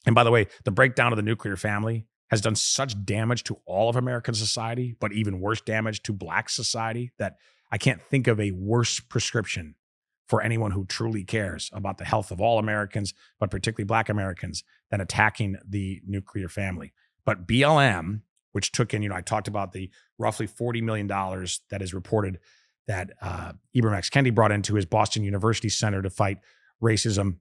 And 0.06 0.14
by 0.14 0.22
the 0.22 0.30
way, 0.30 0.46
the 0.64 0.70
breakdown 0.70 1.12
of 1.12 1.16
the 1.16 1.22
nuclear 1.22 1.56
family 1.56 2.06
has 2.30 2.40
done 2.40 2.54
such 2.54 3.04
damage 3.04 3.44
to 3.44 3.58
all 3.66 3.88
of 3.88 3.96
American 3.96 4.34
society, 4.34 4.96
but 4.98 5.12
even 5.12 5.40
worse 5.40 5.60
damage 5.60 6.02
to 6.02 6.12
Black 6.12 6.48
society 6.48 7.12
that 7.18 7.36
I 7.70 7.78
can't 7.78 8.00
think 8.02 8.26
of 8.26 8.40
a 8.40 8.50
worse 8.52 9.00
prescription 9.00 9.74
for 10.26 10.40
anyone 10.40 10.70
who 10.70 10.84
truly 10.86 11.22
cares 11.22 11.70
about 11.72 11.98
the 11.98 12.04
health 12.04 12.30
of 12.30 12.40
all 12.40 12.58
Americans, 12.58 13.12
but 13.38 13.50
particularly 13.50 13.84
Black 13.84 14.08
Americans, 14.08 14.64
than 14.90 15.00
attacking 15.00 15.56
the 15.68 16.00
nuclear 16.06 16.48
family. 16.48 16.92
But 17.26 17.46
BLM, 17.46 18.22
which 18.52 18.72
took 18.72 18.94
in, 18.94 19.02
you 19.02 19.08
know, 19.08 19.16
I 19.16 19.20
talked 19.20 19.48
about 19.48 19.72
the 19.72 19.90
roughly 20.18 20.46
$40 20.46 20.82
million 20.82 21.06
that 21.06 21.82
is 21.82 21.92
reported 21.92 22.38
that 22.86 23.10
uh, 23.20 23.52
Ibram 23.76 23.96
X. 23.96 24.10
Kendi 24.10 24.34
brought 24.34 24.52
into 24.52 24.74
his 24.74 24.86
Boston 24.86 25.24
University 25.24 25.68
Center 25.68 26.00
to 26.02 26.10
fight 26.10 26.38
racism. 26.82 27.36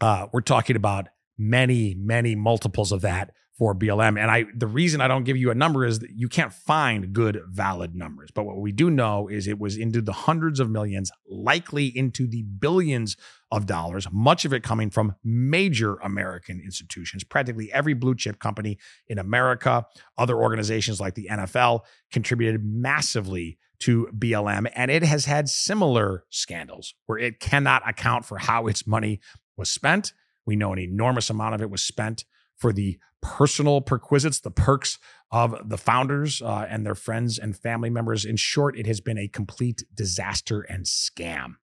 Uh, 0.00 0.26
we're 0.32 0.40
talking 0.40 0.76
about 0.76 1.08
many, 1.38 1.94
many 1.94 2.34
multiples 2.34 2.92
of 2.92 3.00
that 3.02 3.32
for 3.62 3.76
BLM. 3.76 4.20
And 4.20 4.28
I 4.28 4.46
the 4.56 4.66
reason 4.66 5.00
I 5.00 5.06
don't 5.06 5.22
give 5.22 5.36
you 5.36 5.52
a 5.52 5.54
number 5.54 5.86
is 5.86 6.00
that 6.00 6.10
you 6.10 6.28
can't 6.28 6.52
find 6.52 7.12
good 7.12 7.40
valid 7.48 7.94
numbers. 7.94 8.32
But 8.34 8.42
what 8.42 8.58
we 8.58 8.72
do 8.72 8.90
know 8.90 9.28
is 9.28 9.46
it 9.46 9.60
was 9.60 9.76
into 9.76 10.02
the 10.02 10.12
hundreds 10.12 10.58
of 10.58 10.68
millions, 10.68 11.12
likely 11.30 11.86
into 11.96 12.26
the 12.26 12.42
billions 12.42 13.16
of 13.52 13.66
dollars, 13.66 14.08
much 14.10 14.44
of 14.44 14.52
it 14.52 14.64
coming 14.64 14.90
from 14.90 15.14
major 15.22 15.94
American 16.02 16.60
institutions. 16.60 17.22
Practically 17.22 17.72
every 17.72 17.94
blue 17.94 18.16
chip 18.16 18.40
company 18.40 18.78
in 19.06 19.20
America, 19.20 19.86
other 20.18 20.36
organizations 20.36 20.98
like 20.98 21.14
the 21.14 21.28
NFL 21.30 21.82
contributed 22.10 22.64
massively 22.64 23.58
to 23.78 24.08
BLM 24.12 24.68
and 24.74 24.90
it 24.90 25.04
has 25.04 25.26
had 25.26 25.48
similar 25.48 26.24
scandals 26.30 26.94
where 27.06 27.18
it 27.18 27.38
cannot 27.38 27.88
account 27.88 28.24
for 28.24 28.38
how 28.38 28.66
its 28.66 28.88
money 28.88 29.20
was 29.56 29.70
spent. 29.70 30.14
We 30.44 30.56
know 30.56 30.72
an 30.72 30.80
enormous 30.80 31.30
amount 31.30 31.54
of 31.54 31.62
it 31.62 31.70
was 31.70 31.84
spent 31.84 32.24
for 32.56 32.72
the 32.72 32.98
personal 33.22 33.80
perquisites, 33.80 34.40
the 34.40 34.50
perks 34.50 34.98
of 35.30 35.56
the 35.68 35.78
founders 35.78 36.42
uh, 36.42 36.66
and 36.68 36.84
their 36.84 36.94
friends 36.94 37.38
and 37.38 37.56
family 37.56 37.88
members. 37.88 38.24
In 38.24 38.36
short, 38.36 38.76
it 38.76 38.86
has 38.86 39.00
been 39.00 39.16
a 39.16 39.28
complete 39.28 39.84
disaster 39.94 40.60
and 40.62 40.84
scam. 40.84 41.54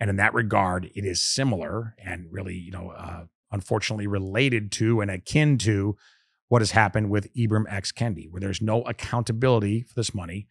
And 0.00 0.10
in 0.10 0.16
that 0.16 0.34
regard, 0.34 0.90
it 0.96 1.04
is 1.04 1.22
similar 1.22 1.94
and 2.02 2.26
really, 2.30 2.56
you 2.56 2.72
know, 2.72 2.90
uh, 2.90 3.26
unfortunately 3.52 4.08
related 4.08 4.72
to 4.72 5.00
and 5.00 5.10
akin 5.10 5.58
to 5.58 5.96
what 6.48 6.60
has 6.62 6.72
happened 6.72 7.10
with 7.10 7.32
Ibram 7.34 7.64
X. 7.68 7.92
Kendi, 7.92 8.28
where 8.28 8.40
there's 8.40 8.60
no 8.60 8.82
accountability 8.82 9.82
for 9.82 9.94
this 9.94 10.14
money. 10.14 10.48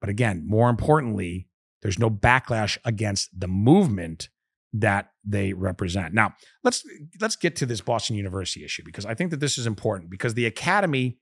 But 0.00 0.08
again, 0.08 0.42
more 0.46 0.70
importantly, 0.70 1.48
there's 1.82 1.98
no 1.98 2.08
backlash 2.08 2.78
against 2.84 3.38
the 3.38 3.48
movement 3.48 4.30
that 4.74 5.10
they 5.24 5.52
represent. 5.52 6.12
Now, 6.12 6.34
let's 6.64 6.84
let's 7.20 7.36
get 7.36 7.56
to 7.56 7.66
this 7.66 7.80
Boston 7.80 8.16
University 8.16 8.64
issue 8.64 8.82
because 8.84 9.06
I 9.06 9.14
think 9.14 9.30
that 9.30 9.40
this 9.40 9.56
is 9.56 9.66
important 9.66 10.10
because 10.10 10.34
the 10.34 10.46
academy 10.46 11.16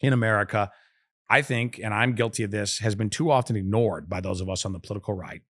in 0.00 0.12
America, 0.12 0.70
I 1.30 1.40
think, 1.42 1.80
and 1.82 1.94
I'm 1.94 2.14
guilty 2.14 2.42
of 2.42 2.50
this, 2.50 2.78
has 2.80 2.94
been 2.94 3.08
too 3.08 3.30
often 3.30 3.56
ignored 3.56 4.10
by 4.10 4.20
those 4.20 4.40
of 4.40 4.50
us 4.50 4.66
on 4.66 4.72
the 4.72 4.78
political 4.78 5.14
right. 5.14 5.40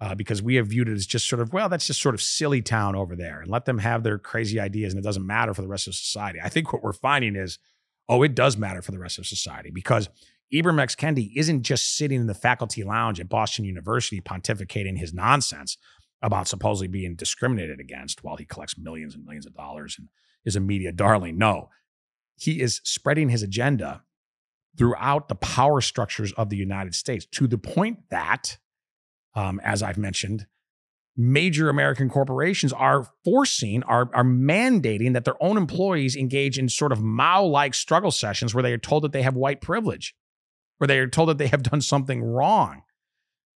Uh, 0.00 0.14
because 0.14 0.42
we 0.42 0.56
have 0.56 0.66
viewed 0.66 0.88
it 0.88 0.92
as 0.92 1.06
just 1.06 1.28
sort 1.28 1.40
of, 1.40 1.52
well, 1.52 1.68
that's 1.68 1.86
just 1.86 2.02
sort 2.02 2.16
of 2.16 2.20
silly 2.20 2.60
town 2.60 2.96
over 2.96 3.14
there 3.14 3.40
and 3.40 3.50
let 3.50 3.64
them 3.64 3.78
have 3.78 4.02
their 4.02 4.18
crazy 4.18 4.58
ideas 4.58 4.92
and 4.92 5.00
it 5.00 5.06
doesn't 5.06 5.24
matter 5.24 5.54
for 5.54 5.62
the 5.62 5.68
rest 5.68 5.86
of 5.86 5.94
society. 5.94 6.40
I 6.42 6.48
think 6.48 6.72
what 6.72 6.82
we're 6.82 6.92
finding 6.92 7.36
is, 7.36 7.58
oh, 8.08 8.22
it 8.24 8.34
does 8.34 8.56
matter 8.56 8.82
for 8.82 8.90
the 8.90 8.98
rest 8.98 9.18
of 9.18 9.26
society 9.26 9.70
because 9.70 10.10
Ibram 10.52 10.80
X. 10.80 10.94
Kendi 10.94 11.30
isn't 11.36 11.62
just 11.62 11.96
sitting 11.96 12.20
in 12.20 12.26
the 12.26 12.34
faculty 12.34 12.82
lounge 12.82 13.20
at 13.20 13.28
Boston 13.28 13.64
University 13.64 14.20
pontificating 14.20 14.98
his 14.98 15.14
nonsense 15.14 15.78
about 16.24 16.48
supposedly 16.48 16.88
being 16.88 17.14
discriminated 17.14 17.78
against 17.78 18.24
while 18.24 18.36
he 18.36 18.46
collects 18.46 18.78
millions 18.78 19.14
and 19.14 19.24
millions 19.24 19.44
of 19.46 19.54
dollars 19.54 19.96
and 19.98 20.08
is 20.44 20.56
a 20.56 20.60
media 20.60 20.90
darling. 20.90 21.36
No, 21.36 21.68
he 22.36 22.62
is 22.62 22.80
spreading 22.82 23.28
his 23.28 23.42
agenda 23.42 24.02
throughout 24.76 25.28
the 25.28 25.34
power 25.34 25.82
structures 25.82 26.32
of 26.32 26.48
the 26.48 26.56
United 26.56 26.94
States 26.94 27.26
to 27.26 27.46
the 27.46 27.58
point 27.58 28.08
that, 28.08 28.56
um, 29.34 29.60
as 29.62 29.82
I've 29.82 29.98
mentioned, 29.98 30.46
major 31.14 31.68
American 31.68 32.08
corporations 32.08 32.72
are 32.72 33.06
forcing, 33.22 33.82
are, 33.84 34.08
are 34.14 34.24
mandating 34.24 35.12
that 35.12 35.26
their 35.26 35.40
own 35.42 35.58
employees 35.58 36.16
engage 36.16 36.58
in 36.58 36.70
sort 36.70 36.90
of 36.90 37.02
Mao 37.02 37.44
like 37.44 37.74
struggle 37.74 38.10
sessions 38.10 38.54
where 38.54 38.62
they 38.62 38.72
are 38.72 38.78
told 38.78 39.04
that 39.04 39.12
they 39.12 39.22
have 39.22 39.36
white 39.36 39.60
privilege, 39.60 40.14
where 40.78 40.88
they 40.88 40.98
are 40.98 41.06
told 41.06 41.28
that 41.28 41.38
they 41.38 41.48
have 41.48 41.62
done 41.62 41.82
something 41.82 42.22
wrong. 42.22 42.82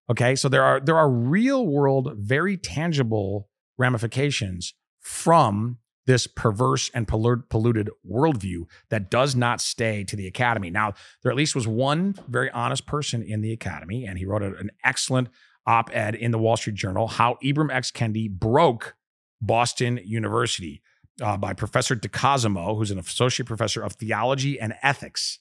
Okay, 0.09 0.35
so 0.35 0.49
there 0.49 0.63
are 0.63 0.79
there 0.79 0.97
are 0.97 1.09
real 1.09 1.67
world, 1.67 2.13
very 2.17 2.57
tangible 2.57 3.49
ramifications 3.77 4.73
from 4.99 5.77
this 6.07 6.25
perverse 6.25 6.89
and 6.95 7.07
polluted 7.07 7.89
worldview 8.09 8.63
that 8.89 9.11
does 9.11 9.35
not 9.35 9.61
stay 9.61 10.03
to 10.03 10.15
the 10.15 10.25
academy. 10.25 10.71
Now, 10.71 10.93
there 11.21 11.31
at 11.31 11.37
least 11.37 11.53
was 11.53 11.67
one 11.67 12.15
very 12.27 12.49
honest 12.49 12.87
person 12.87 13.21
in 13.21 13.41
the 13.41 13.53
academy, 13.53 14.05
and 14.05 14.17
he 14.17 14.25
wrote 14.25 14.41
an 14.41 14.71
excellent 14.83 15.29
op 15.67 15.91
ed 15.93 16.15
in 16.15 16.31
the 16.31 16.39
Wall 16.39 16.57
Street 16.57 16.75
Journal 16.75 17.07
how 17.07 17.37
Ibram 17.43 17.71
X. 17.71 17.91
Kendi 17.91 18.27
broke 18.27 18.95
Boston 19.39 19.99
University 20.03 20.81
uh, 21.21 21.37
by 21.37 21.53
Professor 21.53 21.95
DeCosimo, 21.95 22.75
who's 22.75 22.89
an 22.89 22.97
associate 22.97 23.45
professor 23.45 23.83
of 23.83 23.93
theology 23.93 24.59
and 24.59 24.73
ethics 24.81 25.37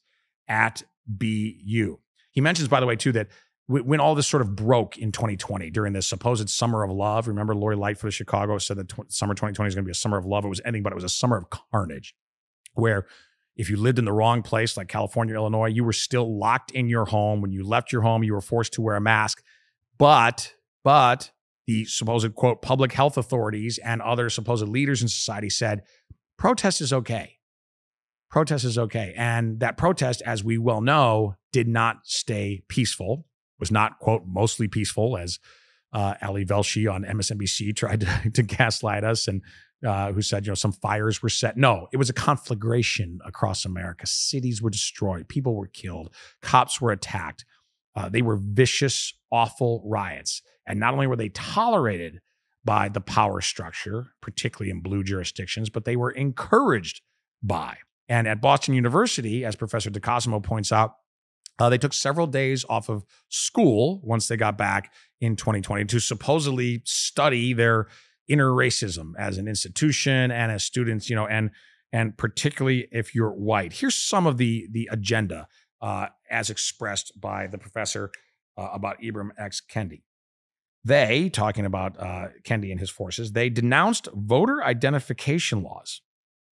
at 0.46 0.82
BU. 1.06 1.98
He 2.30 2.40
mentions, 2.42 2.68
by 2.68 2.80
the 2.80 2.86
way, 2.86 2.96
too, 2.96 3.12
that 3.12 3.28
when 3.68 4.00
all 4.00 4.14
this 4.14 4.26
sort 4.26 4.40
of 4.40 4.56
broke 4.56 4.96
in 4.96 5.12
2020 5.12 5.70
during 5.70 5.92
this 5.92 6.08
supposed 6.08 6.48
summer 6.48 6.82
of 6.82 6.90
love. 6.90 7.28
Remember, 7.28 7.54
Lori 7.54 7.76
Lightfoot 7.76 8.08
of 8.08 8.14
Chicago 8.14 8.56
said 8.56 8.78
that 8.78 8.88
tw- 8.88 9.12
summer 9.12 9.34
2020 9.34 9.68
is 9.68 9.74
going 9.74 9.84
to 9.84 9.86
be 9.86 9.92
a 9.92 9.94
summer 9.94 10.16
of 10.16 10.24
love. 10.24 10.44
It 10.44 10.48
was 10.48 10.62
ending, 10.64 10.82
but 10.82 10.92
it 10.92 10.94
was 10.94 11.04
a 11.04 11.08
summer 11.08 11.36
of 11.36 11.50
carnage, 11.50 12.14
where 12.72 13.06
if 13.56 13.68
you 13.68 13.76
lived 13.76 13.98
in 13.98 14.06
the 14.06 14.12
wrong 14.12 14.42
place, 14.42 14.76
like 14.76 14.88
California, 14.88 15.34
Illinois, 15.34 15.66
you 15.66 15.84
were 15.84 15.92
still 15.92 16.38
locked 16.38 16.70
in 16.70 16.88
your 16.88 17.04
home. 17.04 17.42
When 17.42 17.52
you 17.52 17.62
left 17.62 17.92
your 17.92 18.02
home, 18.02 18.22
you 18.22 18.32
were 18.32 18.40
forced 18.40 18.72
to 18.74 18.82
wear 18.82 18.96
a 18.96 19.00
mask. 19.00 19.42
But, 19.98 20.54
but 20.82 21.32
the 21.66 21.84
supposed 21.84 22.34
quote 22.34 22.62
public 22.62 22.92
health 22.92 23.18
authorities 23.18 23.78
and 23.78 24.00
other 24.00 24.30
supposed 24.30 24.66
leaders 24.66 25.02
in 25.02 25.08
society 25.08 25.50
said 25.50 25.82
protest 26.38 26.80
is 26.80 26.92
okay. 26.92 27.34
Protest 28.30 28.64
is 28.64 28.78
okay. 28.78 29.12
And 29.16 29.60
that 29.60 29.76
protest, 29.76 30.22
as 30.24 30.42
we 30.42 30.56
well 30.56 30.80
know, 30.80 31.34
did 31.52 31.68
not 31.68 31.98
stay 32.04 32.62
peaceful, 32.68 33.26
was 33.58 33.70
not, 33.70 33.98
quote, 33.98 34.24
mostly 34.26 34.68
peaceful, 34.68 35.16
as 35.16 35.38
uh, 35.92 36.14
Ali 36.22 36.44
Velshi 36.44 36.92
on 36.92 37.04
MSNBC 37.04 37.74
tried 37.76 38.00
to, 38.00 38.30
to 38.30 38.42
gaslight 38.42 39.04
us 39.04 39.28
and 39.28 39.42
uh, 39.86 40.12
who 40.12 40.22
said, 40.22 40.44
you 40.44 40.50
know, 40.50 40.54
some 40.54 40.72
fires 40.72 41.22
were 41.22 41.28
set. 41.28 41.56
No, 41.56 41.88
it 41.92 41.96
was 41.96 42.10
a 42.10 42.14
conflagration 42.14 43.20
across 43.24 43.64
America. 43.64 44.06
Cities 44.06 44.60
were 44.60 44.70
destroyed, 44.70 45.28
people 45.28 45.54
were 45.54 45.68
killed, 45.68 46.12
cops 46.42 46.80
were 46.80 46.90
attacked. 46.90 47.44
Uh, 47.94 48.08
they 48.08 48.22
were 48.22 48.38
vicious, 48.40 49.14
awful 49.32 49.82
riots. 49.84 50.42
And 50.66 50.78
not 50.78 50.94
only 50.94 51.06
were 51.06 51.16
they 51.16 51.30
tolerated 51.30 52.20
by 52.64 52.88
the 52.88 53.00
power 53.00 53.40
structure, 53.40 54.08
particularly 54.20 54.70
in 54.70 54.80
blue 54.80 55.02
jurisdictions, 55.02 55.70
but 55.70 55.84
they 55.84 55.96
were 55.96 56.10
encouraged 56.10 57.00
by. 57.42 57.78
And 58.08 58.26
at 58.26 58.40
Boston 58.40 58.74
University, 58.74 59.44
as 59.44 59.56
Professor 59.56 59.90
DeCosimo 59.90 60.42
points 60.42 60.70
out, 60.72 60.94
uh, 61.58 61.68
they 61.68 61.78
took 61.78 61.92
several 61.92 62.26
days 62.26 62.64
off 62.68 62.88
of 62.88 63.04
school 63.28 64.00
once 64.04 64.28
they 64.28 64.36
got 64.36 64.56
back 64.56 64.92
in 65.20 65.36
2020 65.36 65.84
to 65.86 65.98
supposedly 65.98 66.82
study 66.84 67.52
their 67.52 67.88
inner 68.28 68.50
racism 68.50 69.12
as 69.18 69.38
an 69.38 69.48
institution 69.48 70.30
and 70.30 70.52
as 70.52 70.62
students, 70.62 71.10
you 71.10 71.16
know, 71.16 71.26
and 71.26 71.50
and 71.92 72.16
particularly 72.18 72.86
if 72.92 73.14
you're 73.14 73.32
white. 73.32 73.72
Here's 73.72 73.96
some 73.96 74.26
of 74.26 74.36
the 74.36 74.68
the 74.70 74.88
agenda 74.92 75.48
uh, 75.80 76.08
as 76.30 76.50
expressed 76.50 77.18
by 77.20 77.46
the 77.46 77.58
professor 77.58 78.10
uh, 78.56 78.68
about 78.72 79.00
Ibram 79.00 79.30
X. 79.38 79.60
Kendi. 79.60 80.02
They, 80.84 81.28
talking 81.28 81.66
about 81.66 81.98
uh, 81.98 82.28
Kendi 82.44 82.70
and 82.70 82.80
his 82.80 82.90
forces, 82.90 83.32
they 83.32 83.50
denounced 83.50 84.08
voter 84.14 84.62
identification 84.62 85.62
laws 85.62 86.02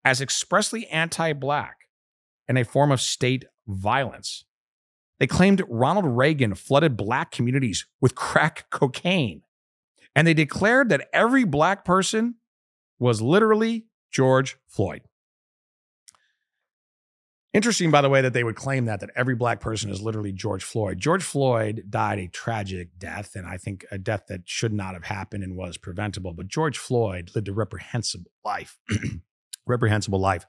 as 0.04 0.20
expressly 0.20 0.86
anti-black 0.88 1.76
and 2.46 2.58
a 2.58 2.64
form 2.64 2.92
of 2.92 3.00
state 3.00 3.44
violence. 3.66 4.44
They 5.20 5.26
claimed 5.26 5.62
Ronald 5.68 6.06
Reagan 6.06 6.54
flooded 6.54 6.96
black 6.96 7.30
communities 7.30 7.86
with 8.00 8.14
crack 8.14 8.68
cocaine. 8.70 9.42
And 10.16 10.26
they 10.26 10.34
declared 10.34 10.88
that 10.88 11.08
every 11.12 11.44
black 11.44 11.84
person 11.84 12.36
was 12.98 13.22
literally 13.22 13.86
George 14.10 14.56
Floyd. 14.66 15.02
Interesting, 17.52 17.90
by 17.90 18.00
the 18.00 18.08
way, 18.08 18.22
that 18.22 18.32
they 18.32 18.44
would 18.44 18.56
claim 18.56 18.86
that 18.86 19.00
that 19.00 19.10
every 19.14 19.34
black 19.34 19.60
person 19.60 19.90
is 19.90 20.00
literally 20.00 20.32
George 20.32 20.62
Floyd. 20.64 20.98
George 20.98 21.22
Floyd 21.22 21.84
died 21.90 22.18
a 22.18 22.28
tragic 22.28 22.90
death, 22.96 23.34
and 23.34 23.46
I 23.46 23.56
think 23.56 23.84
a 23.90 23.98
death 23.98 24.26
that 24.28 24.42
should 24.48 24.72
not 24.72 24.94
have 24.94 25.04
happened 25.04 25.42
and 25.42 25.56
was 25.56 25.76
preventable. 25.76 26.32
But 26.32 26.48
George 26.48 26.78
Floyd 26.78 27.32
lived 27.34 27.48
a 27.48 27.52
reprehensible 27.52 28.30
life, 28.44 28.78
reprehensible 29.66 30.20
life 30.20 30.46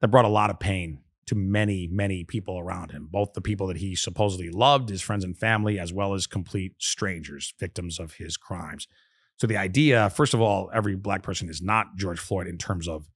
that 0.00 0.08
brought 0.08 0.24
a 0.24 0.28
lot 0.28 0.50
of 0.50 0.58
pain 0.58 0.98
to 1.26 1.34
many, 1.34 1.88
many 1.90 2.24
people 2.24 2.58
around 2.58 2.92
him, 2.92 3.08
both 3.10 3.32
the 3.32 3.40
people 3.40 3.66
that 3.66 3.78
he 3.78 3.94
supposedly 3.94 4.50
loved, 4.50 4.88
his 4.88 5.02
friends 5.02 5.24
and 5.24 5.36
family, 5.36 5.78
as 5.78 5.92
well 5.92 6.14
as 6.14 6.26
complete 6.26 6.74
strangers, 6.78 7.52
victims 7.58 7.98
of 7.98 8.14
his 8.14 8.36
crimes. 8.36 8.86
So 9.38 9.46
the 9.46 9.56
idea, 9.56 10.08
first 10.10 10.34
of 10.34 10.40
all, 10.40 10.70
every 10.72 10.96
black 10.96 11.22
person 11.22 11.48
is 11.48 11.60
not 11.60 11.96
George 11.96 12.18
Floyd 12.18 12.46
in 12.46 12.58
terms 12.58 12.88
of 12.88 13.08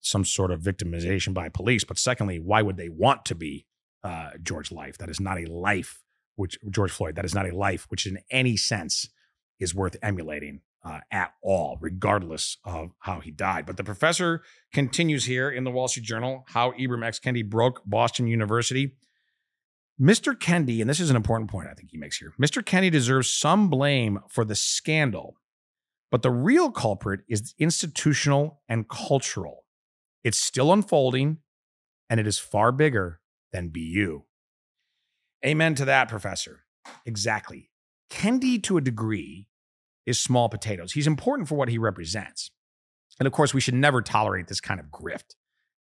some 0.00 0.24
sort 0.24 0.52
of 0.52 0.60
victimization 0.60 1.34
by 1.34 1.48
police. 1.48 1.82
But 1.82 1.98
secondly, 1.98 2.38
why 2.38 2.62
would 2.62 2.76
they 2.76 2.88
want 2.88 3.24
to 3.24 3.34
be 3.34 3.66
uh, 4.04 4.30
George 4.42 4.70
Life? 4.70 4.98
That 4.98 5.08
is 5.08 5.18
not 5.18 5.38
a 5.38 5.50
life, 5.50 6.02
which 6.36 6.58
George 6.70 6.92
Floyd, 6.92 7.16
that 7.16 7.24
is 7.24 7.34
not 7.34 7.48
a 7.48 7.56
life 7.56 7.86
which 7.88 8.06
in 8.06 8.18
any 8.30 8.56
sense 8.56 9.08
is 9.58 9.74
worth 9.74 9.96
emulating 10.02 10.60
uh, 10.84 11.00
at 11.10 11.32
all, 11.42 11.78
regardless 11.80 12.58
of 12.64 12.92
how 13.00 13.20
he 13.20 13.30
died. 13.30 13.66
But 13.66 13.76
the 13.76 13.84
professor 13.84 14.42
continues 14.72 15.24
here 15.24 15.50
in 15.50 15.64
the 15.64 15.70
Wall 15.70 15.88
Street 15.88 16.06
Journal 16.06 16.44
how 16.48 16.72
Ibram 16.72 17.04
X. 17.04 17.18
Kendi 17.18 17.48
broke 17.48 17.82
Boston 17.84 18.26
University. 18.26 18.92
Mr. 20.00 20.34
Kendi, 20.34 20.80
and 20.80 20.90
this 20.90 21.00
is 21.00 21.08
an 21.08 21.16
important 21.16 21.50
point 21.50 21.68
I 21.70 21.74
think 21.74 21.90
he 21.90 21.96
makes 21.96 22.18
here 22.18 22.34
Mr. 22.40 22.62
Kendi 22.62 22.90
deserves 22.90 23.32
some 23.32 23.70
blame 23.70 24.20
for 24.28 24.44
the 24.44 24.54
scandal, 24.54 25.36
but 26.10 26.22
the 26.22 26.30
real 26.30 26.70
culprit 26.70 27.20
is 27.28 27.54
institutional 27.58 28.60
and 28.68 28.88
cultural. 28.88 29.64
It's 30.22 30.38
still 30.38 30.72
unfolding, 30.72 31.38
and 32.10 32.20
it 32.20 32.26
is 32.26 32.38
far 32.38 32.72
bigger 32.72 33.20
than 33.52 33.68
BU. 33.68 34.24
Amen 35.44 35.74
to 35.76 35.84
that, 35.84 36.08
Professor. 36.08 36.64
Exactly. 37.04 37.70
Kendi, 38.10 38.62
to 38.64 38.76
a 38.76 38.80
degree, 38.80 39.48
is 40.06 40.20
small 40.20 40.48
potatoes. 40.48 40.92
He's 40.92 41.06
important 41.06 41.48
for 41.48 41.56
what 41.56 41.68
he 41.68 41.78
represents. 41.78 42.50
And 43.18 43.26
of 43.26 43.32
course, 43.32 43.52
we 43.52 43.60
should 43.60 43.74
never 43.74 44.02
tolerate 44.02 44.46
this 44.46 44.60
kind 44.60 44.80
of 44.80 44.86
grift 44.86 45.34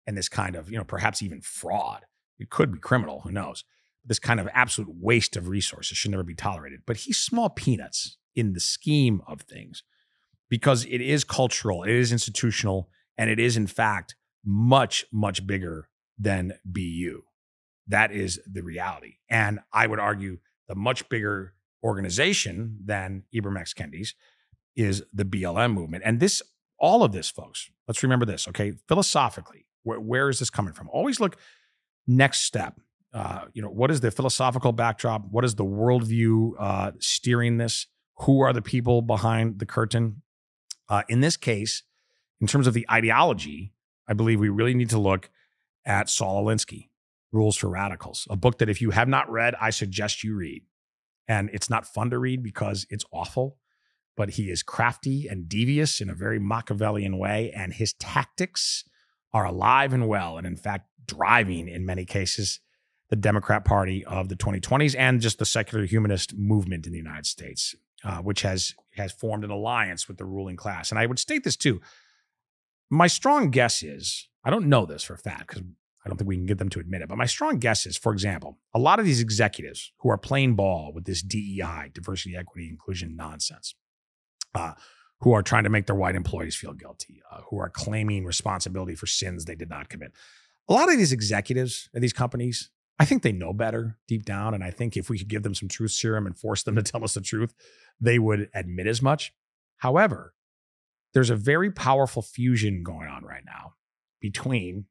and 0.08 0.18
this 0.18 0.30
kind 0.30 0.56
of, 0.56 0.72
you 0.72 0.78
know, 0.78 0.84
perhaps 0.84 1.22
even 1.22 1.42
fraud. 1.42 2.06
It 2.40 2.50
could 2.50 2.72
be 2.72 2.80
criminal, 2.80 3.22
who 3.22 3.32
knows? 3.32 3.64
This 4.06 4.20
kind 4.20 4.40
of 4.40 4.50
absolute 4.54 4.92
waste 4.94 5.36
of 5.36 5.48
resources 5.48 5.98
should 5.98 6.12
never 6.12 6.24
be 6.24 6.36
tolerated. 6.36 6.82
But 6.86 6.98
he's 6.98 7.18
small 7.18 7.50
peanuts 7.50 8.18
in 8.36 8.54
the 8.54 8.60
scheme 8.60 9.22
of 9.28 9.42
things 9.42 9.84
because 10.50 10.86
it 10.86 11.02
is 11.02 11.24
cultural, 11.24 11.84
it 11.84 11.92
is 11.92 12.12
institutional, 12.12 12.90
and 13.18 13.30
it 13.30 13.40
is, 13.40 13.58
in 13.58 13.68
fact, 13.68 14.16
much, 14.46 15.06
much 15.12 15.48
bigger 15.48 15.90
than 16.18 16.54
BU. 16.66 17.22
That 17.88 18.12
is 18.12 18.40
the 18.46 18.62
reality. 18.62 19.16
And 19.30 19.60
I 19.72 19.88
would 19.88 20.00
argue 20.00 20.40
the 20.68 20.76
much 20.76 21.08
bigger 21.10 21.54
organization 21.84 22.78
than 22.84 23.24
Ibram 23.34 23.60
X. 23.60 23.74
Kendi's 23.74 24.16
is 24.76 25.04
the 25.14 25.26
BLM 25.26 25.74
movement. 25.74 26.04
And 26.06 26.20
this, 26.20 26.42
all 26.80 27.04
of 27.04 27.12
this, 27.12 27.30
folks, 27.30 27.70
let's 27.88 28.04
remember 28.04 28.26
this, 28.26 28.48
okay? 28.48 28.74
Philosophically, 28.88 29.66
where, 29.84 30.00
where 30.00 30.30
is 30.30 30.40
this 30.40 30.50
coming 30.50 30.74
from? 30.74 30.90
Always 30.90 31.20
look 31.20 31.38
next 32.08 32.42
step. 32.42 32.80
Uh, 33.14 33.46
you 33.54 33.62
know, 33.62 33.70
what 33.70 33.92
is 33.92 34.02
the 34.02 34.10
philosophical 34.10 34.72
backdrop? 34.72 35.24
What 35.30 35.46
is 35.46 35.56
the 35.56 35.66
worldview 35.66 36.54
uh, 36.58 36.92
steering 37.00 37.58
this? 37.58 37.88
Who 38.20 38.42
are 38.42 38.54
the 38.54 38.62
people 38.62 39.02
behind 39.02 39.60
the 39.60 39.66
curtain? 39.66 40.22
Uh, 40.90 41.04
in 41.08 41.22
this 41.22 41.38
case, 41.38 41.84
in 42.42 42.48
terms 42.48 42.68
of 42.68 42.74
the 42.74 42.86
ideology, 42.92 43.74
I 44.08 44.14
believe 44.14 44.40
we 44.40 44.50
really 44.50 44.74
need 44.74 44.90
to 44.90 45.00
look 45.00 45.30
at 45.86 46.10
Saul 46.10 46.44
Alinsky, 46.44 46.90
Rules 47.32 47.56
for 47.56 47.70
Radicals, 47.70 48.28
a 48.30 48.36
book 48.36 48.58
that 48.60 48.70
if 48.70 48.82
you 48.82 48.92
have 48.92 49.08
not 49.08 49.30
read, 49.32 49.56
I 49.62 49.70
suggest 49.70 50.24
you 50.24 50.36
read. 50.36 50.64
And 51.28 51.50
it's 51.54 51.70
not 51.70 51.86
fun 51.86 52.10
to 52.10 52.20
read 52.20 52.44
because 52.44 52.86
it's 52.90 53.06
awful, 53.12 53.58
but 54.16 54.32
he 54.32 54.50
is 54.50 54.64
crafty 54.64 55.28
and 55.28 55.48
devious 55.48 56.02
in 56.02 56.10
a 56.10 56.16
very 56.16 56.40
Machiavellian 56.40 57.18
way. 57.18 57.52
And 57.56 57.74
his 57.74 57.94
tactics 57.94 58.84
are 59.34 59.46
alive 59.46 59.94
and 59.94 60.08
well, 60.08 60.38
and 60.38 60.46
in 60.46 60.56
fact, 60.56 60.88
driving 61.06 61.68
in 61.68 61.86
many 61.86 62.06
cases 62.06 62.60
the 63.10 63.16
Democrat 63.16 63.66
Party 63.66 64.04
of 64.06 64.30
the 64.30 64.36
2020s 64.36 64.96
and 64.98 65.22
just 65.22 65.40
the 65.40 65.46
secular 65.46 65.86
humanist 65.86 66.36
movement 66.36 66.86
in 66.86 66.92
the 66.92 66.98
United 66.98 67.26
States, 67.26 67.76
uh, 68.04 68.18
which 68.18 68.42
has 68.42 68.74
has 68.96 69.12
formed 69.12 69.44
an 69.44 69.50
alliance 69.50 70.08
with 70.08 70.18
the 70.18 70.26
ruling 70.26 70.56
class. 70.56 70.92
And 70.92 71.00
I 71.00 71.06
would 71.06 71.20
state 71.20 71.44
this 71.44 71.56
too. 71.56 71.82
My 72.90 73.08
strong 73.08 73.50
guess 73.50 73.84
is 73.84 74.28
I 74.44 74.50
don't 74.50 74.68
know 74.68 74.86
this 74.86 75.04
for 75.04 75.14
a 75.14 75.18
fact 75.18 75.48
because 75.48 75.64
I 76.06 76.10
don't 76.10 76.18
think 76.18 76.28
we 76.28 76.36
can 76.36 76.46
get 76.46 76.58
them 76.58 76.70
to 76.70 76.80
admit 76.80 77.02
it. 77.02 77.08
But 77.08 77.18
my 77.18 77.26
strong 77.26 77.60
guess 77.60 77.86
is, 77.86 77.98
for 77.98 78.12
example, 78.12 78.60
a 78.74 78.80
lot 78.80 79.00
of 79.00 79.06
these 79.06 79.22
executives 79.22 79.92
who 80.00 80.10
are 80.10 80.18
playing 80.18 80.56
ball 80.56 80.92
with 80.94 81.06
this 81.06 81.22
DEI, 81.22 81.92
diversity, 81.94 82.36
equity, 82.36 82.70
inclusion 82.70 83.16
nonsense, 83.16 83.74
uh, 84.54 84.74
who 85.22 85.32
are 85.32 85.42
trying 85.42 85.64
to 85.64 85.70
make 85.70 85.86
their 85.86 85.96
white 85.96 86.16
employees 86.16 86.56
feel 86.56 86.74
guilty, 86.74 87.22
uh, 87.32 87.42
who 87.50 87.58
are 87.58 87.70
claiming 87.70 88.26
responsibility 88.26 88.96
for 88.96 89.08
sins 89.08 89.46
they 89.46 89.56
did 89.56 89.70
not 89.70 89.88
commit. 89.88 90.12
A 90.68 90.74
lot 90.74 90.92
of 90.92 90.98
these 90.98 91.14
executives 91.14 91.90
at 91.96 92.02
these 92.02 92.14
companies, 92.14 92.70
I 93.00 93.06
think 93.06 93.24
they 93.24 93.32
know 93.32 93.54
better 93.54 93.98
deep 94.08 94.26
down. 94.26 94.54
And 94.54 94.64
I 94.64 94.72
think 94.72 94.98
if 94.98 95.10
we 95.10 95.18
could 95.18 95.30
give 95.30 95.44
them 95.44 95.56
some 95.56 95.70
truth 95.70 95.92
serum 95.92 96.26
and 96.26 96.38
force 96.38 96.64
them 96.64 96.76
to 96.76 96.84
tell 96.84 97.04
us 97.04 97.14
the 97.14 97.22
truth, 97.22 97.54
they 98.00 98.20
would 98.20 98.50
admit 98.54 98.88
as 98.88 99.02
much. 99.02 99.34
However, 99.78 100.34
there's 101.14 101.30
a 101.30 101.36
very 101.36 101.72
powerful 101.72 102.22
fusion 102.22 102.84
going 102.84 103.08
on 103.08 103.24
right 103.24 103.44
now 103.46 103.74
between 104.20 104.86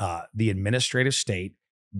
uh, 0.00 0.22
the 0.34 0.48
administrative 0.48 1.14
state 1.14 1.52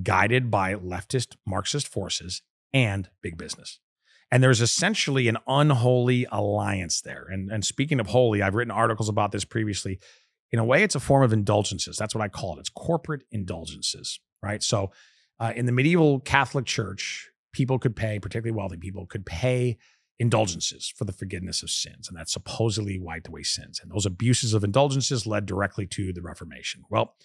guided 0.02 0.50
by 0.50 0.74
leftist 0.74 1.36
Marxist 1.46 1.86
forces 1.86 2.42
and 2.72 3.10
big 3.22 3.36
business. 3.36 3.78
And 4.32 4.42
there's 4.42 4.62
essentially 4.62 5.28
an 5.28 5.36
unholy 5.46 6.26
alliance 6.32 7.02
there. 7.02 7.26
And, 7.30 7.50
and 7.50 7.64
speaking 7.64 8.00
of 8.00 8.06
holy, 8.06 8.40
I've 8.40 8.54
written 8.54 8.70
articles 8.70 9.08
about 9.08 9.32
this 9.32 9.44
previously. 9.44 9.98
In 10.50 10.58
a 10.58 10.64
way, 10.64 10.82
it's 10.82 10.94
a 10.94 11.00
form 11.00 11.22
of 11.22 11.32
indulgences. 11.32 11.96
That's 11.96 12.14
what 12.14 12.22
I 12.22 12.28
call 12.28 12.56
it. 12.56 12.60
It's 12.60 12.70
corporate 12.70 13.24
indulgences, 13.30 14.18
right? 14.42 14.62
So 14.62 14.92
uh, 15.38 15.52
in 15.54 15.66
the 15.66 15.72
medieval 15.72 16.20
Catholic 16.20 16.64
Church, 16.64 17.28
people 17.52 17.78
could 17.78 17.96
pay, 17.96 18.18
particularly 18.18 18.56
wealthy 18.56 18.76
people, 18.78 19.06
could 19.06 19.26
pay 19.26 19.76
indulgences 20.18 20.92
for 20.96 21.04
the 21.04 21.12
forgiveness 21.12 21.62
of 21.62 21.70
sins. 21.70 22.08
And 22.08 22.16
that 22.16 22.30
supposedly 22.30 22.98
wiped 22.98 23.28
away 23.28 23.42
sins. 23.42 23.80
And 23.82 23.90
those 23.90 24.06
abuses 24.06 24.54
of 24.54 24.64
indulgences 24.64 25.26
led 25.26 25.44
directly 25.44 25.86
to 25.88 26.12
the 26.12 26.22
Reformation. 26.22 26.84
Well, 26.88 27.16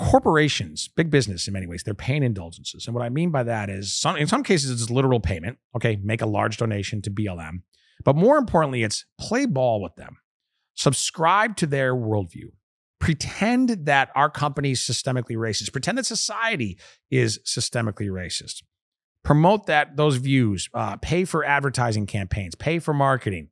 corporations, 0.00 0.88
big 0.88 1.10
business 1.10 1.46
in 1.46 1.52
many 1.52 1.66
ways, 1.66 1.82
they're 1.82 1.92
paying 1.92 2.22
indulgences. 2.22 2.86
And 2.86 2.94
what 2.94 3.04
I 3.04 3.10
mean 3.10 3.30
by 3.30 3.42
that 3.42 3.68
is 3.68 3.92
some, 3.92 4.16
in 4.16 4.26
some 4.26 4.42
cases, 4.42 4.70
it's 4.70 4.90
literal 4.90 5.20
payment. 5.20 5.58
Okay, 5.76 5.98
make 6.02 6.22
a 6.22 6.26
large 6.26 6.56
donation 6.56 7.02
to 7.02 7.10
BLM. 7.10 7.62
But 8.02 8.16
more 8.16 8.38
importantly, 8.38 8.82
it's 8.82 9.04
play 9.20 9.44
ball 9.44 9.82
with 9.82 9.94
them, 9.96 10.16
subscribe 10.74 11.56
to 11.56 11.66
their 11.66 11.94
worldview, 11.94 12.52
pretend 12.98 13.84
that 13.84 14.08
our 14.16 14.30
company 14.30 14.70
is 14.70 14.80
systemically 14.80 15.36
racist, 15.36 15.70
pretend 15.70 15.98
that 15.98 16.06
society 16.06 16.78
is 17.10 17.38
systemically 17.46 18.08
racist. 18.08 18.62
Promote 19.22 19.66
that 19.66 19.98
those 19.98 20.16
views, 20.16 20.70
uh, 20.72 20.96
pay 20.96 21.26
for 21.26 21.44
advertising 21.44 22.06
campaigns, 22.06 22.54
pay 22.54 22.78
for 22.78 22.94
marketing, 22.94 23.48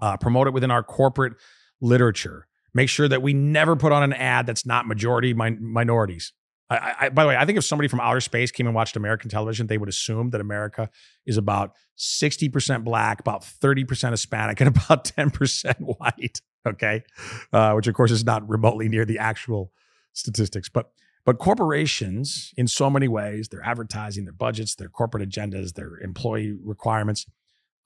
uh, 0.00 0.16
promote 0.16 0.46
it 0.46 0.54
within 0.54 0.70
our 0.70 0.82
corporate 0.82 1.34
literature. 1.82 2.47
Make 2.74 2.88
sure 2.88 3.08
that 3.08 3.22
we 3.22 3.32
never 3.32 3.76
put 3.76 3.92
on 3.92 4.02
an 4.02 4.12
ad 4.12 4.46
that's 4.46 4.66
not 4.66 4.86
majority 4.86 5.34
min- 5.34 5.58
minorities. 5.60 6.32
I, 6.70 6.94
I, 7.00 7.08
by 7.08 7.22
the 7.22 7.28
way, 7.28 7.36
I 7.36 7.46
think 7.46 7.56
if 7.56 7.64
somebody 7.64 7.88
from 7.88 8.00
outer 8.00 8.20
space 8.20 8.50
came 8.50 8.66
and 8.66 8.74
watched 8.74 8.96
American 8.96 9.30
television, 9.30 9.68
they 9.68 9.78
would 9.78 9.88
assume 9.88 10.30
that 10.30 10.40
America 10.40 10.90
is 11.24 11.38
about 11.38 11.72
60% 11.98 12.84
black, 12.84 13.20
about 13.20 13.42
30% 13.42 14.10
Hispanic, 14.10 14.60
and 14.60 14.68
about 14.68 15.04
10% 15.04 15.74
white. 15.78 16.40
Okay. 16.66 17.04
Uh, 17.52 17.72
which, 17.72 17.86
of 17.86 17.94
course, 17.94 18.10
is 18.10 18.24
not 18.24 18.46
remotely 18.48 18.88
near 18.88 19.04
the 19.04 19.18
actual 19.18 19.72
statistics. 20.12 20.68
But 20.68 20.90
but 21.24 21.38
corporations, 21.38 22.54
in 22.56 22.66
so 22.68 22.88
many 22.88 23.06
ways, 23.06 23.48
their 23.48 23.62
advertising, 23.62 24.24
their 24.24 24.32
budgets, 24.32 24.74
their 24.74 24.88
corporate 24.88 25.28
agendas, 25.28 25.74
their 25.74 25.98
employee 25.98 26.56
requirements, 26.64 27.26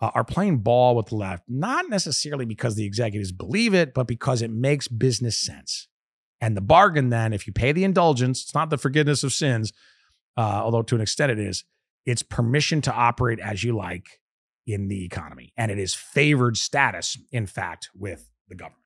uh, 0.02 0.10
are 0.14 0.24
playing 0.24 0.58
ball 0.58 0.96
with 0.96 1.06
the 1.06 1.14
left, 1.14 1.44
not 1.48 1.88
necessarily 1.88 2.44
because 2.44 2.74
the 2.74 2.84
executives 2.84 3.30
believe 3.30 3.72
it, 3.72 3.94
but 3.94 4.08
because 4.08 4.42
it 4.42 4.50
makes 4.50 4.88
business 4.88 5.38
sense. 5.38 5.86
And 6.40 6.56
the 6.56 6.60
bargain 6.60 7.10
then, 7.10 7.32
if 7.32 7.46
you 7.46 7.52
pay 7.52 7.70
the 7.70 7.84
indulgence, 7.84 8.42
it's 8.42 8.54
not 8.54 8.68
the 8.68 8.76
forgiveness 8.76 9.22
of 9.22 9.32
sins, 9.32 9.72
uh, 10.36 10.60
although 10.64 10.82
to 10.82 10.96
an 10.96 11.00
extent 11.00 11.30
it 11.30 11.38
is, 11.38 11.62
it's 12.04 12.22
permission 12.22 12.80
to 12.82 12.92
operate 12.92 13.38
as 13.38 13.62
you 13.62 13.76
like 13.76 14.18
in 14.66 14.88
the 14.88 15.04
economy. 15.04 15.52
And 15.56 15.70
it 15.70 15.78
is 15.78 15.94
favored 15.94 16.56
status, 16.56 17.16
in 17.30 17.46
fact, 17.46 17.88
with 17.94 18.28
the 18.48 18.56
government. 18.56 18.82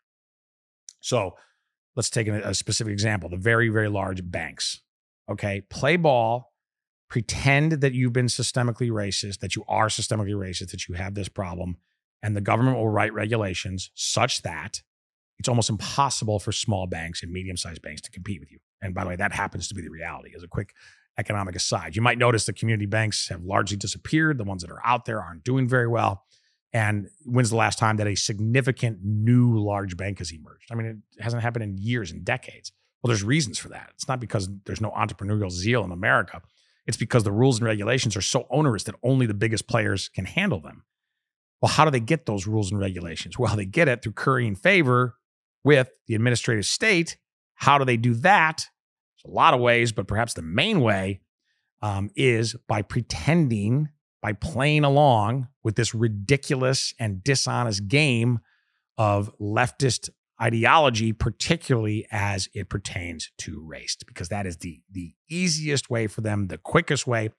So 1.00 1.34
let's 1.94 2.10
take 2.10 2.28
a, 2.28 2.40
a 2.40 2.54
specific 2.54 2.92
example 2.92 3.30
the 3.30 3.38
very, 3.38 3.70
very 3.70 3.88
large 3.88 4.30
banks. 4.30 4.82
Okay. 5.30 5.62
Play 5.70 5.96
ball, 5.96 6.52
pretend 7.08 7.72
that 7.72 7.92
you've 7.92 8.12
been 8.12 8.26
systemically 8.26 8.90
racist, 8.90 9.38
that 9.38 9.54
you 9.54 9.64
are 9.68 9.88
systemically 9.88 10.34
racist, 10.34 10.70
that 10.70 10.88
you 10.88 10.94
have 10.94 11.14
this 11.14 11.28
problem, 11.28 11.76
and 12.22 12.36
the 12.36 12.40
government 12.40 12.76
will 12.76 12.88
write 12.88 13.12
regulations 13.14 13.90
such 13.94 14.42
that 14.42 14.82
it's 15.38 15.48
almost 15.48 15.70
impossible 15.70 16.38
for 16.38 16.52
small 16.52 16.86
banks 16.86 17.22
and 17.22 17.32
medium 17.32 17.56
sized 17.56 17.82
banks 17.82 18.00
to 18.02 18.10
compete 18.10 18.40
with 18.40 18.50
you. 18.50 18.58
And 18.80 18.94
by 18.94 19.04
the 19.04 19.10
way, 19.10 19.16
that 19.16 19.32
happens 19.32 19.68
to 19.68 19.74
be 19.74 19.82
the 19.82 19.90
reality. 19.90 20.32
As 20.34 20.42
a 20.42 20.48
quick 20.48 20.72
economic 21.18 21.54
aside, 21.56 21.94
you 21.94 22.02
might 22.02 22.18
notice 22.18 22.46
the 22.46 22.52
community 22.52 22.86
banks 22.86 23.28
have 23.28 23.42
largely 23.42 23.76
disappeared. 23.76 24.38
The 24.38 24.44
ones 24.44 24.62
that 24.62 24.70
are 24.70 24.84
out 24.84 25.04
there 25.04 25.20
aren't 25.20 25.44
doing 25.44 25.68
very 25.68 25.88
well. 25.88 26.24
And 26.72 27.08
when's 27.24 27.50
the 27.50 27.56
last 27.56 27.78
time 27.78 27.96
that 27.98 28.06
a 28.06 28.14
significant 28.14 28.98
new 29.02 29.58
large 29.58 29.96
bank 29.96 30.18
has 30.18 30.32
emerged? 30.32 30.68
I 30.70 30.74
mean, 30.74 31.02
it 31.16 31.22
hasn't 31.22 31.42
happened 31.42 31.64
in 31.64 31.78
years 31.78 32.10
and 32.10 32.24
decades. 32.24 32.72
Well, 33.02 33.08
there's 33.08 33.22
reasons 33.22 33.58
for 33.58 33.68
that. 33.68 33.90
It's 33.94 34.08
not 34.08 34.20
because 34.20 34.48
there's 34.64 34.80
no 34.80 34.90
entrepreneurial 34.90 35.50
zeal 35.50 35.84
in 35.84 35.92
America. 35.92 36.42
It's 36.86 36.96
because 36.96 37.24
the 37.24 37.32
rules 37.32 37.58
and 37.58 37.66
regulations 37.66 38.16
are 38.16 38.22
so 38.22 38.46
onerous 38.50 38.84
that 38.84 38.94
only 39.02 39.26
the 39.26 39.34
biggest 39.34 39.66
players 39.66 40.08
can 40.08 40.24
handle 40.24 40.60
them. 40.60 40.84
Well, 41.60 41.72
how 41.72 41.84
do 41.84 41.90
they 41.90 42.00
get 42.00 42.26
those 42.26 42.46
rules 42.46 42.70
and 42.70 42.80
regulations? 42.80 43.38
Well, 43.38 43.56
they 43.56 43.64
get 43.64 43.88
it 43.88 44.02
through 44.02 44.12
currying 44.12 44.54
favor 44.54 45.16
with 45.64 45.90
the 46.06 46.14
administrative 46.14 46.66
state. 46.66 47.16
How 47.54 47.78
do 47.78 47.84
they 47.84 47.96
do 47.96 48.14
that? 48.14 48.66
There's 49.16 49.32
a 49.32 49.34
lot 49.34 49.54
of 49.54 49.60
ways, 49.60 49.90
but 49.92 50.06
perhaps 50.06 50.34
the 50.34 50.42
main 50.42 50.80
way 50.80 51.20
um, 51.82 52.10
is 52.14 52.54
by 52.68 52.82
pretending, 52.82 53.88
by 54.22 54.32
playing 54.32 54.84
along 54.84 55.48
with 55.64 55.74
this 55.76 55.94
ridiculous 55.94 56.94
and 57.00 57.24
dishonest 57.24 57.88
game 57.88 58.38
of 58.98 59.32
leftist 59.40 60.10
ideology, 60.40 61.12
particularly 61.12 62.06
as 62.10 62.48
it 62.54 62.68
pertains 62.68 63.30
to 63.38 63.60
race, 63.64 63.96
because 64.06 64.28
that 64.28 64.46
is 64.46 64.58
the 64.58 64.80
the 64.90 65.14
easiest 65.28 65.90
way 65.90 66.06
for 66.06 66.20
them, 66.20 66.48
the 66.48 66.58
quickest 66.58 67.06
way 67.06 67.30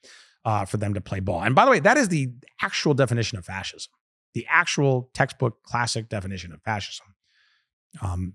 uh, 0.46 0.66
for 0.66 0.78
them 0.78 0.94
to 0.94 1.02
play 1.02 1.20
ball. 1.20 1.42
And 1.42 1.54
by 1.54 1.66
the 1.66 1.72
way, 1.72 1.80
that 1.80 1.98
is 1.98 2.10
the 2.10 2.32
actual 2.62 2.94
definition 2.94 3.38
of 3.38 3.46
fascism, 3.46 3.92
the 4.34 4.46
actual 4.50 5.10
textbook 5.14 5.64
classic 5.64 6.10
definition 6.10 6.52
of 6.52 6.62
fascism. 6.62 7.08
Um, 8.02 8.34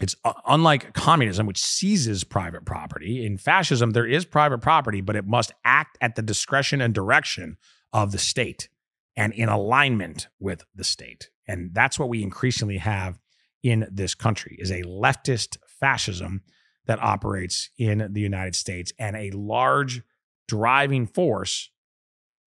it's 0.00 0.14
uh, 0.24 0.34
unlike 0.46 0.92
communism, 0.92 1.46
which 1.46 1.62
seizes 1.62 2.24
private 2.24 2.64
property. 2.66 3.24
In 3.24 3.38
fascism, 3.38 3.90
there 3.90 4.06
is 4.06 4.24
private 4.24 4.58
property, 4.58 5.00
but 5.00 5.16
it 5.16 5.26
must 5.26 5.52
act 5.64 5.96
at 6.00 6.16
the 6.16 6.22
discretion 6.22 6.80
and 6.80 6.92
direction 6.94 7.56
of 7.92 8.12
the 8.12 8.18
state 8.18 8.68
and 9.16 9.32
in 9.32 9.48
alignment 9.48 10.28
with 10.38 10.64
the 10.74 10.84
state. 10.84 11.30
And 11.48 11.72
that's 11.72 11.98
what 11.98 12.10
we 12.10 12.22
increasingly 12.22 12.76
have 12.78 13.18
in 13.66 13.84
this 13.90 14.14
country 14.14 14.56
is 14.60 14.70
a 14.70 14.82
leftist 14.82 15.56
fascism 15.66 16.40
that 16.86 17.02
operates 17.02 17.68
in 17.76 18.10
the 18.12 18.20
United 18.20 18.54
States 18.54 18.92
and 18.96 19.16
a 19.16 19.32
large 19.32 20.02
driving 20.46 21.04
force 21.04 21.70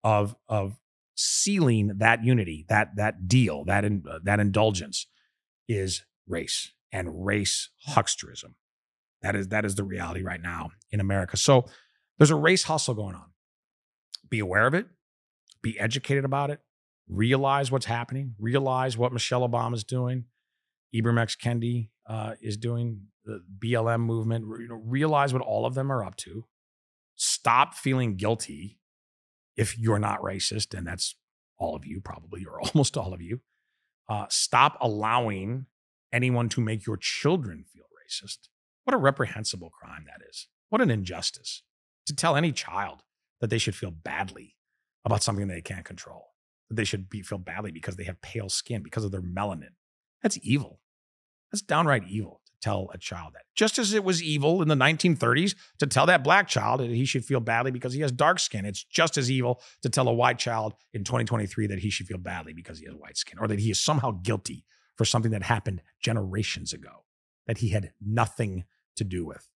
of 0.01 0.33
of 0.47 0.79
sealing 1.15 1.97
that 1.97 2.23
unity, 2.23 2.65
that 2.69 2.95
that 2.95 3.27
deal, 3.27 3.65
that 3.65 3.83
in, 3.83 4.01
uh, 4.09 4.19
that 4.23 4.39
indulgence 4.39 5.07
is 5.67 6.05
race 6.25 6.71
and 6.93 7.25
race 7.25 7.69
hucksterism. 7.89 8.53
That 9.21 9.35
is 9.35 9.49
that 9.49 9.65
is 9.65 9.75
the 9.75 9.83
reality 9.83 10.23
right 10.23 10.41
now 10.41 10.71
in 10.89 11.01
America. 11.01 11.35
So 11.35 11.65
there's 12.17 12.31
a 12.31 12.35
race 12.35 12.63
hustle 12.63 12.93
going 12.93 13.15
on. 13.15 13.25
Be 14.29 14.39
aware 14.39 14.67
of 14.67 14.73
it, 14.73 14.87
be 15.61 15.77
educated 15.77 16.23
about 16.23 16.49
it, 16.49 16.61
realize 17.09 17.73
what's 17.73 17.87
happening, 17.87 18.35
realize 18.39 18.97
what 18.97 19.11
Michelle 19.11 19.45
Obama 19.45 19.73
is 19.73 19.83
doing, 19.83 20.23
Ibram 20.93 21.19
X. 21.19 21.35
Kendi 21.35 21.89
uh, 22.07 22.33
is 22.41 22.57
doing, 22.57 23.01
the 23.25 23.41
BLM 23.59 24.01
movement. 24.01 24.45
You 24.59 24.67
know, 24.69 24.81
realize 24.83 25.33
what 25.33 25.41
all 25.41 25.65
of 25.65 25.75
them 25.75 25.91
are 25.91 26.03
up 26.03 26.15
to. 26.17 26.45
Stop 27.15 27.75
feeling 27.75 28.15
guilty 28.15 28.79
if 29.55 29.77
you're 29.77 29.99
not 29.99 30.21
racist, 30.21 30.77
and 30.77 30.87
that's 30.87 31.15
all 31.57 31.75
of 31.75 31.85
you 31.85 32.01
probably, 32.01 32.45
or 32.45 32.61
almost 32.73 32.97
all 32.97 33.13
of 33.13 33.21
you. 33.21 33.41
Uh, 34.07 34.25
stop 34.29 34.77
allowing 34.81 35.67
anyone 36.11 36.49
to 36.49 36.61
make 36.61 36.85
your 36.85 36.97
children 36.97 37.63
feel 37.71 37.83
racist. 37.83 38.49
What 38.83 38.95
a 38.95 38.97
reprehensible 38.97 39.69
crime 39.69 40.05
that 40.07 40.25
is. 40.27 40.47
What 40.69 40.81
an 40.81 40.89
injustice 40.89 41.63
to 42.07 42.15
tell 42.15 42.35
any 42.35 42.51
child 42.51 43.03
that 43.39 43.49
they 43.49 43.57
should 43.57 43.75
feel 43.75 43.91
badly 43.91 44.55
about 45.05 45.23
something 45.23 45.47
they 45.47 45.61
can't 45.61 45.85
control, 45.85 46.33
that 46.69 46.75
they 46.75 46.83
should 46.83 47.09
be, 47.09 47.21
feel 47.21 47.37
badly 47.37 47.71
because 47.71 47.97
they 47.97 48.03
have 48.03 48.21
pale 48.21 48.49
skin, 48.49 48.81
because 48.81 49.03
of 49.03 49.11
their 49.11 49.21
melanin. 49.21 49.75
That's 50.21 50.37
evil. 50.41 50.79
That's 51.51 51.61
downright 51.61 52.03
evil 52.07 52.41
to 52.45 52.51
tell 52.61 52.89
a 52.93 52.97
child 52.97 53.33
that. 53.33 53.43
Just 53.55 53.79
as 53.79 53.93
it 53.93 54.03
was 54.03 54.21
evil 54.21 54.61
in 54.61 54.67
the 54.67 54.75
1930s 54.75 55.55
to 55.79 55.87
tell 55.87 56.05
that 56.05 56.23
black 56.23 56.47
child 56.47 56.79
that 56.79 56.89
he 56.89 57.05
should 57.05 57.25
feel 57.25 57.39
badly 57.39 57.71
because 57.71 57.93
he 57.93 58.01
has 58.01 58.11
dark 58.11 58.39
skin, 58.39 58.65
it's 58.65 58.83
just 58.83 59.17
as 59.17 59.31
evil 59.31 59.61
to 59.81 59.89
tell 59.89 60.07
a 60.07 60.13
white 60.13 60.37
child 60.37 60.73
in 60.93 61.03
2023 61.03 61.67
that 61.67 61.79
he 61.79 61.89
should 61.89 62.07
feel 62.07 62.17
badly 62.17 62.53
because 62.53 62.79
he 62.79 62.85
has 62.85 62.95
white 62.95 63.17
skin 63.17 63.39
or 63.39 63.47
that 63.47 63.59
he 63.59 63.71
is 63.71 63.79
somehow 63.79 64.11
guilty 64.11 64.65
for 64.95 65.05
something 65.05 65.31
that 65.31 65.43
happened 65.43 65.81
generations 66.01 66.73
ago 66.73 67.05
that 67.47 67.59
he 67.59 67.69
had 67.69 67.93
nothing 68.05 68.65
to 68.95 69.03
do 69.03 69.25
with. 69.25 69.49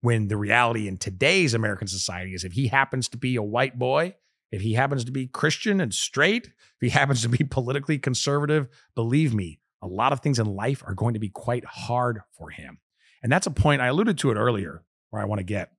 When 0.00 0.28
the 0.28 0.36
reality 0.36 0.86
in 0.86 0.98
today's 0.98 1.54
American 1.54 1.88
society 1.88 2.34
is 2.34 2.44
if 2.44 2.52
he 2.52 2.68
happens 2.68 3.08
to 3.08 3.16
be 3.16 3.36
a 3.36 3.42
white 3.42 3.78
boy, 3.78 4.14
if 4.54 4.62
he 4.62 4.74
happens 4.74 5.04
to 5.04 5.10
be 5.10 5.26
Christian 5.26 5.80
and 5.80 5.92
straight, 5.92 6.46
if 6.46 6.80
he 6.80 6.88
happens 6.98 7.22
to 7.22 7.28
be 7.28 7.42
politically 7.42 7.98
conservative, 7.98 8.68
believe 8.94 9.34
me, 9.34 9.58
a 9.82 9.86
lot 9.88 10.12
of 10.12 10.20
things 10.20 10.38
in 10.38 10.46
life 10.46 10.82
are 10.86 10.94
going 10.94 11.14
to 11.14 11.20
be 11.20 11.28
quite 11.28 11.64
hard 11.64 12.20
for 12.38 12.50
him. 12.50 12.78
And 13.22 13.32
that's 13.32 13.48
a 13.48 13.50
point 13.50 13.82
I 13.82 13.88
alluded 13.88 14.16
to 14.18 14.30
it 14.30 14.36
earlier 14.36 14.84
where 15.10 15.20
I 15.20 15.24
want 15.24 15.40
to 15.40 15.44
get. 15.44 15.72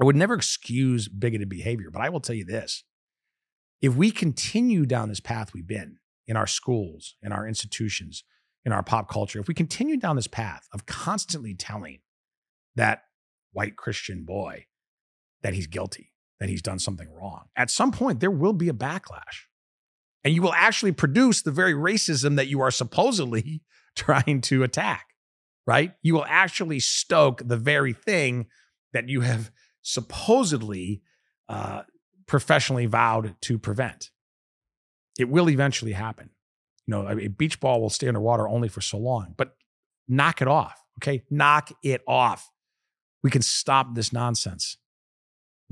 I 0.00 0.04
would 0.04 0.16
never 0.16 0.34
excuse 0.34 1.06
bigoted 1.06 1.48
behavior, 1.48 1.90
but 1.92 2.02
I 2.02 2.08
will 2.08 2.20
tell 2.20 2.34
you 2.34 2.44
this. 2.44 2.82
If 3.80 3.94
we 3.94 4.10
continue 4.10 4.84
down 4.84 5.08
this 5.08 5.20
path 5.20 5.54
we've 5.54 5.66
been, 5.66 5.98
in 6.26 6.36
our 6.36 6.46
schools, 6.46 7.16
in 7.22 7.32
our 7.32 7.46
institutions, 7.46 8.24
in 8.64 8.72
our 8.72 8.82
pop 8.82 9.08
culture, 9.08 9.38
if 9.38 9.48
we 9.48 9.54
continue 9.54 9.96
down 9.96 10.16
this 10.16 10.26
path 10.26 10.66
of 10.72 10.86
constantly 10.86 11.54
telling 11.54 12.00
that 12.74 13.02
white 13.52 13.76
Christian 13.76 14.24
boy 14.24 14.66
that 15.42 15.54
he's 15.54 15.66
guilty, 15.66 16.11
that 16.42 16.48
he's 16.48 16.60
done 16.60 16.80
something 16.80 17.08
wrong, 17.14 17.44
at 17.56 17.70
some 17.70 17.92
point 17.92 18.18
there 18.18 18.30
will 18.30 18.52
be 18.52 18.68
a 18.68 18.74
backlash. 18.74 19.46
And 20.24 20.34
you 20.34 20.42
will 20.42 20.52
actually 20.54 20.90
produce 20.90 21.42
the 21.42 21.52
very 21.52 21.72
racism 21.72 22.34
that 22.36 22.48
you 22.48 22.60
are 22.60 22.72
supposedly 22.72 23.62
trying 23.96 24.40
to 24.42 24.64
attack, 24.64 25.06
right? 25.66 25.94
You 26.02 26.14
will 26.14 26.26
actually 26.26 26.80
stoke 26.80 27.42
the 27.44 27.56
very 27.56 27.92
thing 27.92 28.46
that 28.92 29.08
you 29.08 29.20
have 29.20 29.52
supposedly 29.82 31.02
uh, 31.48 31.82
professionally 32.26 32.86
vowed 32.86 33.36
to 33.42 33.56
prevent. 33.58 34.10
It 35.18 35.28
will 35.28 35.48
eventually 35.48 35.92
happen. 35.92 36.30
You 36.86 36.92
know, 36.92 37.08
a 37.08 37.28
beach 37.28 37.60
ball 37.60 37.80
will 37.80 37.90
stay 37.90 38.08
underwater 38.08 38.48
only 38.48 38.68
for 38.68 38.80
so 38.80 38.98
long, 38.98 39.34
but 39.36 39.54
knock 40.08 40.42
it 40.42 40.48
off. 40.48 40.82
Okay. 40.98 41.22
Knock 41.30 41.70
it 41.84 42.02
off. 42.08 42.50
We 43.22 43.30
can 43.30 43.42
stop 43.42 43.94
this 43.94 44.12
nonsense. 44.12 44.76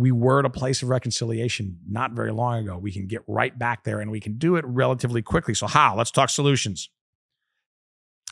We 0.00 0.12
were 0.12 0.38
at 0.38 0.46
a 0.46 0.50
place 0.50 0.82
of 0.82 0.88
reconciliation 0.88 1.78
not 1.86 2.12
very 2.12 2.32
long 2.32 2.62
ago. 2.62 2.78
We 2.78 2.90
can 2.90 3.06
get 3.06 3.20
right 3.26 3.56
back 3.56 3.84
there 3.84 4.00
and 4.00 4.10
we 4.10 4.18
can 4.18 4.38
do 4.38 4.56
it 4.56 4.64
relatively 4.66 5.20
quickly. 5.20 5.52
So, 5.52 5.66
how? 5.66 5.94
Let's 5.94 6.10
talk 6.10 6.30
solutions. 6.30 6.88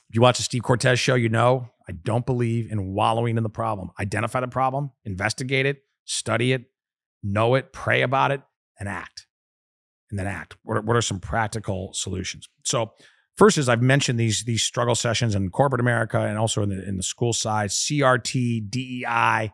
If 0.08 0.14
you 0.14 0.22
watch 0.22 0.38
the 0.38 0.44
Steve 0.44 0.62
Cortes 0.62 0.98
show, 0.98 1.14
you 1.14 1.28
know 1.28 1.68
I 1.86 1.92
don't 1.92 2.24
believe 2.24 2.72
in 2.72 2.94
wallowing 2.94 3.36
in 3.36 3.42
the 3.42 3.50
problem. 3.50 3.90
Identify 4.00 4.40
the 4.40 4.48
problem, 4.48 4.92
investigate 5.04 5.66
it, 5.66 5.82
study 6.06 6.52
it, 6.52 6.64
know 7.22 7.54
it, 7.54 7.70
pray 7.70 8.00
about 8.00 8.30
it, 8.30 8.40
and 8.80 8.88
act. 8.88 9.26
And 10.10 10.18
then 10.18 10.26
act. 10.26 10.56
What 10.62 10.78
are, 10.78 10.80
what 10.80 10.96
are 10.96 11.02
some 11.02 11.20
practical 11.20 11.92
solutions? 11.92 12.48
So, 12.64 12.92
first 13.36 13.58
is 13.58 13.68
I've 13.68 13.82
mentioned 13.82 14.18
these 14.18 14.44
these 14.44 14.62
struggle 14.62 14.94
sessions 14.94 15.34
in 15.34 15.50
corporate 15.50 15.82
America 15.82 16.18
and 16.18 16.38
also 16.38 16.62
in 16.62 16.70
the 16.70 16.88
in 16.88 16.96
the 16.96 17.02
school 17.02 17.34
side, 17.34 17.68
CRT, 17.68 18.70
DEI, 18.70 19.52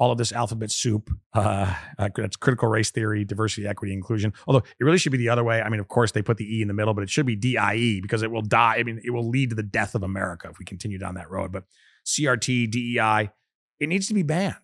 all 0.00 0.10
of 0.10 0.16
this 0.16 0.32
alphabet 0.32 0.70
soup. 0.70 1.10
Uh, 1.34 1.74
uh, 1.98 2.08
that's 2.16 2.34
critical 2.34 2.68
race 2.68 2.90
theory, 2.90 3.22
diversity, 3.22 3.66
equity, 3.66 3.92
inclusion. 3.92 4.32
Although 4.46 4.64
it 4.80 4.84
really 4.84 4.96
should 4.96 5.12
be 5.12 5.18
the 5.18 5.28
other 5.28 5.44
way. 5.44 5.60
I 5.60 5.68
mean, 5.68 5.78
of 5.78 5.88
course, 5.88 6.12
they 6.12 6.22
put 6.22 6.38
the 6.38 6.58
E 6.58 6.62
in 6.62 6.68
the 6.68 6.74
middle, 6.74 6.94
but 6.94 7.02
it 7.02 7.10
should 7.10 7.26
be 7.26 7.36
DIE 7.36 8.00
because 8.00 8.22
it 8.22 8.30
will 8.30 8.40
die. 8.40 8.76
I 8.78 8.82
mean, 8.82 8.98
it 9.04 9.10
will 9.10 9.28
lead 9.28 9.50
to 9.50 9.56
the 9.56 9.62
death 9.62 9.94
of 9.94 10.02
America 10.02 10.48
if 10.50 10.58
we 10.58 10.64
continue 10.64 10.98
down 10.98 11.14
that 11.14 11.30
road. 11.30 11.52
But 11.52 11.64
CRT, 12.06 12.70
DEI, 12.70 13.30
it 13.78 13.88
needs 13.88 14.08
to 14.08 14.14
be 14.14 14.22
banned. 14.22 14.56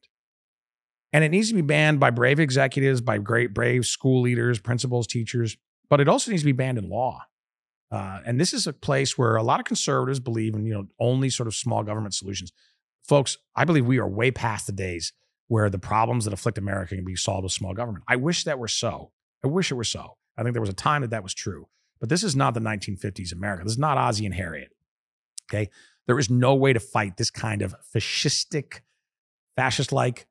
And 1.12 1.22
it 1.22 1.28
needs 1.28 1.50
to 1.50 1.54
be 1.54 1.62
banned 1.62 2.00
by 2.00 2.10
brave 2.10 2.40
executives, 2.40 3.02
by 3.02 3.18
great, 3.18 3.52
brave 3.52 3.84
school 3.84 4.22
leaders, 4.22 4.58
principals, 4.58 5.06
teachers, 5.06 5.58
but 5.90 6.00
it 6.00 6.08
also 6.08 6.30
needs 6.30 6.42
to 6.42 6.46
be 6.46 6.52
banned 6.52 6.78
in 6.78 6.88
law. 6.88 7.22
Uh, 7.90 8.20
and 8.26 8.40
this 8.40 8.52
is 8.52 8.66
a 8.66 8.72
place 8.72 9.16
where 9.16 9.36
a 9.36 9.42
lot 9.42 9.60
of 9.60 9.66
conservatives 9.66 10.18
believe 10.18 10.54
in, 10.54 10.64
you 10.64 10.74
know, 10.74 10.86
only 10.98 11.28
sort 11.28 11.46
of 11.46 11.54
small 11.54 11.82
government 11.82 12.14
solutions. 12.14 12.52
Folks, 13.04 13.36
I 13.54 13.64
believe 13.64 13.86
we 13.86 13.98
are 13.98 14.08
way 14.08 14.30
past 14.30 14.66
the 14.66 14.72
days 14.72 15.12
where 15.48 15.70
the 15.70 15.78
problems 15.78 16.24
that 16.24 16.34
afflict 16.34 16.58
America 16.58 16.94
can 16.94 17.04
be 17.04 17.16
solved 17.16 17.44
with 17.44 17.52
small 17.52 17.74
government. 17.74 18.04
I 18.08 18.16
wish 18.16 18.44
that 18.44 18.58
were 18.58 18.68
so. 18.68 19.12
I 19.44 19.48
wish 19.48 19.70
it 19.70 19.74
were 19.74 19.84
so. 19.84 20.16
I 20.36 20.42
think 20.42 20.54
there 20.54 20.60
was 20.60 20.70
a 20.70 20.74
time 20.74 21.02
that 21.02 21.10
that 21.10 21.22
was 21.22 21.34
true. 21.34 21.68
But 22.00 22.08
this 22.08 22.22
is 22.22 22.36
not 22.36 22.54
the 22.54 22.60
1950s 22.60 23.32
America. 23.32 23.64
This 23.64 23.72
is 23.72 23.78
not 23.78 23.96
Ozzie 23.96 24.26
and 24.26 24.34
Harriet. 24.34 24.70
Okay. 25.48 25.70
There 26.06 26.18
is 26.18 26.30
no 26.30 26.54
way 26.54 26.72
to 26.72 26.80
fight 26.80 27.16
this 27.16 27.30
kind 27.30 27.62
of 27.62 27.74
fascistic, 27.94 28.80
fascist 29.56 29.92
like 29.92 30.26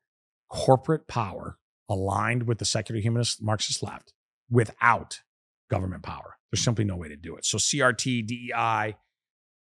corporate 0.50 1.08
power 1.08 1.58
aligned 1.90 2.44
with 2.44 2.60
the 2.60 2.66
secular 2.66 3.02
humanist 3.02 3.42
Marxist 3.42 3.84
left 3.84 4.14
without 4.50 5.22
government 5.70 6.04
power. 6.04 6.38
There's 6.52 6.64
simply 6.64 6.86
no 6.86 6.96
way 6.96 7.10
to 7.10 7.16
do 7.16 7.36
it. 7.36 7.46
So 7.46 7.58
CRT, 7.58 8.26
DEI 8.28 8.96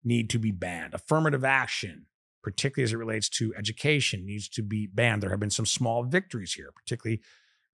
need 0.03 0.31
to 0.31 0.39
be 0.39 0.51
banned. 0.51 0.95
Affirmative 0.95 1.45
action 1.45 2.07
particularly 2.43 2.85
as 2.85 2.93
it 2.93 2.97
relates 2.97 3.29
to 3.29 3.55
education, 3.57 4.25
needs 4.25 4.49
to 4.51 4.63
be 4.63 4.87
banned. 4.87 5.23
There 5.23 5.31
have 5.31 5.41
been 5.41 5.51
some 5.51 5.67
small 5.67 6.05
victories 6.05 6.55
here, 6.55 6.71
particularly 6.75 7.21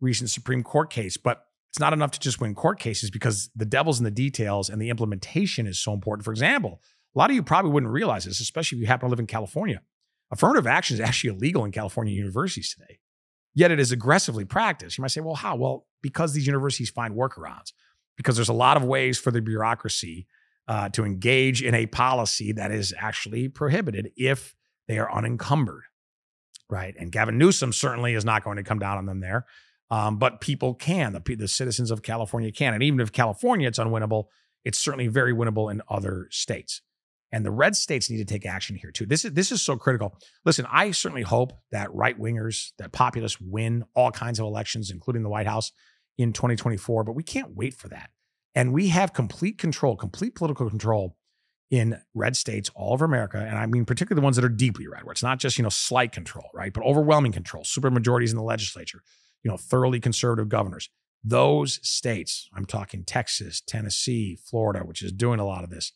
recent 0.00 0.30
Supreme 0.30 0.62
Court 0.62 0.90
case, 0.90 1.16
but 1.16 1.44
it's 1.70 1.80
not 1.80 1.92
enough 1.92 2.12
to 2.12 2.20
just 2.20 2.40
win 2.40 2.54
court 2.54 2.78
cases 2.78 3.10
because 3.10 3.50
the 3.54 3.66
devil's 3.66 3.98
in 3.98 4.04
the 4.04 4.10
details 4.10 4.70
and 4.70 4.80
the 4.80 4.88
implementation 4.88 5.66
is 5.66 5.78
so 5.78 5.92
important. 5.92 6.24
For 6.24 6.30
example, 6.30 6.80
a 7.14 7.18
lot 7.18 7.30
of 7.30 7.36
you 7.36 7.42
probably 7.42 7.70
wouldn't 7.70 7.92
realize 7.92 8.24
this, 8.24 8.40
especially 8.40 8.78
if 8.78 8.80
you 8.80 8.86
happen 8.86 9.06
to 9.06 9.10
live 9.10 9.20
in 9.20 9.26
California. 9.26 9.82
Affirmative 10.30 10.66
action 10.66 10.94
is 10.94 11.00
actually 11.00 11.36
illegal 11.36 11.64
in 11.64 11.72
California 11.72 12.14
universities 12.14 12.74
today, 12.74 12.98
yet 13.54 13.70
it 13.70 13.78
is 13.78 13.92
aggressively 13.92 14.44
practiced. 14.44 14.98
You 14.98 15.02
might 15.02 15.10
say, 15.10 15.20
well, 15.20 15.34
how? 15.34 15.56
Well, 15.56 15.86
because 16.02 16.32
these 16.32 16.46
universities 16.46 16.90
find 16.90 17.14
workarounds, 17.14 17.72
because 18.16 18.36
there's 18.36 18.48
a 18.48 18.54
lot 18.54 18.76
of 18.76 18.84
ways 18.84 19.18
for 19.18 19.30
the 19.30 19.40
bureaucracy 19.40 20.26
uh, 20.68 20.88
to 20.88 21.04
engage 21.04 21.62
in 21.62 21.74
a 21.74 21.86
policy 21.86 22.52
that 22.52 22.72
is 22.72 22.92
actually 22.98 23.48
prohibited 23.48 24.10
if 24.16 24.55
they 24.88 24.98
are 24.98 25.12
unencumbered, 25.12 25.84
right? 26.68 26.94
And 26.98 27.12
Gavin 27.12 27.38
Newsom 27.38 27.72
certainly 27.72 28.14
is 28.14 28.24
not 28.24 28.44
going 28.44 28.56
to 28.56 28.62
come 28.62 28.78
down 28.78 28.98
on 28.98 29.06
them 29.06 29.20
there, 29.20 29.46
um, 29.90 30.18
but 30.18 30.40
people 30.40 30.74
can. 30.74 31.12
The, 31.12 31.36
the 31.36 31.48
citizens 31.48 31.90
of 31.90 32.02
California 32.02 32.52
can, 32.52 32.74
and 32.74 32.82
even 32.82 33.00
if 33.00 33.12
California 33.12 33.68
it's 33.68 33.78
unwinnable, 33.78 34.24
it's 34.64 34.78
certainly 34.78 35.06
very 35.06 35.32
winnable 35.32 35.70
in 35.70 35.82
other 35.88 36.28
states. 36.30 36.82
And 37.32 37.44
the 37.44 37.50
red 37.50 37.74
states 37.76 38.08
need 38.08 38.18
to 38.18 38.24
take 38.24 38.46
action 38.46 38.76
here 38.76 38.90
too. 38.90 39.04
This 39.04 39.24
is 39.24 39.32
this 39.32 39.50
is 39.50 39.60
so 39.60 39.76
critical. 39.76 40.16
Listen, 40.44 40.66
I 40.70 40.92
certainly 40.92 41.22
hope 41.22 41.52
that 41.72 41.92
right 41.92 42.18
wingers, 42.18 42.70
that 42.78 42.92
populists 42.92 43.40
win 43.40 43.84
all 43.94 44.10
kinds 44.10 44.38
of 44.38 44.46
elections, 44.46 44.90
including 44.90 45.22
the 45.22 45.28
White 45.28 45.46
House 45.46 45.72
in 46.18 46.32
2024. 46.32 47.04
But 47.04 47.12
we 47.12 47.24
can't 47.24 47.56
wait 47.56 47.74
for 47.74 47.88
that. 47.88 48.10
And 48.54 48.72
we 48.72 48.88
have 48.88 49.12
complete 49.12 49.58
control, 49.58 49.96
complete 49.96 50.34
political 50.34 50.70
control 50.70 51.16
in 51.70 52.00
red 52.14 52.36
states 52.36 52.70
all 52.74 52.92
over 52.92 53.04
America, 53.04 53.38
and 53.38 53.58
I 53.58 53.66
mean 53.66 53.84
particularly 53.84 54.20
the 54.20 54.24
ones 54.24 54.36
that 54.36 54.44
are 54.44 54.48
deeply 54.48 54.86
red, 54.86 55.04
where 55.04 55.12
it's 55.12 55.22
not 55.22 55.38
just 55.38 55.58
you 55.58 55.62
know 55.62 55.68
slight 55.68 56.12
control, 56.12 56.48
right, 56.54 56.72
but 56.72 56.84
overwhelming 56.84 57.32
control, 57.32 57.64
super 57.64 57.90
majorities 57.90 58.30
in 58.30 58.36
the 58.36 58.42
legislature, 58.42 59.02
you 59.42 59.50
know, 59.50 59.56
thoroughly 59.56 60.00
conservative 60.00 60.48
governors. 60.48 60.88
Those 61.24 61.80
states, 61.82 62.48
I'm 62.54 62.66
talking 62.66 63.04
Texas, 63.04 63.60
Tennessee, 63.60 64.36
Florida, 64.36 64.80
which 64.80 65.02
is 65.02 65.12
doing 65.12 65.40
a 65.40 65.46
lot 65.46 65.64
of 65.64 65.70
this. 65.70 65.92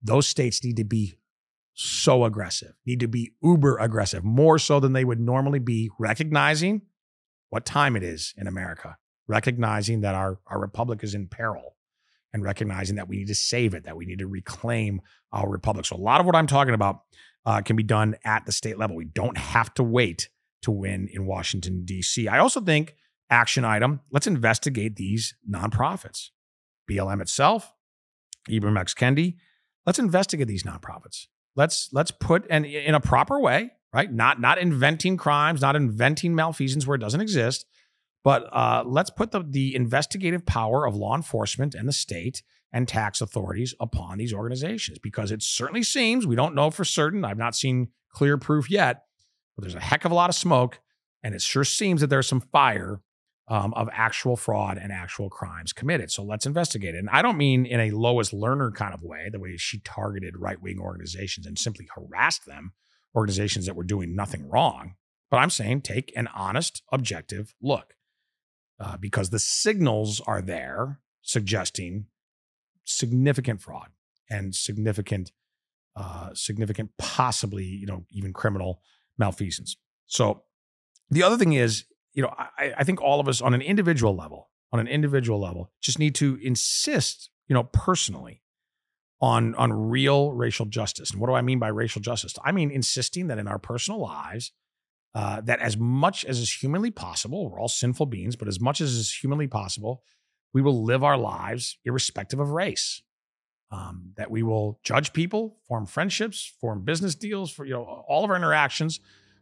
Those 0.00 0.28
states 0.28 0.62
need 0.62 0.76
to 0.76 0.84
be 0.84 1.18
so 1.74 2.24
aggressive, 2.24 2.74
need 2.86 3.00
to 3.00 3.08
be 3.08 3.32
uber 3.42 3.78
aggressive, 3.78 4.24
more 4.24 4.58
so 4.58 4.78
than 4.78 4.92
they 4.92 5.04
would 5.04 5.20
normally 5.20 5.58
be, 5.58 5.90
recognizing 5.98 6.82
what 7.50 7.64
time 7.64 7.96
it 7.96 8.04
is 8.04 8.34
in 8.36 8.46
America, 8.46 8.98
recognizing 9.26 10.00
that 10.02 10.14
our, 10.14 10.38
our 10.46 10.60
republic 10.60 11.02
is 11.02 11.14
in 11.14 11.26
peril 11.26 11.74
and 12.32 12.42
recognizing 12.42 12.96
that 12.96 13.08
we 13.08 13.16
need 13.16 13.28
to 13.28 13.34
save 13.34 13.74
it, 13.74 13.84
that 13.84 13.96
we 13.96 14.06
need 14.06 14.18
to 14.18 14.26
reclaim 14.26 15.00
our 15.32 15.48
republic. 15.48 15.86
So, 15.86 15.96
a 15.96 15.98
lot 15.98 16.20
of 16.20 16.26
what 16.26 16.36
I'm 16.36 16.46
talking 16.46 16.74
about 16.74 17.02
uh, 17.46 17.60
can 17.62 17.76
be 17.76 17.82
done 17.82 18.16
at 18.24 18.44
the 18.46 18.52
state 18.52 18.78
level. 18.78 18.96
We 18.96 19.06
don't 19.06 19.38
have 19.38 19.72
to 19.74 19.82
wait 19.82 20.28
to 20.62 20.70
win 20.70 21.08
in 21.12 21.26
Washington, 21.26 21.84
D.C. 21.84 22.28
I 22.28 22.38
also 22.38 22.60
think, 22.60 22.94
action 23.30 23.64
item, 23.64 24.00
let's 24.10 24.26
investigate 24.26 24.96
these 24.96 25.34
nonprofits. 25.48 26.30
BLM 26.90 27.20
itself, 27.20 27.72
Ibram 28.48 28.78
X. 28.78 28.94
Kendi, 28.94 29.36
let's 29.86 29.98
investigate 29.98 30.48
these 30.48 30.62
nonprofits. 30.62 31.26
Let's 31.54 31.90
let's 31.92 32.10
put 32.10 32.46
and 32.48 32.64
in 32.64 32.94
a 32.94 33.00
proper 33.00 33.40
way, 33.40 33.72
right? 33.92 34.12
Not 34.12 34.40
not 34.40 34.58
inventing 34.58 35.16
crimes, 35.16 35.60
not 35.60 35.76
inventing 35.76 36.34
malfeasance 36.34 36.86
where 36.86 36.94
it 36.94 37.00
doesn't 37.00 37.20
exist, 37.20 37.66
but 38.24 38.48
uh, 38.52 38.82
let's 38.86 39.10
put 39.10 39.30
the, 39.30 39.44
the 39.48 39.74
investigative 39.74 40.44
power 40.44 40.86
of 40.86 40.96
law 40.96 41.14
enforcement 41.14 41.74
and 41.74 41.88
the 41.88 41.92
state 41.92 42.42
and 42.72 42.86
tax 42.86 43.20
authorities 43.20 43.74
upon 43.80 44.18
these 44.18 44.32
organizations 44.32 44.98
because 44.98 45.30
it 45.30 45.42
certainly 45.42 45.82
seems, 45.82 46.26
we 46.26 46.36
don't 46.36 46.54
know 46.54 46.70
for 46.70 46.84
certain, 46.84 47.24
I've 47.24 47.38
not 47.38 47.54
seen 47.54 47.88
clear 48.12 48.36
proof 48.36 48.70
yet, 48.70 49.04
but 49.56 49.62
there's 49.62 49.74
a 49.74 49.80
heck 49.80 50.04
of 50.04 50.12
a 50.12 50.14
lot 50.14 50.30
of 50.30 50.36
smoke. 50.36 50.80
And 51.22 51.34
it 51.34 51.42
sure 51.42 51.64
seems 51.64 52.00
that 52.00 52.08
there's 52.08 52.28
some 52.28 52.40
fire 52.40 53.00
um, 53.48 53.72
of 53.74 53.88
actual 53.92 54.36
fraud 54.36 54.78
and 54.78 54.92
actual 54.92 55.30
crimes 55.30 55.72
committed. 55.72 56.10
So 56.10 56.22
let's 56.22 56.46
investigate 56.46 56.94
it. 56.94 56.98
And 56.98 57.10
I 57.10 57.22
don't 57.22 57.38
mean 57.38 57.64
in 57.64 57.80
a 57.80 57.90
Lois 57.90 58.30
Lerner 58.30 58.74
kind 58.74 58.92
of 58.92 59.02
way, 59.02 59.28
the 59.32 59.40
way 59.40 59.56
she 59.56 59.80
targeted 59.80 60.36
right 60.36 60.60
wing 60.60 60.78
organizations 60.78 61.46
and 61.46 61.58
simply 61.58 61.88
harassed 61.94 62.46
them, 62.46 62.72
organizations 63.16 63.66
that 63.66 63.74
were 63.74 63.84
doing 63.84 64.14
nothing 64.14 64.48
wrong. 64.48 64.94
But 65.30 65.38
I'm 65.38 65.50
saying 65.50 65.80
take 65.82 66.12
an 66.14 66.28
honest, 66.28 66.82
objective 66.92 67.54
look 67.60 67.94
uh, 68.80 68.96
because 68.96 69.30
the 69.30 69.38
signals 69.38 70.20
are 70.26 70.42
there 70.42 71.00
suggesting 71.22 72.06
significant 72.84 73.60
fraud 73.60 73.88
and 74.30 74.54
significant, 74.54 75.32
uh, 75.96 76.30
significant, 76.34 76.90
possibly, 76.98 77.64
you 77.64 77.86
know, 77.86 78.04
even 78.10 78.32
criminal 78.32 78.80
malfeasance. 79.18 79.76
So 80.06 80.44
the 81.10 81.22
other 81.22 81.36
thing 81.36 81.52
is, 81.52 81.84
you 82.12 82.22
know, 82.22 82.32
I, 82.36 82.74
I 82.78 82.84
think 82.84 83.00
all 83.00 83.20
of 83.20 83.28
us 83.28 83.40
on 83.40 83.54
an 83.54 83.62
individual 83.62 84.16
level, 84.16 84.50
on 84.72 84.80
an 84.80 84.88
individual 84.88 85.40
level, 85.40 85.70
just 85.80 85.98
need 85.98 86.14
to 86.16 86.38
insist, 86.42 87.30
you 87.46 87.54
know, 87.54 87.64
personally 87.64 88.42
on 89.20 89.54
on 89.56 89.72
real 89.72 90.32
racial 90.32 90.66
justice. 90.66 91.10
And 91.10 91.20
what 91.20 91.28
do 91.28 91.34
I 91.34 91.42
mean 91.42 91.58
by 91.58 91.68
racial 91.68 92.00
justice? 92.00 92.34
I 92.44 92.52
mean 92.52 92.70
insisting 92.70 93.26
that 93.28 93.38
in 93.38 93.48
our 93.48 93.58
personal 93.58 94.00
lives, 94.00 94.52
uh, 95.14 95.40
that 95.42 95.60
as 95.60 95.76
much 95.76 96.24
as 96.24 96.38
is 96.38 96.52
humanly 96.52 96.90
possible, 96.90 97.50
we're 97.50 97.60
all 97.60 97.68
sinful 97.68 98.06
beings, 98.06 98.36
but 98.36 98.48
as 98.48 98.60
much 98.60 98.80
as 98.80 98.92
is 98.92 99.12
humanly 99.12 99.46
possible, 99.46 100.02
we 100.52 100.62
will 100.62 100.84
live 100.84 101.02
our 101.02 101.16
lives 101.16 101.78
irrespective 101.84 102.40
of 102.40 102.50
race. 102.50 103.02
Um, 103.70 104.12
that 104.16 104.30
we 104.30 104.42
will 104.42 104.80
judge 104.82 105.12
people, 105.12 105.58
form 105.68 105.84
friendships, 105.84 106.54
form 106.58 106.84
business 106.84 107.14
deals, 107.14 107.50
for 107.52 107.66
you 107.66 107.74
know, 107.74 107.82
all 108.08 108.24
of 108.24 108.30
our 108.30 108.36
interactions 108.36 108.98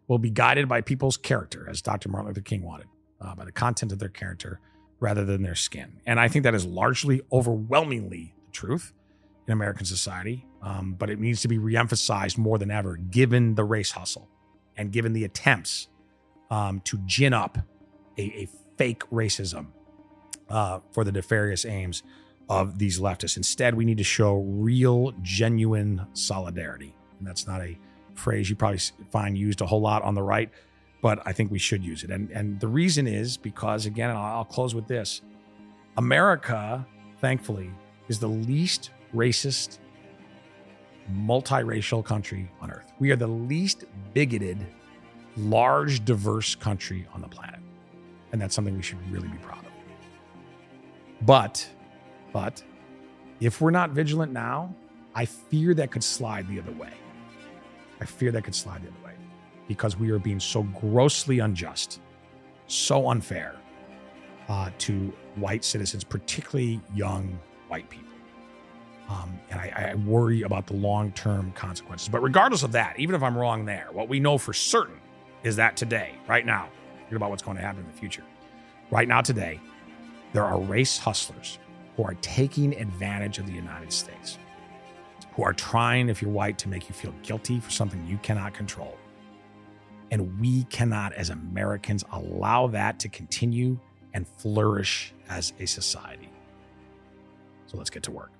will 0.08 0.18
be 0.18 0.30
guided 0.30 0.68
by 0.68 0.80
people's 0.80 1.16
character, 1.16 1.68
as 1.70 1.80
Dr. 1.80 2.08
Martin 2.08 2.28
Luther 2.28 2.40
King 2.40 2.62
wanted, 2.62 2.88
uh, 3.20 3.36
by 3.36 3.44
the 3.44 3.52
content 3.52 3.92
of 3.92 4.00
their 4.00 4.08
character 4.08 4.58
rather 4.98 5.24
than 5.24 5.42
their 5.42 5.54
skin. 5.54 6.00
And 6.06 6.18
I 6.18 6.26
think 6.26 6.42
that 6.42 6.54
is 6.54 6.66
largely, 6.66 7.20
overwhelmingly 7.30 8.34
the 8.46 8.50
truth 8.50 8.92
in 9.46 9.52
American 9.52 9.86
society. 9.86 10.44
Um, 10.60 10.94
but 10.98 11.08
it 11.08 11.20
needs 11.20 11.42
to 11.42 11.48
be 11.48 11.58
reemphasized 11.58 12.36
more 12.36 12.58
than 12.58 12.72
ever, 12.72 12.96
given 12.96 13.54
the 13.54 13.62
race 13.62 13.92
hustle 13.92 14.28
and 14.76 14.92
given 14.92 15.12
the 15.12 15.24
attempts 15.24 15.88
um, 16.50 16.80
to 16.80 16.98
gin 17.06 17.32
up 17.32 17.58
a, 18.18 18.22
a 18.22 18.48
fake 18.76 19.08
racism 19.10 19.66
uh, 20.48 20.80
for 20.92 21.04
the 21.04 21.12
nefarious 21.12 21.64
aims 21.64 22.02
of 22.48 22.78
these 22.78 23.00
leftists. 23.00 23.36
Instead, 23.36 23.74
we 23.74 23.84
need 23.84 23.98
to 23.98 24.04
show 24.04 24.36
real, 24.36 25.12
genuine 25.22 26.06
solidarity. 26.12 26.94
And 27.18 27.26
that's 27.26 27.46
not 27.46 27.60
a 27.60 27.76
phrase 28.14 28.48
you 28.48 28.56
probably 28.56 28.80
find 29.10 29.36
used 29.36 29.60
a 29.60 29.66
whole 29.66 29.80
lot 29.80 30.02
on 30.02 30.14
the 30.14 30.22
right. 30.22 30.50
but 31.02 31.20
I 31.24 31.32
think 31.32 31.50
we 31.50 31.58
should 31.58 31.84
use 31.84 32.02
it. 32.02 32.10
And 32.10 32.30
and 32.30 32.58
the 32.60 32.68
reason 32.68 33.06
is 33.06 33.36
because 33.36 33.86
again, 33.86 34.10
I'll, 34.10 34.38
I'll 34.38 34.44
close 34.44 34.74
with 34.74 34.88
this: 34.88 35.22
America, 35.96 36.86
thankfully, 37.20 37.70
is 38.08 38.18
the 38.18 38.28
least 38.28 38.90
racist, 39.14 39.78
multiracial 41.12 42.04
country 42.04 42.50
on 42.60 42.70
earth. 42.70 42.92
We 42.98 43.10
are 43.10 43.16
the 43.16 43.26
least 43.26 43.84
bigoted, 44.14 44.66
large, 45.36 46.04
diverse 46.04 46.54
country 46.54 47.06
on 47.14 47.20
the 47.20 47.28
planet, 47.28 47.60
and 48.32 48.40
that's 48.40 48.54
something 48.54 48.76
we 48.76 48.82
should 48.82 48.98
really 49.10 49.28
be 49.28 49.38
proud 49.38 49.64
of. 49.64 49.72
But, 51.22 51.68
but, 52.32 52.62
if 53.40 53.60
we're 53.60 53.70
not 53.70 53.90
vigilant 53.90 54.32
now, 54.32 54.74
I 55.14 55.24
fear 55.24 55.74
that 55.74 55.90
could 55.90 56.04
slide 56.04 56.48
the 56.48 56.58
other 56.58 56.72
way. 56.72 56.92
I 58.00 58.04
fear 58.04 58.30
that 58.32 58.44
could 58.44 58.54
slide 58.54 58.82
the 58.82 58.88
other 58.88 59.04
way 59.04 59.12
because 59.68 59.96
we 59.98 60.10
are 60.10 60.18
being 60.18 60.40
so 60.40 60.62
grossly 60.62 61.38
unjust, 61.40 62.00
so 62.66 63.10
unfair 63.10 63.56
uh, 64.48 64.70
to 64.78 65.12
white 65.36 65.64
citizens, 65.64 66.04
particularly 66.04 66.80
young 66.94 67.38
white 67.68 67.88
people. 67.90 68.15
Um, 69.08 69.38
and 69.50 69.60
I, 69.60 69.90
I 69.92 69.94
worry 69.94 70.42
about 70.42 70.66
the 70.66 70.74
long 70.74 71.12
term 71.12 71.52
consequences. 71.52 72.08
But 72.08 72.22
regardless 72.22 72.62
of 72.62 72.72
that, 72.72 72.98
even 72.98 73.14
if 73.14 73.22
I'm 73.22 73.36
wrong 73.36 73.64
there, 73.64 73.88
what 73.92 74.08
we 74.08 74.18
know 74.18 74.36
for 74.38 74.52
certain 74.52 75.00
is 75.44 75.56
that 75.56 75.76
today, 75.76 76.14
right 76.26 76.44
now, 76.44 76.68
forget 77.04 77.16
about 77.16 77.30
what's 77.30 77.42
going 77.42 77.56
to 77.56 77.62
happen 77.62 77.82
in 77.82 77.86
the 77.86 77.96
future. 77.96 78.24
Right 78.90 79.06
now, 79.06 79.20
today, 79.20 79.60
there 80.32 80.44
are 80.44 80.58
race 80.60 80.98
hustlers 80.98 81.58
who 81.96 82.02
are 82.02 82.14
taking 82.20 82.74
advantage 82.80 83.38
of 83.38 83.46
the 83.46 83.52
United 83.52 83.92
States, 83.92 84.38
who 85.34 85.42
are 85.44 85.52
trying, 85.52 86.08
if 86.08 86.20
you're 86.20 86.30
white, 86.30 86.58
to 86.58 86.68
make 86.68 86.88
you 86.88 86.94
feel 86.94 87.14
guilty 87.22 87.60
for 87.60 87.70
something 87.70 88.04
you 88.06 88.18
cannot 88.18 88.54
control. 88.54 88.96
And 90.10 90.38
we 90.40 90.64
cannot, 90.64 91.12
as 91.14 91.30
Americans, 91.30 92.04
allow 92.12 92.66
that 92.68 92.98
to 93.00 93.08
continue 93.08 93.78
and 94.14 94.26
flourish 94.26 95.12
as 95.28 95.52
a 95.58 95.66
society. 95.66 96.28
So 97.66 97.76
let's 97.76 97.90
get 97.90 98.02
to 98.04 98.10
work. 98.10 98.30